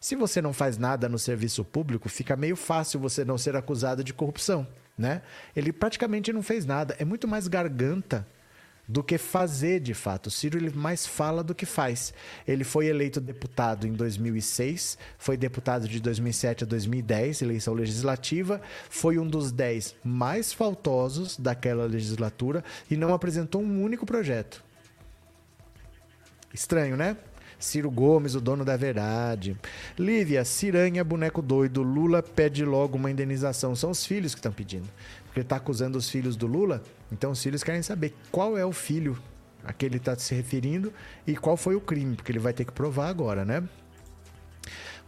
[0.00, 4.04] Se você não faz nada no serviço público, fica meio fácil você não ser acusado
[4.04, 4.64] de corrupção,
[4.96, 5.22] né?
[5.54, 8.24] Ele praticamente não fez nada, é muito mais garganta
[8.88, 10.28] do que fazer de fato.
[10.28, 12.14] O Ciro ele mais fala do que faz.
[12.46, 19.18] Ele foi eleito deputado em 2006, foi deputado de 2007 a 2010, eleição legislativa, foi
[19.18, 24.64] um dos 10 mais faltosos daquela legislatura e não apresentou um único projeto.
[26.52, 27.16] Estranho, né?
[27.58, 29.56] Ciro Gomes, o dono da verdade.
[29.98, 31.82] Lívia, Ciranha, boneco doido.
[31.82, 33.74] Lula pede logo uma indenização.
[33.74, 34.88] São os filhos que estão pedindo.
[35.24, 36.82] Porque ele está acusando os filhos do Lula.
[37.10, 39.16] Então os filhos querem saber qual é o filho
[39.64, 40.92] a que ele está se referindo
[41.26, 43.62] e qual foi o crime, porque ele vai ter que provar agora, né?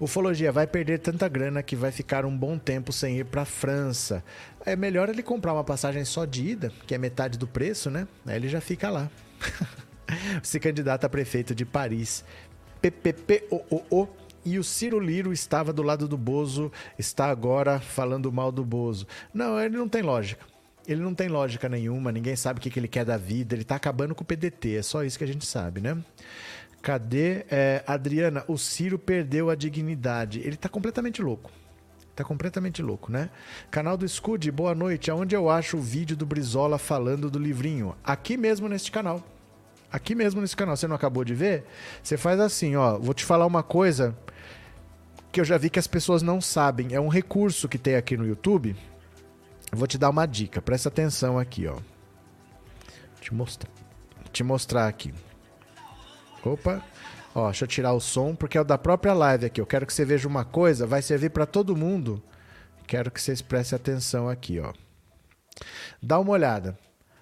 [0.01, 3.45] Ufologia vai perder tanta grana que vai ficar um bom tempo sem ir para a
[3.45, 4.23] França.
[4.65, 8.07] É melhor ele comprar uma passagem só de ida, que é metade do preço, né?
[8.25, 9.11] Aí ele já fica lá.
[10.43, 12.25] se candidata a prefeito de Paris.
[12.81, 14.09] PPPOOO.
[14.45, 19.07] E o Ciro Liro estava do lado do Bozo, está agora falando mal do Bozo.
[19.35, 20.47] Não, ele não tem lógica.
[20.89, 23.77] Ele não tem lógica nenhuma, ninguém sabe o que, ele quer da vida, ele está
[23.77, 25.99] acabando com o PDT, é só isso que a gente sabe, né?
[26.81, 27.45] Cadê?
[27.51, 30.41] É, Adriana, o Ciro perdeu a dignidade.
[30.41, 31.51] Ele está completamente louco.
[32.17, 33.31] Tá completamente louco, né?
[33.71, 35.11] Canal do Scud, boa noite.
[35.11, 37.95] Aonde eu acho o vídeo do Brizola falando do livrinho?
[38.03, 39.23] Aqui mesmo neste canal
[39.91, 41.65] aqui mesmo nesse canal, você não acabou de ver?
[42.03, 44.17] Você faz assim, ó, vou te falar uma coisa
[45.33, 46.95] que eu já vi que as pessoas não sabem.
[46.95, 48.77] É um recurso que tem aqui no YouTube.
[49.71, 51.77] Vou te dar uma dica, presta atenção aqui, ó.
[53.21, 53.71] Te mostrar,
[54.33, 55.13] te mostrar aqui.
[56.45, 56.83] Opa.
[57.35, 59.61] Ó, deixa eu tirar o som porque é o da própria live aqui.
[59.61, 62.23] Eu quero que você veja uma coisa, vai servir para todo mundo.
[62.87, 64.73] Quero que vocês prestem atenção aqui, ó.
[66.03, 66.79] Dá uma olhada.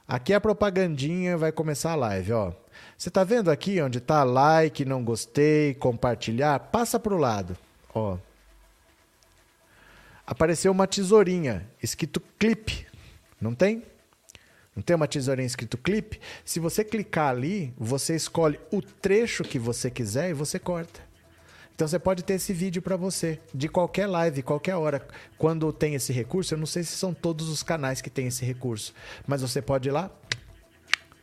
[0.07, 2.53] Aqui a propagandinha vai começar a live, ó.
[2.97, 6.61] Você tá vendo aqui onde tá like, não gostei, compartilhar?
[6.61, 7.57] Passa pro lado,
[7.93, 8.17] ó.
[10.27, 12.87] Apareceu uma tesourinha escrito clipe.
[13.41, 13.85] Não tem?
[14.75, 16.21] Não tem uma tesourinha escrito clipe?
[16.45, 21.01] Se você clicar ali, você escolhe o trecho que você quiser e você corta.
[21.75, 25.07] Então você pode ter esse vídeo para você, de qualquer live, qualquer hora.
[25.37, 28.45] Quando tem esse recurso, eu não sei se são todos os canais que tem esse
[28.45, 28.95] recurso,
[29.27, 30.11] mas você pode ir lá,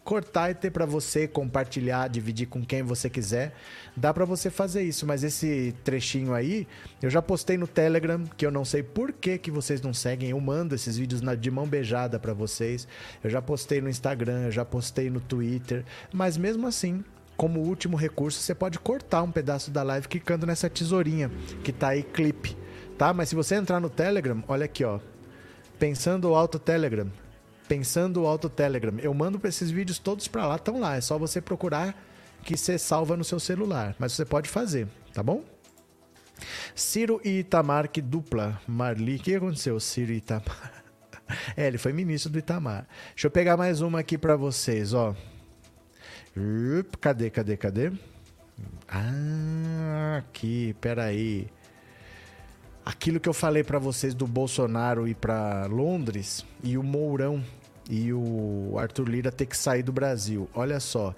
[0.03, 3.53] cortar e ter para você, compartilhar, dividir com quem você quiser.
[3.95, 6.67] Dá para você fazer isso, mas esse trechinho aí,
[7.01, 10.29] eu já postei no Telegram, que eu não sei por que, que vocês não seguem.
[10.29, 12.87] Eu mando esses vídeos na, de mão beijada para vocês.
[13.23, 17.03] Eu já postei no Instagram, eu já postei no Twitter, mas mesmo assim,
[17.37, 21.31] como último recurso, você pode cortar um pedaço da live clicando nessa tesourinha
[21.63, 22.57] que tá aí clipe,
[22.97, 23.13] tá?
[23.13, 24.99] Mas se você entrar no Telegram, olha aqui, ó.
[25.79, 27.22] Pensando Alto Telegram.
[27.67, 28.97] Pensando Alto Telegram.
[28.99, 30.95] Eu mando esses vídeos todos para lá, estão lá.
[30.95, 31.95] É só você procurar
[32.43, 33.95] que você salva no seu celular.
[33.97, 35.43] Mas você pode fazer, tá bom?
[36.75, 38.59] Ciro e Itamar, que dupla.
[38.67, 40.83] Marli, o que aconteceu, Ciro e Itamar?
[41.55, 42.87] é, ele foi ministro do Itamar.
[43.13, 45.15] Deixa eu pegar mais uma aqui para vocês, ó.
[46.99, 47.91] Cadê, cadê, cadê?
[48.87, 51.47] Ah, aqui, peraí.
[52.85, 57.41] Aquilo que eu falei para vocês do Bolsonaro ir para Londres e o Mourão
[57.89, 60.49] e o Arthur Lira ter que sair do Brasil.
[60.53, 61.15] Olha só,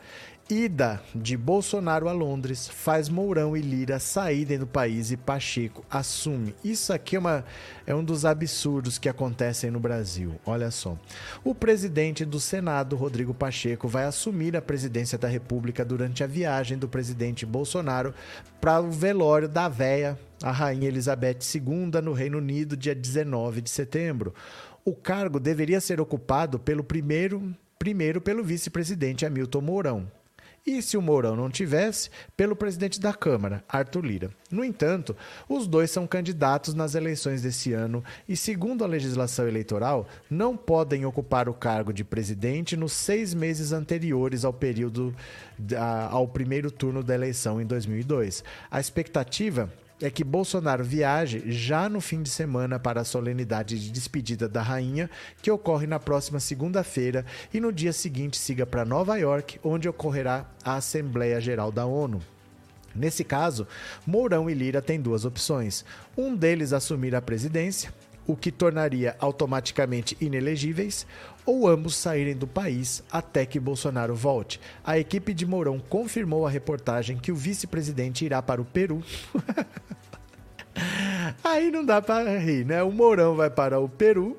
[0.48, 6.54] Ida de Bolsonaro a Londres faz Mourão e Lira saírem do país e Pacheco assume.
[6.64, 7.44] Isso aqui é, uma,
[7.88, 10.40] é um dos absurdos que acontecem no Brasil.
[10.46, 11.00] Olha só.
[11.44, 16.78] O presidente do Senado, Rodrigo Pacheco, vai assumir a presidência da República durante a viagem
[16.78, 18.14] do presidente Bolsonaro
[18.62, 23.72] para o velório da véia, a Rainha Elizabeth II, no Reino Unido, dia 19 de
[23.72, 24.32] setembro.
[24.86, 30.08] O cargo deveria ser ocupado pelo primeiro, primeiro pelo vice-presidente Hamilton Mourão
[30.66, 34.32] e, se o Mourão não tivesse, pelo presidente da Câmara, Arthur Lira.
[34.50, 35.16] No entanto,
[35.48, 41.06] os dois são candidatos nas eleições desse ano e, segundo a legislação eleitoral, não podem
[41.06, 45.16] ocupar o cargo de presidente nos seis meses anteriores ao período
[46.10, 48.44] ao primeiro turno da eleição em 2002.
[48.72, 49.72] A expectativa
[50.02, 54.62] é que Bolsonaro viaje já no fim de semana para a solenidade de despedida da
[54.62, 55.10] rainha,
[55.42, 60.46] que ocorre na próxima segunda-feira, e no dia seguinte siga para Nova York, onde ocorrerá
[60.64, 62.22] a Assembleia Geral da ONU.
[62.94, 63.68] Nesse caso,
[64.06, 65.84] Mourão e Lira têm duas opções:
[66.18, 67.94] um deles assumir a presidência,
[68.28, 71.06] o que tornaria automaticamente inelegíveis,
[71.46, 74.60] ou ambos saírem do país até que Bolsonaro volte.
[74.84, 79.04] A equipe de Mourão confirmou à reportagem que o vice-presidente irá para o Peru.
[81.44, 82.84] Aí não dá para rir, né?
[82.84, 84.38] O Mourão vai para o Peru.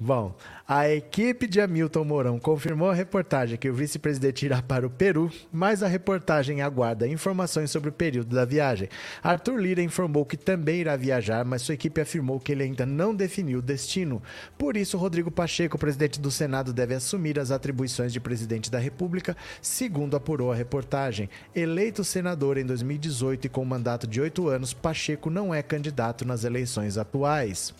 [0.00, 0.34] Bom,
[0.66, 5.30] A equipe de Hamilton Mourão confirmou a reportagem que o vice-presidente irá para o Peru,
[5.52, 8.88] mas a reportagem aguarda informações sobre o período da viagem.
[9.22, 13.14] Arthur Lira informou que também irá viajar, mas sua equipe afirmou que ele ainda não
[13.14, 14.22] definiu o destino.
[14.56, 19.36] Por isso, Rodrigo Pacheco, presidente do Senado, deve assumir as atribuições de presidente da República,
[19.60, 21.28] segundo apurou a reportagem.
[21.54, 26.24] Eleito senador em 2018 e com um mandato de oito anos, Pacheco não é candidato
[26.24, 27.74] nas eleições atuais.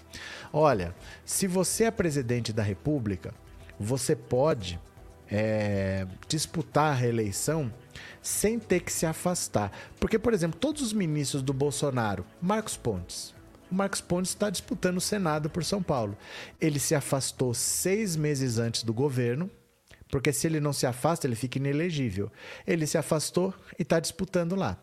[0.52, 3.34] Olha, se você é presidente da República,
[3.78, 4.80] você pode
[5.30, 7.72] é, disputar a reeleição
[8.22, 9.72] sem ter que se afastar.
[9.98, 13.34] Porque, por exemplo, todos os ministros do Bolsonaro, Marcos Pontes,
[13.70, 16.16] o Marcos Pontes está disputando o Senado por São Paulo.
[16.60, 19.50] Ele se afastou seis meses antes do governo,
[20.08, 22.30] porque se ele não se afasta, ele fica inelegível.
[22.66, 24.78] Ele se afastou e está disputando lá.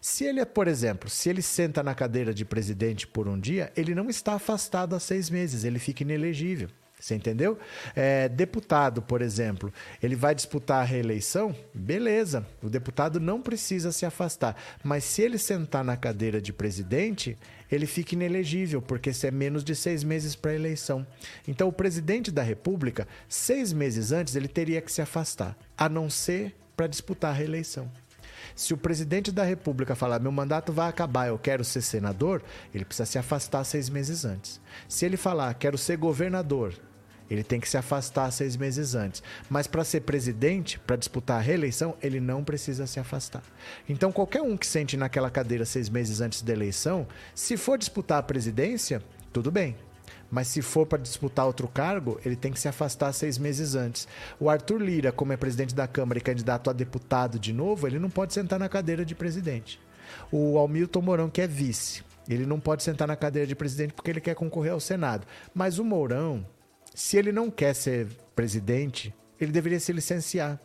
[0.00, 3.94] Se ele, por exemplo, se ele senta na cadeira de presidente por um dia, ele
[3.94, 6.68] não está afastado há seis meses, ele fica inelegível.
[7.00, 7.56] Você entendeu?
[7.94, 9.72] É, deputado, por exemplo,
[10.02, 11.54] ele vai disputar a reeleição?
[11.72, 14.56] Beleza, o deputado não precisa se afastar.
[14.82, 17.38] Mas se ele sentar na cadeira de presidente,
[17.70, 21.06] ele fica inelegível, porque se é menos de seis meses para a eleição.
[21.46, 26.10] Então, o presidente da República, seis meses antes, ele teria que se afastar, a não
[26.10, 27.90] ser para disputar a reeleição.
[28.58, 32.42] Se o presidente da República falar meu mandato vai acabar, eu quero ser senador,
[32.74, 34.60] ele precisa se afastar seis meses antes.
[34.88, 36.74] Se ele falar quero ser governador,
[37.30, 39.22] ele tem que se afastar seis meses antes.
[39.48, 43.44] Mas para ser presidente, para disputar a reeleição, ele não precisa se afastar.
[43.88, 47.06] Então, qualquer um que sente naquela cadeira seis meses antes da eleição,
[47.36, 49.00] se for disputar a presidência,
[49.32, 49.76] tudo bem.
[50.30, 54.06] Mas se for para disputar outro cargo, ele tem que se afastar seis meses antes.
[54.38, 57.98] O Arthur Lira, como é presidente da Câmara e candidato a deputado de novo, ele
[57.98, 59.80] não pode sentar na cadeira de presidente.
[60.30, 64.10] O Almilton Mourão, que é vice, ele não pode sentar na cadeira de presidente porque
[64.10, 65.26] ele quer concorrer ao Senado.
[65.54, 66.46] Mas o Mourão,
[66.94, 70.60] se ele não quer ser presidente, ele deveria se licenciar.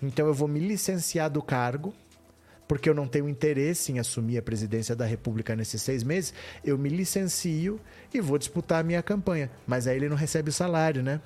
[0.00, 1.92] Então eu vou me licenciar do cargo
[2.68, 6.34] porque eu não tenho interesse em assumir a presidência da República nesses seis meses,
[6.64, 7.80] eu me licencio
[8.12, 9.50] e vou disputar a minha campanha.
[9.66, 11.20] Mas aí ele não recebe o salário, né?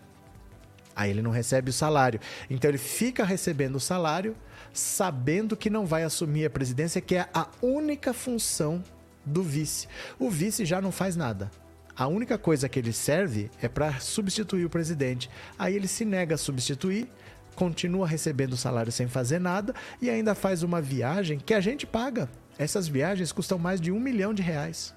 [0.94, 2.20] Aí ele não recebe o salário.
[2.48, 4.36] Então ele fica recebendo o salário,
[4.72, 8.82] sabendo que não vai assumir a presidência, que é a única função
[9.24, 9.88] do vice.
[10.18, 11.50] O vice já não faz nada.
[11.96, 15.30] A única coisa que ele serve é para substituir o presidente.
[15.58, 17.08] Aí ele se nega a substituir
[17.54, 22.28] continua recebendo salário sem fazer nada e ainda faz uma viagem que a gente paga.
[22.58, 24.94] Essas viagens custam mais de um milhão de reais.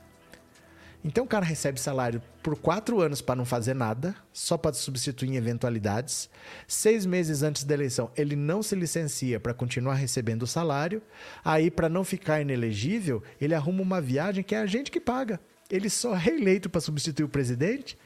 [1.06, 5.32] Então o cara recebe salário por quatro anos para não fazer nada, só para substituir
[5.32, 6.30] em eventualidades.
[6.66, 11.02] Seis meses antes da eleição, ele não se licencia para continuar recebendo o salário.
[11.44, 15.42] Aí, para não ficar inelegível, ele arruma uma viagem que é a gente que paga.
[15.70, 17.98] Ele só é reeleito para substituir o presidente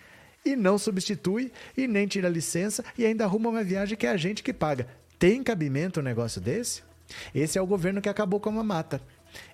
[0.48, 4.18] e não substitui e nem tira licença e ainda arruma uma viagem que é a
[4.18, 4.88] gente que paga.
[5.20, 6.84] Tem cabimento um negócio desse?
[7.34, 9.02] Esse é o governo que acabou com a mamata.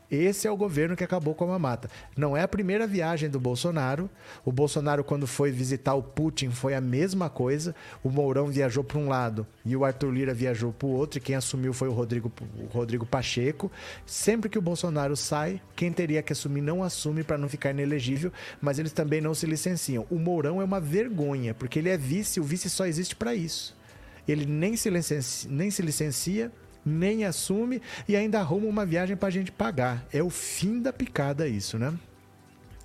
[0.09, 1.89] Esse é o governo que acabou com a mamata.
[2.15, 4.09] Não é a primeira viagem do Bolsonaro.
[4.45, 7.75] O Bolsonaro, quando foi visitar o Putin, foi a mesma coisa.
[8.03, 11.17] O Mourão viajou para um lado e o Arthur Lira viajou para o outro.
[11.17, 13.71] E quem assumiu foi o Rodrigo, o Rodrigo Pacheco.
[14.05, 18.31] Sempre que o Bolsonaro sai, quem teria que assumir não assume para não ficar inelegível,
[18.61, 20.05] mas eles também não se licenciam.
[20.09, 23.75] O Mourão é uma vergonha, porque ele é vice, o vice só existe para isso.
[24.27, 26.51] Ele nem se licencia, nem se licencia
[26.85, 30.05] nem assume e ainda arruma uma viagem para a gente pagar.
[30.11, 31.93] É o fim da picada isso, né?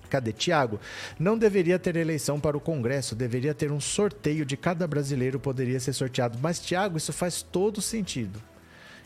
[0.09, 0.33] Cadê?
[0.33, 0.79] Tiago,
[1.19, 5.79] não deveria ter eleição para o Congresso, deveria ter um sorteio de cada brasileiro poderia
[5.79, 6.37] ser sorteado.
[6.41, 8.41] Mas, Tiago, isso faz todo sentido.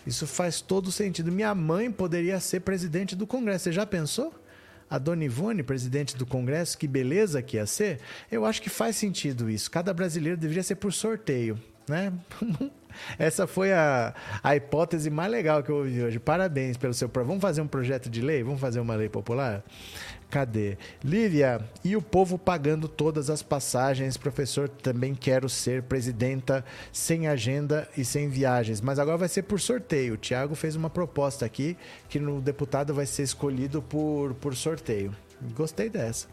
[0.07, 1.32] Isso faz todo sentido.
[1.32, 3.65] Minha mãe poderia ser presidente do Congresso.
[3.65, 4.34] Você já pensou?
[4.90, 7.99] A Dona Ivone, presidente do Congresso, que beleza que ia ser?
[8.32, 9.72] Eu acho que faz sentido isso.
[9.72, 12.14] Cada brasileiro deveria ser por sorteio, né?
[13.18, 14.14] Essa foi a,
[14.44, 16.20] a hipótese mais legal que eu ouvi hoje.
[16.20, 17.10] Parabéns pelo seu.
[17.14, 18.44] Vamos fazer um projeto de lei?
[18.44, 19.64] Vamos fazer uma lei popular?
[20.34, 20.78] Cadê?
[21.03, 24.18] Lívia, e o povo pagando todas as passagens?
[24.18, 28.82] Professor, também quero ser presidenta sem agenda e sem viagens.
[28.82, 30.15] Mas agora vai ser por sorteio.
[30.15, 31.78] O Tiago fez uma proposta aqui
[32.10, 35.15] que no deputado vai ser escolhido por, por sorteio.
[35.56, 36.28] Gostei dessa.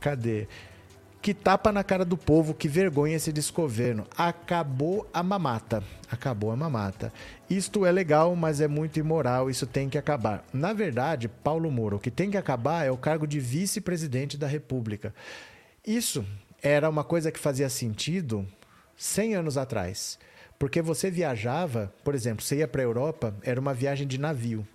[0.00, 0.46] Cadê?
[1.24, 4.06] Que tapa na cara do povo, que vergonha esse desgoverno.
[4.14, 5.82] Acabou a mamata.
[6.10, 7.10] Acabou a mamata.
[7.48, 10.44] Isto é legal, mas é muito imoral, isso tem que acabar.
[10.52, 14.46] Na verdade, Paulo Moura, o que tem que acabar é o cargo de vice-presidente da
[14.46, 15.14] República.
[15.86, 16.26] Isso
[16.62, 18.46] era uma coisa que fazia sentido
[18.94, 20.18] 100 anos atrás.
[20.58, 24.68] Porque você viajava, por exemplo, você ia para a Europa, era uma viagem de navio.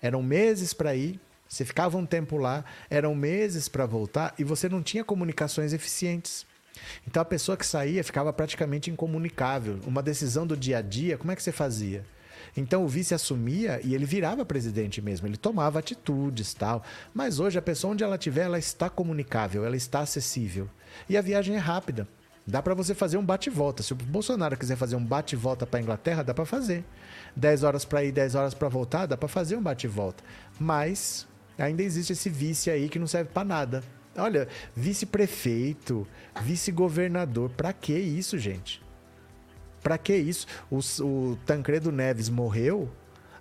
[0.00, 1.20] Eram meses para ir,
[1.52, 6.46] você ficava um tempo lá, eram meses para voltar e você não tinha comunicações eficientes.
[7.06, 9.78] Então a pessoa que saía ficava praticamente incomunicável.
[9.86, 12.06] Uma decisão do dia a dia, como é que você fazia?
[12.56, 16.82] Então o vice assumia e ele virava presidente mesmo, ele tomava atitudes tal.
[17.12, 20.70] Mas hoje a pessoa onde ela estiver, ela está comunicável, ela está acessível.
[21.06, 22.08] E a viagem é rápida.
[22.46, 23.82] Dá para você fazer um bate-volta.
[23.82, 26.82] Se o Bolsonaro quiser fazer um bate-volta para Inglaterra, dá para fazer.
[27.36, 30.24] 10 horas para ir, 10 horas para voltar, dá para fazer um bate-volta.
[30.58, 33.82] Mas ainda existe esse vice aí que não serve para nada.
[34.16, 34.46] Olha,
[34.76, 36.06] vice-prefeito,
[36.42, 38.82] vice-governador, para que isso, gente?
[39.82, 40.46] Para que isso?
[40.70, 42.90] O, o, Tancredo Neves morreu,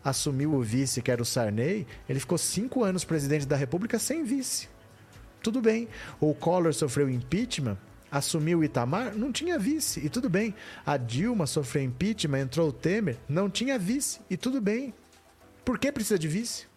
[0.04, 4.24] assumiu o vice, que era o Sarney, ele ficou cinco anos presidente da República sem
[4.24, 4.70] vice.
[5.44, 5.88] Tudo bem.
[6.20, 7.78] O Collor sofreu impeachment,
[8.10, 10.56] assumiu o Itamar, não tinha vice, e tudo bem.
[10.86, 14.94] A Dilma sofreu impeachment, entrou o Temer, não tinha vice, e tudo bem.
[15.66, 16.71] Por que precisa de vice?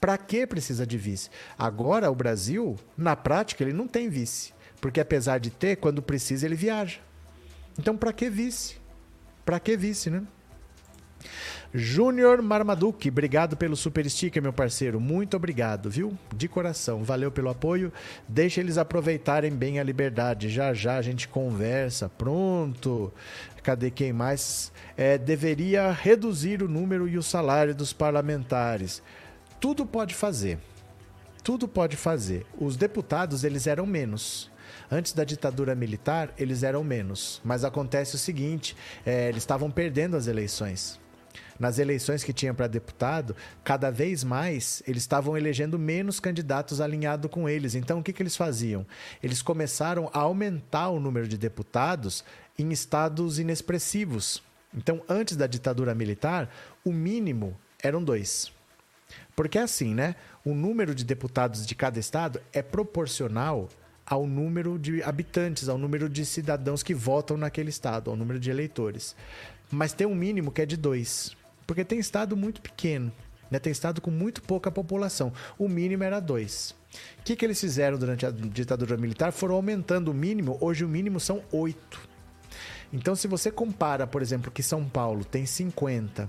[0.00, 1.28] Para que precisa de vice?
[1.58, 4.52] Agora, o Brasil, na prática, ele não tem vice.
[4.80, 6.98] Porque apesar de ter, quando precisa, ele viaja.
[7.78, 8.76] Então, para que vice?
[9.44, 10.22] Para que vice, né?
[11.74, 14.98] Júnior Marmaduke, obrigado pelo super sticker, meu parceiro.
[14.98, 16.16] Muito obrigado, viu?
[16.34, 17.02] De coração.
[17.02, 17.92] Valeu pelo apoio.
[18.26, 20.48] Deixa eles aproveitarem bem a liberdade.
[20.48, 22.08] Já já a gente conversa.
[22.08, 23.12] Pronto.
[23.62, 24.72] Cadê quem mais?
[24.96, 29.02] É, deveria reduzir o número e o salário dos parlamentares
[29.60, 30.58] tudo pode fazer.
[31.42, 32.46] Tudo pode fazer.
[32.58, 34.50] Os deputados, eles eram menos.
[34.90, 37.40] Antes da ditadura militar, eles eram menos.
[37.44, 41.00] Mas acontece o seguinte: é, eles estavam perdendo as eleições.
[41.58, 47.30] Nas eleições que tinham para deputado, cada vez mais eles estavam elegendo menos candidatos alinhados
[47.30, 47.74] com eles.
[47.74, 48.86] Então, o que, que eles faziam?
[49.22, 52.24] Eles começaram a aumentar o número de deputados
[52.56, 54.42] em estados inexpressivos.
[54.72, 56.48] Então, antes da ditadura militar,
[56.84, 58.52] o mínimo eram dois.
[59.38, 60.16] Porque é assim, né?
[60.44, 63.68] O número de deputados de cada estado é proporcional
[64.04, 68.50] ao número de habitantes, ao número de cidadãos que votam naquele estado, ao número de
[68.50, 69.14] eleitores.
[69.70, 71.36] Mas tem um mínimo que é de dois.
[71.68, 73.12] Porque tem estado muito pequeno,
[73.48, 73.60] né?
[73.60, 75.32] tem estado com muito pouca população.
[75.56, 76.74] O mínimo era dois.
[77.20, 79.30] O que, que eles fizeram durante a ditadura militar?
[79.30, 80.58] Foram aumentando o mínimo.
[80.60, 82.08] Hoje o mínimo são oito.
[82.92, 86.28] Então, se você compara, por exemplo, que São Paulo tem 50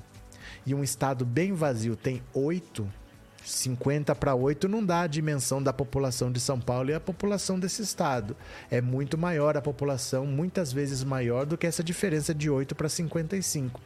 [0.63, 2.98] e um estado bem vazio tem 8,
[3.45, 7.59] 50 para 8 não dá a dimensão da população de São Paulo e a população
[7.59, 8.35] desse estado.
[8.69, 12.89] É muito maior a população, muitas vezes maior do que essa diferença de 8 para
[12.89, 13.81] 55.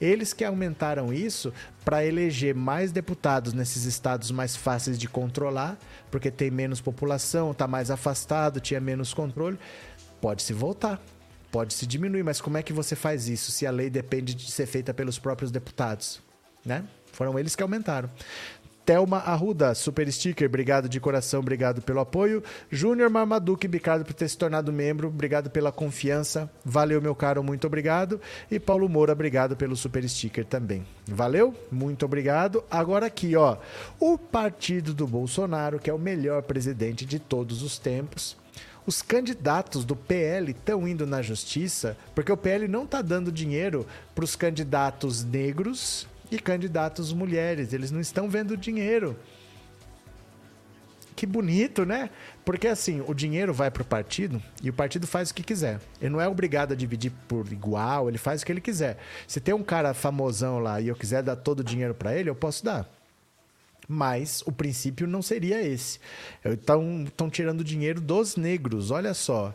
[0.00, 1.52] Eles que aumentaram isso
[1.84, 5.78] para eleger mais deputados nesses estados mais fáceis de controlar,
[6.10, 9.58] porque tem menos população, está mais afastado, tinha menos controle,
[10.20, 11.00] pode se voltar
[11.56, 14.50] pode se diminuir, mas como é que você faz isso se a lei depende de
[14.50, 16.20] ser feita pelos próprios deputados?
[16.62, 16.84] Né?
[17.16, 18.10] Foram eles que aumentaram.
[18.86, 22.40] Thelma Arruda, super sticker, obrigado de coração, obrigado pelo apoio.
[22.70, 26.48] Júnior Marmaduke, obrigado por ter se tornado membro, obrigado pela confiança.
[26.64, 28.20] Valeu, meu caro, muito obrigado.
[28.48, 30.86] E Paulo Moura, obrigado pelo super sticker também.
[31.04, 31.52] Valeu?
[31.68, 32.62] Muito obrigado.
[32.70, 33.56] Agora aqui, ó,
[33.98, 38.36] o partido do Bolsonaro, que é o melhor presidente de todos os tempos.
[38.86, 43.84] Os candidatos do PL estão indo na justiça porque o PL não está dando dinheiro
[44.14, 47.72] para os candidatos negros e candidatos mulheres.
[47.72, 49.16] Eles não estão vendo dinheiro.
[51.14, 52.10] Que bonito, né?
[52.44, 55.80] Porque assim, o dinheiro vai para o partido e o partido faz o que quiser.
[55.98, 58.98] Ele não é obrigado a dividir por igual, ele faz o que ele quiser.
[59.26, 62.28] Se tem um cara famosão lá e eu quiser dar todo o dinheiro para ele,
[62.28, 62.86] eu posso dar.
[63.88, 65.98] Mas o princípio não seria esse.
[66.44, 69.54] Estão tirando dinheiro dos negros, olha só.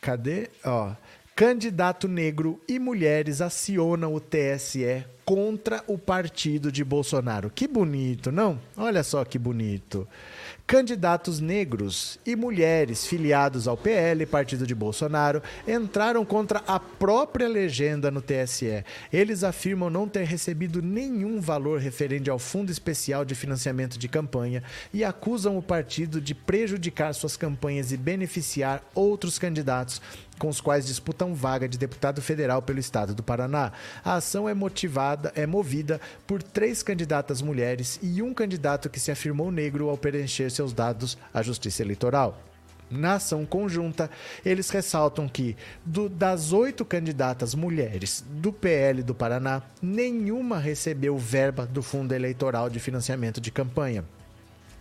[0.00, 0.48] Cadê?
[0.64, 0.92] Ó,
[1.40, 7.48] candidato negro e mulheres acionam o TSE contra o partido de Bolsonaro.
[7.48, 8.60] Que bonito, não?
[8.76, 10.06] Olha só que bonito.
[10.66, 18.10] Candidatos negros e mulheres filiados ao PL, partido de Bolsonaro, entraram contra a própria legenda
[18.10, 18.84] no TSE.
[19.10, 24.62] Eles afirmam não ter recebido nenhum valor referente ao Fundo Especial de Financiamento de Campanha
[24.92, 30.02] e acusam o partido de prejudicar suas campanhas e beneficiar outros candidatos
[30.40, 33.72] com os quais disputam vaga de deputado federal pelo estado do Paraná.
[34.02, 39.10] A ação é motivada, é movida por três candidatas mulheres e um candidato que se
[39.10, 42.40] afirmou negro ao preencher seus dados à Justiça Eleitoral.
[42.90, 44.10] Na ação conjunta,
[44.44, 51.66] eles ressaltam que, do, das oito candidatas mulheres do PL do Paraná, nenhuma recebeu verba
[51.66, 54.04] do Fundo Eleitoral de Financiamento de Campanha.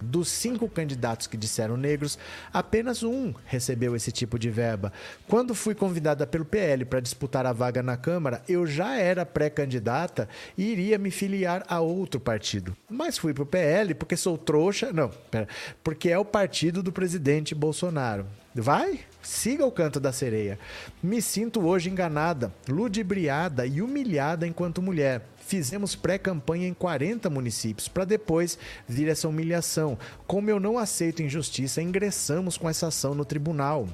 [0.01, 2.17] Dos cinco candidatos que disseram negros,
[2.53, 4.93] apenas um recebeu esse tipo de verba.
[5.27, 10.29] Quando fui convidada pelo PL para disputar a vaga na Câmara, eu já era pré-candidata
[10.57, 12.75] e iria me filiar a outro partido.
[12.89, 14.93] Mas fui para o PL porque sou trouxa.
[14.93, 15.47] Não, pera,
[15.83, 18.25] porque é o partido do presidente Bolsonaro.
[18.55, 20.57] Vai, siga o canto da sereia.
[21.03, 25.21] Me sinto hoje enganada, ludibriada e humilhada enquanto mulher.
[25.49, 28.55] Fizemos pré-campanha em 40 municípios para depois
[28.87, 29.97] vir essa humilhação.
[30.27, 33.87] Como eu não aceito injustiça, ingressamos com essa ação no tribunal.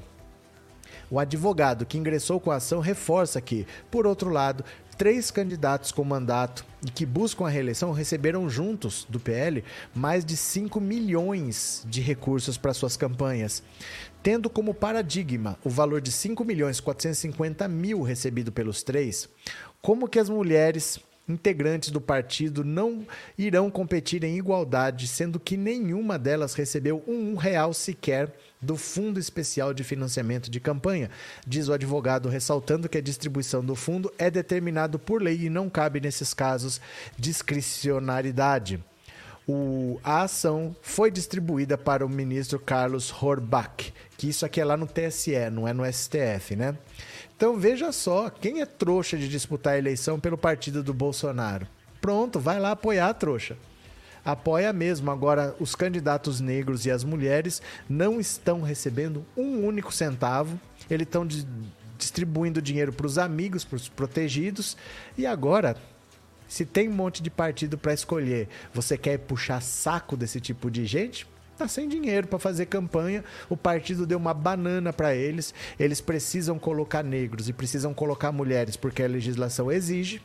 [1.10, 4.62] O advogado que ingressou com a ação reforça que, por outro lado,
[4.98, 9.64] três candidatos com mandato e que buscam a reeleição receberam juntos do PL
[9.94, 13.62] mais de 5 milhões de recursos para suas campanhas,
[14.22, 19.26] tendo como paradigma o valor de 5 milhões 450 mil recebido pelos três.
[19.80, 26.18] Como que as mulheres integrantes do partido não irão competir em igualdade, sendo que nenhuma
[26.18, 31.10] delas recebeu um real sequer do Fundo Especial de Financiamento de Campanha,
[31.46, 35.68] diz o advogado, ressaltando que a distribuição do fundo é determinado por lei e não
[35.68, 36.80] cabe nesses casos
[37.18, 38.82] discricionariedade.
[39.48, 44.76] O, a ação foi distribuída para o ministro Carlos Horbach, que isso aqui é lá
[44.76, 46.76] no TSE, não é no STF, né?
[47.36, 51.68] Então veja só, quem é trouxa de disputar a eleição pelo partido do Bolsonaro?
[52.00, 53.58] Pronto, vai lá apoiar a trouxa.
[54.24, 55.10] Apoia mesmo.
[55.10, 60.58] Agora, os candidatos negros e as mulheres não estão recebendo um único centavo.
[60.90, 61.28] Eles estão
[61.98, 64.76] distribuindo dinheiro para os amigos, para os protegidos.
[65.16, 65.76] E agora,
[66.48, 70.86] se tem um monte de partido para escolher, você quer puxar saco desse tipo de
[70.86, 71.26] gente?
[71.56, 73.24] Tá sem dinheiro para fazer campanha.
[73.48, 75.54] O partido deu uma banana para eles.
[75.78, 80.22] Eles precisam colocar negros e precisam colocar mulheres porque a legislação exige.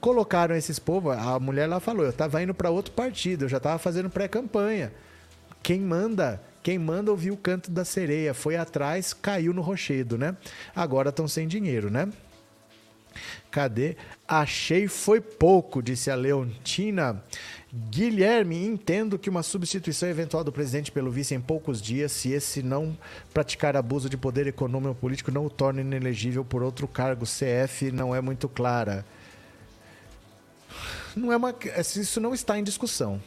[0.00, 3.58] Colocaram esses povos, a mulher lá falou, eu tava indo para outro partido, eu já
[3.58, 4.92] tava fazendo pré-campanha.
[5.62, 10.36] Quem manda, quem manda ouviu o canto da sereia, foi atrás, caiu no rochedo, né?
[10.74, 12.08] Agora estão sem dinheiro, né?
[13.50, 13.96] Cadê?
[14.26, 17.22] Achei foi pouco, disse a Leontina.
[17.90, 22.62] Guilherme, entendo que uma substituição eventual do presidente pelo vice em poucos dias, se esse
[22.62, 22.96] não
[23.34, 27.24] praticar abuso de poder econômico ou político, não o torne inelegível por outro cargo.
[27.24, 29.04] CF não é muito clara.
[31.14, 33.20] Não é uma, isso não está em discussão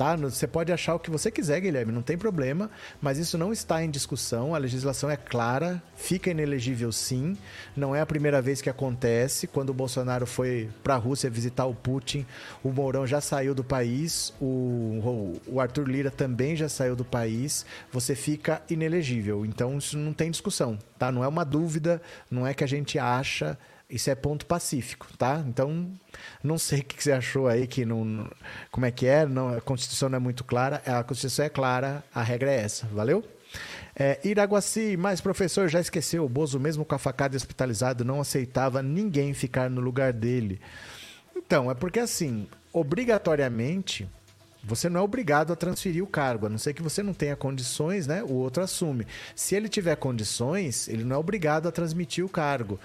[0.00, 0.16] tá?
[0.16, 2.70] Você pode achar o que você quiser, Guilherme, não tem problema,
[3.02, 4.54] mas isso não está em discussão.
[4.54, 7.36] A legislação é clara, fica inelegível sim.
[7.76, 9.46] Não é a primeira vez que acontece.
[9.46, 12.24] Quando o Bolsonaro foi para a Rússia visitar o Putin,
[12.64, 17.66] o Mourão já saiu do país, o, o Arthur Lira também já saiu do país.
[17.92, 19.44] Você fica inelegível.
[19.44, 21.12] Então isso não tem discussão, tá?
[21.12, 22.00] Não é uma dúvida,
[22.30, 23.58] não é que a gente acha.
[23.90, 25.42] Isso é ponto pacífico, tá?
[25.46, 25.90] Então,
[26.42, 28.30] não sei o que você achou aí, que não.
[28.70, 29.26] Como é que é?
[29.26, 30.80] Não, a Constituição não é muito clara.
[30.86, 32.86] A Constituição é clara, a regra é essa.
[32.86, 33.24] Valeu?
[33.98, 36.24] É, Iraguaci, mas professor, já esqueceu.
[36.24, 40.60] O Bozo, mesmo com a facada hospitalizado, não aceitava ninguém ficar no lugar dele.
[41.36, 44.08] Então, é porque assim, obrigatoriamente
[44.62, 47.34] você não é obrigado a transferir o cargo, a não ser que você não tenha
[47.34, 48.22] condições, né?
[48.22, 49.06] O outro assume.
[49.34, 52.78] Se ele tiver condições, ele não é obrigado a transmitir o cargo.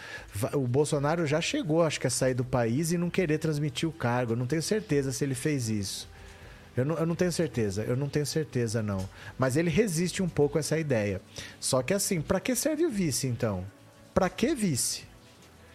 [0.53, 3.91] O Bolsonaro já chegou, acho que a sair do país e não querer transmitir o
[3.91, 4.34] cargo.
[4.34, 6.07] Eu não tenho certeza se ele fez isso.
[6.77, 9.07] Eu não, eu não tenho certeza, eu não tenho certeza não.
[9.38, 11.22] Mas ele resiste um pouco a essa ideia.
[11.60, 13.65] Só que assim, para que serve o vice então?
[14.14, 15.03] Para que vice?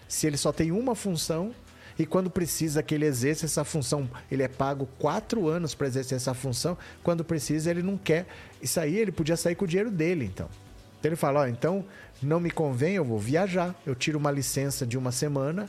[0.09, 1.55] Se ele só tem uma função
[2.01, 6.17] e quando precisa que ele exerça essa função, ele é pago quatro anos para exercer
[6.17, 6.79] essa função.
[7.03, 8.27] Quando precisa, ele não quer.
[8.63, 10.49] Isso aí ele podia sair com o dinheiro dele, então.
[10.99, 11.85] Então ele fala: ó, então
[12.23, 13.79] não me convém, eu vou viajar.
[13.85, 15.69] Eu tiro uma licença de uma semana,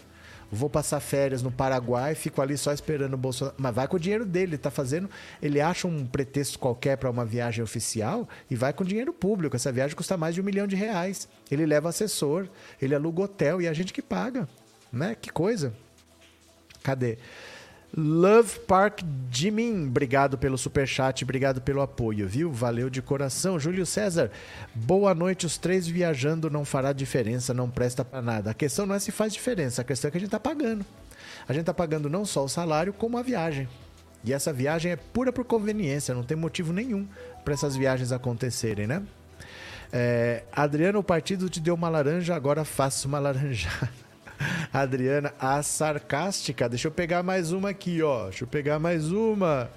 [0.49, 3.57] vou passar férias no Paraguai, fico ali só esperando o Bolsonaro.
[3.59, 5.09] Mas vai com o dinheiro dele, ele tá fazendo.
[5.41, 9.57] Ele acha um pretexto qualquer para uma viagem oficial e vai com dinheiro público.
[9.57, 11.27] Essa viagem custa mais de um milhão de reais.
[11.51, 12.47] Ele leva assessor,
[12.81, 14.47] ele aluga hotel e a gente que paga.
[14.93, 15.13] Né?
[15.13, 15.73] Que coisa.
[16.83, 17.17] Cadê?
[17.95, 22.49] Love Park Jimin, obrigado pelo super chat, obrigado pelo apoio, viu?
[22.49, 23.59] Valeu de coração.
[23.59, 24.31] Júlio César,
[24.73, 25.45] boa noite.
[25.45, 28.51] Os três viajando não fará diferença, não presta para nada.
[28.51, 30.85] A questão não é se faz diferença, a questão é que a gente tá pagando.
[31.47, 33.67] A gente tá pagando não só o salário, como a viagem.
[34.23, 37.05] E essa viagem é pura por conveniência, não tem motivo nenhum
[37.43, 39.03] para essas viagens acontecerem, né?
[39.91, 43.89] É, Adriano, o partido te deu uma laranja, agora faça uma laranjada.
[44.71, 46.69] Adriana, a sarcástica.
[46.69, 48.25] Deixa eu pegar mais uma aqui, ó.
[48.25, 49.69] Deixa eu pegar mais uma.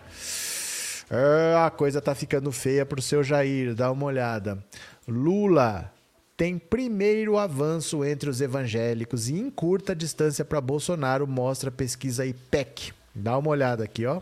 [1.10, 4.58] É, a coisa tá ficando feia pro seu Jair, dá uma olhada.
[5.06, 5.92] Lula
[6.36, 12.26] tem primeiro avanço entre os evangélicos e em curta distância para Bolsonaro, mostra a pesquisa
[12.26, 12.92] IPEC.
[13.14, 14.20] Dá uma olhada aqui, ó.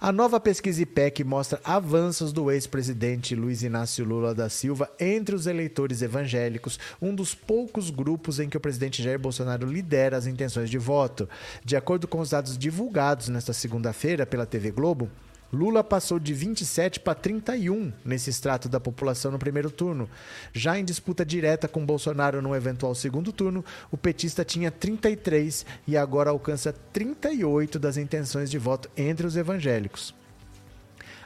[0.00, 5.48] A nova pesquisa IPEC mostra avanços do ex-presidente Luiz Inácio Lula da Silva entre os
[5.48, 10.70] eleitores evangélicos, um dos poucos grupos em que o presidente Jair Bolsonaro lidera as intenções
[10.70, 11.28] de voto.
[11.64, 15.10] De acordo com os dados divulgados nesta segunda-feira pela TV Globo,
[15.50, 20.08] Lula passou de 27 para 31 nesse extrato da população no primeiro turno.
[20.52, 25.96] Já em disputa direta com Bolsonaro no eventual segundo turno, o petista tinha 33 e
[25.96, 30.14] agora alcança 38 das intenções de voto entre os evangélicos.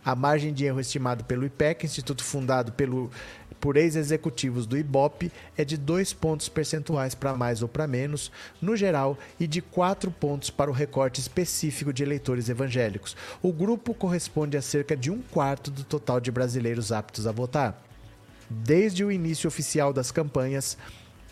[0.05, 3.11] A margem de erro estimado pelo IPEC, instituto fundado pelo,
[3.63, 8.77] por ex-executivos do IBOP, é de 2 pontos percentuais para mais ou para menos, no
[8.77, 13.17] geral, e de 4 pontos para o recorte específico de eleitores evangélicos.
[13.41, 17.81] O grupo corresponde a cerca de um quarto do total de brasileiros aptos a votar.
[18.51, 20.77] Desde o início oficial das campanhas,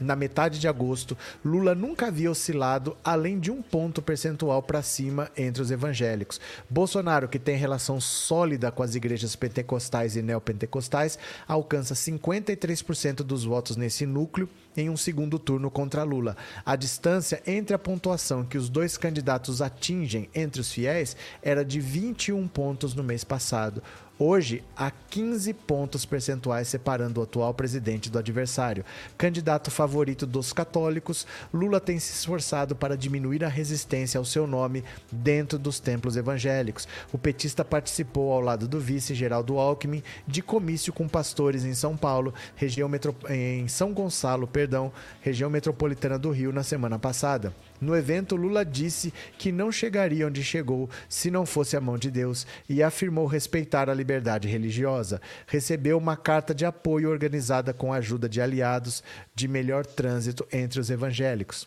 [0.01, 5.31] na metade de agosto, Lula nunca havia oscilado além de um ponto percentual para cima
[5.37, 6.41] entre os evangélicos.
[6.69, 13.77] Bolsonaro, que tem relação sólida com as igrejas pentecostais e neopentecostais, alcança 53% dos votos
[13.77, 16.37] nesse núcleo em um segundo turno contra Lula.
[16.65, 21.81] A distância entre a pontuação que os dois candidatos atingem entre os fiéis era de
[21.81, 23.83] 21 pontos no mês passado.
[24.23, 28.85] Hoje, há 15 pontos percentuais separando o atual presidente do adversário.
[29.17, 34.85] Candidato favorito dos católicos, Lula tem se esforçado para diminuir a resistência ao seu nome
[35.11, 36.87] dentro dos templos evangélicos.
[37.11, 41.97] O petista participou, ao lado do vice Geraldo Alckmin, de comício com pastores em São
[41.97, 43.17] Paulo, região metro...
[43.27, 44.93] em São Gonçalo, perdão,
[45.23, 47.55] região metropolitana do Rio, na semana passada.
[47.81, 52.11] No evento, Lula disse que não chegaria onde chegou se não fosse a mão de
[52.11, 55.21] Deus e afirmou respeitar a liberdade religiosa.
[55.47, 59.03] Recebeu uma carta de apoio organizada com a ajuda de aliados
[59.35, 61.67] de melhor trânsito entre os evangélicos.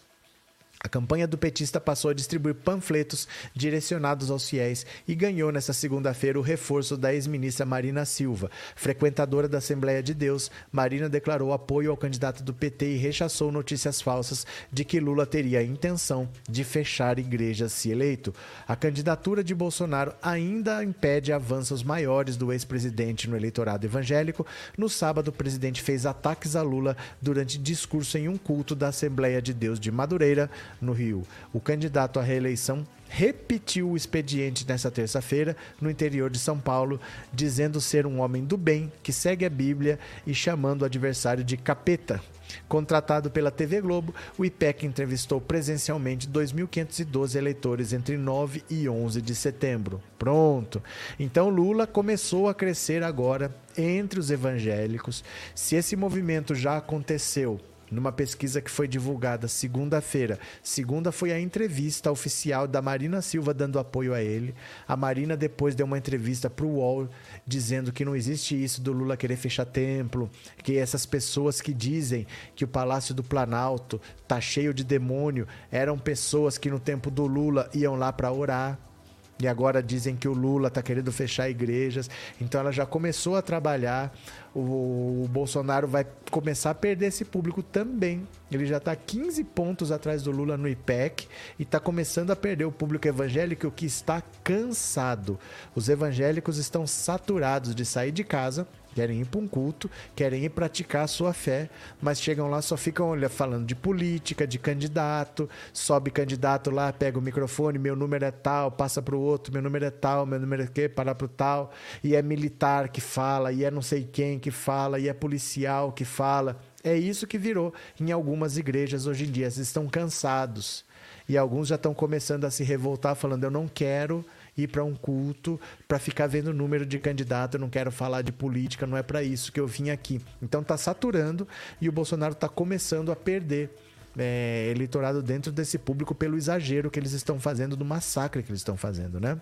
[0.85, 6.37] A campanha do petista passou a distribuir panfletos direcionados aos fiéis e ganhou nesta segunda-feira
[6.37, 8.51] o reforço da ex-ministra Marina Silva.
[8.75, 14.01] Frequentadora da Assembleia de Deus, Marina declarou apoio ao candidato do PT e rechaçou notícias
[14.01, 18.35] falsas de que Lula teria a intenção de fechar igrejas se eleito.
[18.67, 24.45] A candidatura de Bolsonaro ainda impede avanços maiores do ex-presidente no eleitorado evangélico.
[24.77, 29.41] No sábado, o presidente fez ataques a Lula durante discurso em um culto da Assembleia
[29.41, 30.51] de Deus de Madureira
[30.81, 31.23] no Rio.
[31.51, 36.99] O candidato à reeleição repetiu o expediente nesta terça-feira no interior de São Paulo,
[37.31, 41.55] dizendo ser um homem do bem que segue a Bíblia e chamando o adversário de
[41.55, 42.19] capeta.
[42.67, 49.35] Contratado pela TV Globo, o IPEC entrevistou presencialmente 2.512 eleitores entre 9 e 11 de
[49.35, 50.01] setembro.
[50.17, 50.81] Pronto.
[51.19, 55.23] Então Lula começou a crescer agora entre os evangélicos.
[55.53, 57.59] Se esse movimento já aconteceu
[57.93, 60.39] numa pesquisa que foi divulgada segunda-feira.
[60.61, 64.53] Segunda foi a entrevista oficial da Marina Silva dando apoio a ele.
[64.87, 67.07] A Marina depois deu uma entrevista para o UOL
[67.45, 70.29] dizendo que não existe isso do Lula querer fechar templo,
[70.63, 75.97] que essas pessoas que dizem que o Palácio do Planalto tá cheio de demônio eram
[75.97, 78.92] pessoas que no tempo do Lula iam lá para orar.
[79.39, 82.09] E agora dizem que o Lula está querendo fechar igrejas.
[82.39, 84.13] Então ela já começou a trabalhar.
[84.53, 88.27] O, o, Bolsonaro vai começar a perder esse público também.
[88.51, 91.27] Ele já está 15 pontos atrás do Lula no IPEC
[91.57, 95.39] e está começando a perder o público evangélico que está cansado.
[95.75, 100.49] Os evangélicos estão saturados de sair de casa querem ir para um culto, querem ir
[100.49, 101.69] praticar a sua fé,
[102.01, 107.17] mas chegam lá só ficam olha, falando de política, de candidato, sobe candidato lá, pega
[107.17, 110.39] o microfone, meu número é tal, passa para o outro, meu número é tal, meu
[110.39, 111.71] número é quê, para para o tal,
[112.03, 115.91] e é militar que fala, e é não sei quem que fala, e é policial
[115.91, 116.59] que fala.
[116.83, 120.85] É isso que virou em algumas igrejas hoje em dia, eles estão cansados.
[121.27, 124.25] E alguns já estão começando a se revoltar, falando: eu não quero
[124.57, 128.21] ir para um culto para ficar vendo o número de candidato, eu não quero falar
[128.21, 130.21] de política, não é para isso que eu vim aqui.
[130.41, 131.47] Então está saturando
[131.81, 133.69] e o Bolsonaro está começando a perder
[134.17, 138.59] é, eleitorado dentro desse público pelo exagero que eles estão fazendo, do massacre que eles
[138.59, 139.39] estão fazendo, né?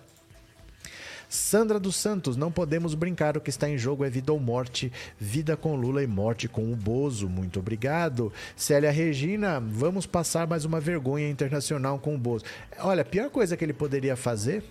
[1.32, 4.92] Sandra dos Santos, não podemos brincar, o que está em jogo é vida ou morte,
[5.18, 7.30] vida com Lula e morte com o Bozo.
[7.30, 8.34] Muito obrigado.
[8.54, 12.44] Célia Regina, vamos passar mais uma vergonha internacional com o Bozo.
[12.80, 14.62] Olha, a pior coisa que ele poderia fazer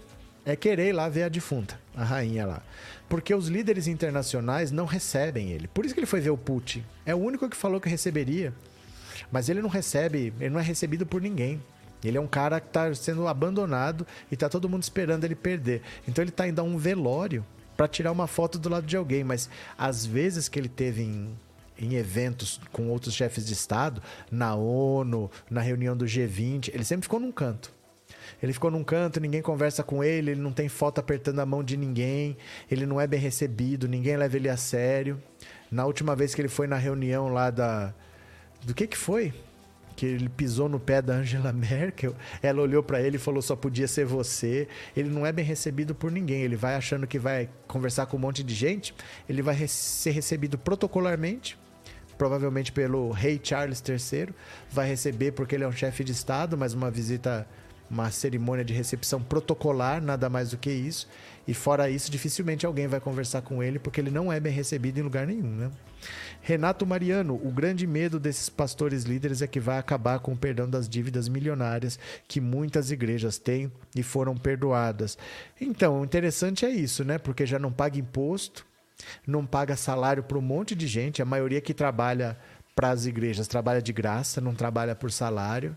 [0.44, 2.62] é querer ir lá ver a defunta, a rainha lá.
[3.08, 5.68] Porque os líderes internacionais não recebem ele.
[5.68, 6.84] Por isso que ele foi ver o Putin.
[7.04, 8.54] É o único que falou que receberia.
[9.30, 11.60] Mas ele não recebe, ele não é recebido por ninguém.
[12.02, 15.82] Ele é um cara que está sendo abandonado e está todo mundo esperando ele perder.
[16.08, 17.44] Então ele está indo a um velório
[17.76, 19.22] para tirar uma foto do lado de alguém.
[19.24, 21.36] Mas às vezes que ele teve em,
[21.78, 27.02] em eventos com outros chefes de Estado, na ONU, na reunião do G20, ele sempre
[27.02, 27.72] ficou num canto.
[28.42, 31.62] Ele ficou num canto, ninguém conversa com ele, ele não tem foto apertando a mão
[31.62, 32.36] de ninguém,
[32.70, 35.20] ele não é bem recebido, ninguém leva ele a sério.
[35.70, 37.94] Na última vez que ele foi na reunião lá da.
[38.62, 39.32] Do que que foi?
[40.00, 42.14] que ele pisou no pé da Angela Merkel.
[42.42, 44.66] Ela olhou para ele e falou: só podia ser você.
[44.96, 46.40] Ele não é bem recebido por ninguém.
[46.40, 48.94] Ele vai achando que vai conversar com um monte de gente.
[49.28, 51.58] Ele vai ser recebido protocolarmente,
[52.16, 54.30] provavelmente pelo rei Charles III.
[54.70, 57.46] Vai receber porque ele é um chefe de Estado, mas uma visita,
[57.90, 61.08] uma cerimônia de recepção protocolar, nada mais do que isso.
[61.46, 64.98] E fora isso, dificilmente alguém vai conversar com ele porque ele não é bem recebido
[64.98, 65.70] em lugar nenhum, né?
[66.40, 70.68] Renato Mariano, o grande medo desses pastores líderes é que vai acabar com o perdão
[70.68, 75.18] das dívidas milionárias que muitas igrejas têm e foram perdoadas.
[75.60, 77.18] Então, o interessante é isso, né?
[77.18, 78.64] Porque já não paga imposto,
[79.26, 82.38] não paga salário para um monte de gente, a maioria que trabalha
[82.74, 85.76] para as igrejas trabalha de graça, não trabalha por salário.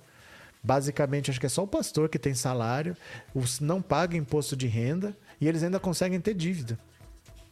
[0.63, 2.95] Basicamente, acho que é só o pastor que tem salário,
[3.35, 6.79] os não paga imposto de renda e eles ainda conseguem ter dívida.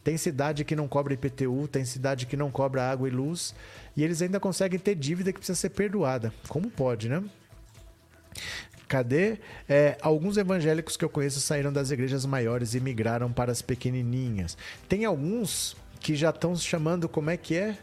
[0.02, 3.54] Tem cidade que não cobra IPTU, tem cidade que não cobra água e luz,
[3.96, 6.32] e eles ainda conseguem ter dívida que precisa ser perdoada.
[6.48, 7.22] Como pode, né?
[8.88, 9.38] Cadê?
[9.68, 14.56] É, alguns evangélicos que eu conheço saíram das igrejas maiores e migraram para as pequenininhas.
[14.88, 17.78] Tem alguns que já estão chamando, como é que é?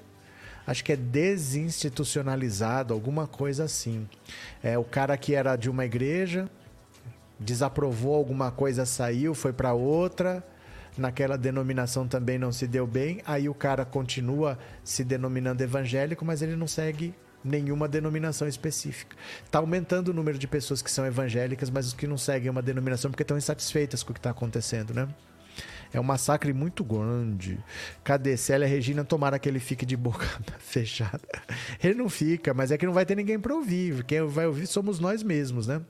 [0.70, 4.08] Acho que é desinstitucionalizado, alguma coisa assim.
[4.62, 6.48] É o cara que era de uma igreja,
[7.40, 10.44] desaprovou alguma coisa, saiu, foi para outra
[10.96, 16.44] naquela denominação também não se deu bem, aí o cara continua se denominando evangélico, mas
[16.44, 19.18] ele não segue nenhuma denominação específica.
[19.44, 22.62] Está aumentando o número de pessoas que são evangélicas, mas os que não seguem uma
[22.62, 25.08] denominação porque estão insatisfeitas com o que está acontecendo, né?
[25.94, 27.57] É um massacre muito grande.
[28.03, 28.38] Cadê?
[28.38, 30.26] Célia Regina, tomara que ele fique de boca
[30.60, 31.22] fechada.
[31.84, 34.03] Ele não fica, mas é que não vai ter ninguém para ouvir.
[34.03, 35.82] Quem vai ouvir somos nós mesmos, né?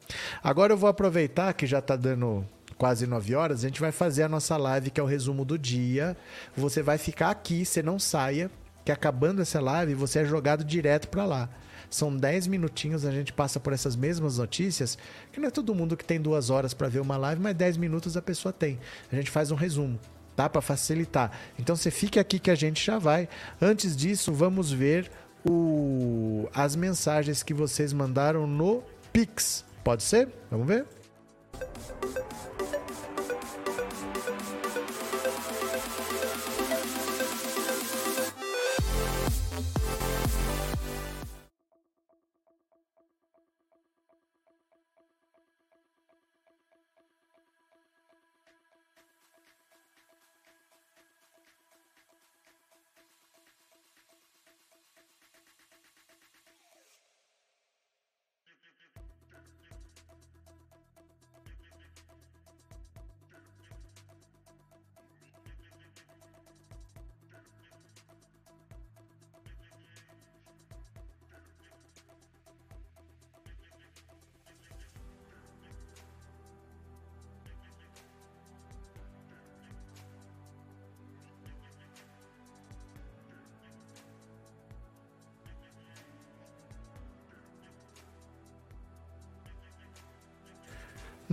[0.42, 2.46] Agora eu vou aproveitar que já está dando
[2.78, 5.58] quase 9 horas, a gente vai fazer a nossa live, que é o resumo do
[5.58, 6.16] dia.
[6.56, 8.50] Você vai ficar aqui, você não saia,
[8.86, 11.50] que acabando essa live, você é jogado direto para lá.
[11.90, 14.98] São 10 minutinhos, a gente passa por essas mesmas notícias,
[15.32, 17.78] que não é todo mundo que tem duas horas para ver uma live, mas 10
[17.78, 18.80] minutos a pessoa tem.
[19.11, 19.99] A gente faz um resumo,
[20.36, 20.48] tá?
[20.48, 21.32] Para facilitar.
[21.57, 23.28] Então você fique aqui que a gente já vai.
[23.60, 25.10] Antes disso, vamos ver
[25.48, 26.48] o...
[26.53, 29.66] as mensagens que vocês mandaram no Pix.
[29.84, 30.30] Pode ser?
[30.52, 30.86] Vamos ver?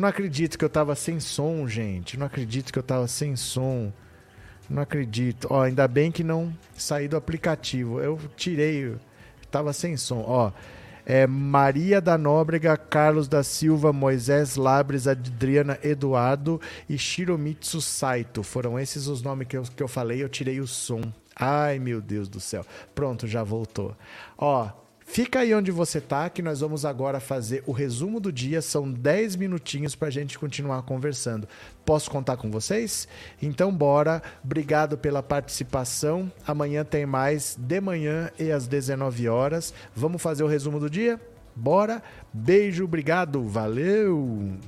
[0.06, 2.16] Não acredito que eu tava sem som, gente.
[2.16, 3.92] Não acredito que eu tava sem som.
[4.70, 5.48] Não acredito.
[5.50, 7.98] Ó, ainda bem que não saí do aplicativo.
[8.00, 8.94] Eu tirei,
[9.50, 10.22] tava sem som.
[10.24, 10.52] Ó,
[11.04, 18.44] é Maria da Nóbrega, Carlos da Silva, Moisés Labres, Adriana Eduardo e Shiromitsu Saito.
[18.44, 20.22] Foram esses os nomes que eu, que eu falei.
[20.22, 21.02] Eu tirei o som.
[21.34, 22.64] Ai, meu Deus do céu.
[22.94, 23.96] Pronto, já voltou.
[24.38, 24.70] Ó,
[25.08, 28.60] Fica aí onde você tá, que nós vamos agora fazer o resumo do dia.
[28.60, 31.48] São 10 minutinhos para a gente continuar conversando.
[31.86, 33.06] Posso contar com vocês?
[33.40, 34.20] Então, bora.
[34.44, 36.30] Obrigado pela participação.
[36.44, 39.72] Amanhã tem mais, de manhã e às 19 horas.
[39.94, 41.18] Vamos fazer o resumo do dia?
[41.54, 42.02] Bora.
[42.34, 43.42] Beijo, obrigado.
[43.44, 44.58] Valeu.